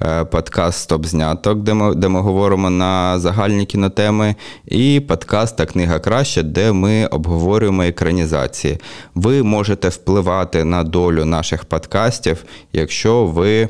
е, 0.03 0.25
подкаст 0.25 0.79
Стоп 0.79 1.07
зняток, 1.07 1.59
де 1.59 1.75
ми, 1.75 1.95
де 1.95 2.09
ми 2.09 2.21
говоримо 2.21 2.71
на 2.71 3.19
загальні 3.19 3.67
кінотеми, 3.67 4.35
і 4.67 5.01
подкаст 5.09 5.57
Та 5.57 5.67
книга 5.67 5.99
краще, 5.99 6.43
де 6.43 6.73
ми 6.73 7.07
обговорюємо 7.07 7.83
екранізації. 7.83 8.79
Ви 9.15 9.43
можете 9.43 9.89
впливати 9.89 10.65
на 10.65 10.85
долю 10.85 11.25
наших 11.25 11.65
подкастів, 11.65 12.45
якщо 12.73 13.25
ви. 13.25 13.69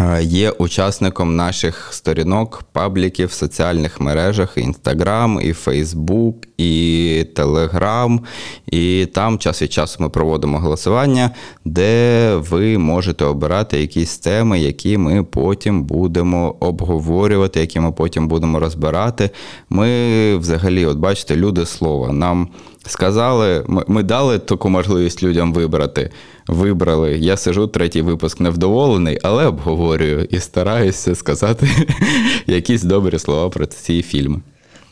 Е, 0.00 0.22
Є 0.22 0.50
учасником 0.50 1.36
наших 1.36 1.88
сторінок, 1.92 2.64
пабліків 2.72 3.28
в 3.28 3.32
соціальних 3.32 4.00
мережах, 4.00 4.56
Інстаграм, 4.56 5.40
і 5.42 5.52
Фейсбук, 5.52 6.36
і 6.58 7.24
Телеграм. 7.34 8.20
І 8.66 9.06
там 9.14 9.38
час 9.38 9.62
від 9.62 9.72
часу 9.72 9.96
ми 10.02 10.08
проводимо 10.08 10.58
голосування, 10.58 11.30
де 11.64 12.34
ви 12.36 12.78
можете 12.78 13.24
обирати 13.24 13.80
якісь 13.80 14.18
теми, 14.18 14.60
які 14.60 14.98
ми 14.98 15.24
потім 15.24 15.84
будемо 15.84 16.54
обговорювати, 16.60 17.60
які 17.60 17.80
ми 17.80 17.92
потім 17.92 18.28
будемо 18.28 18.58
розбирати. 18.58 19.30
Ми 19.70 20.36
взагалі, 20.36 20.86
от 20.86 20.98
бачите, 20.98 21.36
люди 21.36 21.66
слова. 21.66 22.12
Нам 22.12 22.48
сказали, 22.86 23.64
ми, 23.66 23.84
ми 23.88 24.02
дали 24.02 24.38
таку 24.38 24.68
можливість 24.68 25.22
людям 25.22 25.52
вибрати. 25.52 26.10
Вибрали. 26.48 27.18
Я 27.18 27.36
сижу, 27.36 27.66
третій 27.66 28.02
випуск 28.02 28.40
невдоволений, 28.40 29.18
але 29.22 29.46
обговорюю 29.46 30.24
і 30.30 30.40
стараюся 30.40 31.14
сказати 31.14 31.68
якісь 32.46 32.82
добрі 32.82 33.18
слова 33.18 33.48
про 33.48 33.66
ці 33.66 34.02
фільми. 34.02 34.40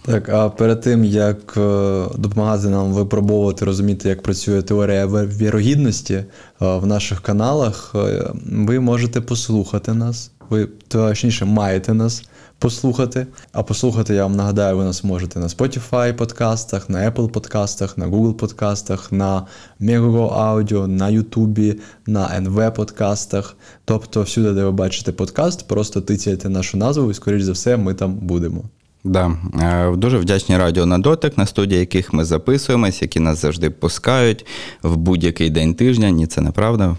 Так, 0.06 0.28
а 0.28 0.48
перед 0.48 0.80
тим 0.80 1.04
як 1.04 1.56
е, 1.56 2.04
допомагати 2.18 2.68
нам 2.68 2.92
випробовувати, 2.92 3.64
розуміти, 3.64 4.08
як 4.08 4.22
працює 4.22 4.62
теорія 4.62 5.06
вірогідності 5.06 6.14
е, 6.14 6.24
в 6.58 6.86
наших 6.86 7.20
каналах, 7.20 7.92
е, 7.94 8.30
ви 8.52 8.80
можете 8.80 9.20
послухати 9.20 9.94
нас. 9.94 10.30
Ви 10.50 10.68
точніше 10.88 11.44
маєте 11.44 11.94
нас 11.94 12.24
послухати. 12.58 13.26
А 13.52 13.62
послухати, 13.62 14.14
я 14.14 14.22
вам 14.22 14.36
нагадаю, 14.36 14.76
ви 14.76 14.84
нас 14.84 15.04
можете 15.04 15.38
на 15.38 15.46
Spotify 15.46 16.12
подкастах, 16.12 16.90
на 16.90 17.10
Apple 17.10 17.28
подкастах, 17.28 17.98
на 17.98 18.08
Google 18.08 18.34
подкастах, 18.34 19.12
на 19.12 19.46
Megogo 19.80 20.38
Audio, 20.38 20.86
на 20.86 21.10
YouTube, 21.10 21.80
на 22.06 22.40
NV 22.40 22.74
подкастах. 22.74 23.56
Тобто 23.84 24.22
всюди, 24.22 24.52
де 24.52 24.64
ви 24.64 24.70
бачите 24.70 25.12
подкаст, 25.12 25.68
просто 25.68 26.00
тицяйте 26.00 26.48
нашу 26.48 26.76
назву, 26.76 27.10
і 27.10 27.14
скоріш 27.14 27.42
за 27.42 27.52
все, 27.52 27.76
ми 27.76 27.94
там 27.94 28.14
будемо. 28.14 28.64
Да. 29.06 29.32
Е, 29.62 29.96
Дуже 29.96 30.18
вдячні 30.18 30.56
радіо 30.58 30.86
на 30.86 30.98
дотик, 30.98 31.38
на 31.38 31.46
студії 31.46 31.80
яких 31.80 32.12
ми 32.12 32.24
записуємось, 32.24 33.02
які 33.02 33.20
нас 33.20 33.38
завжди 33.42 33.70
пускають 33.70 34.46
в 34.82 34.96
будь-який 34.96 35.50
день 35.50 35.74
тижня. 35.74 36.10
Ні, 36.10 36.26
це 36.26 36.40
неправда. 36.40 36.96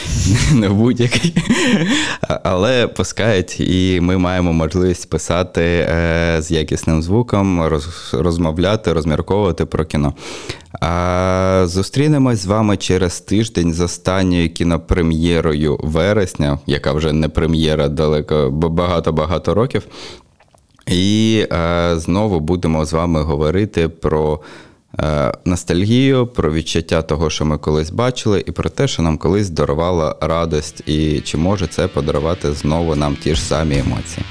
Не 0.54 0.68
в 0.68 0.74
будь-який. 0.74 1.34
Але 2.44 2.86
пускають, 2.86 3.60
і 3.60 3.98
ми 4.02 4.18
маємо 4.18 4.52
можливість 4.52 5.10
писати 5.10 5.62
е, 5.62 6.36
з 6.40 6.50
якісним 6.50 7.02
звуком, 7.02 7.62
роз- 7.62 8.20
розмовляти, 8.22 8.92
розмірковувати 8.92 9.64
про 9.64 9.84
кіно. 9.84 10.14
Зустрінемось 11.64 12.38
з 12.38 12.46
вами 12.46 12.76
через 12.76 13.20
тиждень 13.20 13.72
з 13.74 13.80
останньою 13.80 14.50
кінопрем'єрою 14.50 15.78
вересня, 15.82 16.58
яка 16.66 16.92
вже 16.92 17.12
не 17.12 17.28
прем'єра 17.28 17.88
далеко, 17.88 18.48
бо 18.52 18.68
багато-багато 18.68 19.54
років. 19.54 19.82
І 20.90 21.44
е, 21.52 21.92
знову 21.98 22.40
будемо 22.40 22.84
з 22.84 22.92
вами 22.92 23.22
говорити 23.22 23.88
про 23.88 24.40
е, 25.00 25.32
ностальгію, 25.44 26.26
про 26.26 26.52
відчуття 26.52 27.02
того, 27.02 27.30
що 27.30 27.44
ми 27.44 27.58
колись 27.58 27.90
бачили, 27.90 28.44
і 28.46 28.52
про 28.52 28.68
те, 28.68 28.88
що 28.88 29.02
нам 29.02 29.18
колись 29.18 29.50
дарувало 29.50 30.16
радость, 30.20 30.88
і 30.88 31.20
чи 31.20 31.36
може 31.36 31.66
це 31.66 31.88
подарувати 31.88 32.52
знову 32.52 32.94
нам 32.94 33.16
ті 33.16 33.34
ж 33.34 33.42
самі 33.42 33.78
емоції. 33.78 34.26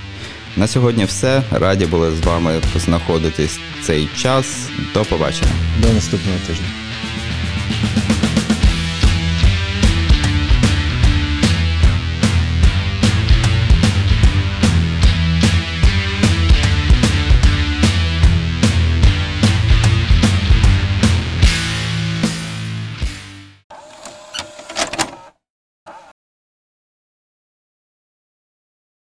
На 0.57 0.67
сьогодні 0.67 1.05
все. 1.05 1.43
Раді 1.51 1.85
були 1.85 2.11
з 2.11 2.25
вами 2.25 2.51
знаходитись 2.75 3.59
цей 3.83 4.09
час. 4.17 4.69
До 4.93 5.03
побачення. 5.03 5.51
До 5.81 5.93
наступного 5.93 6.37
тижня. 6.47 6.65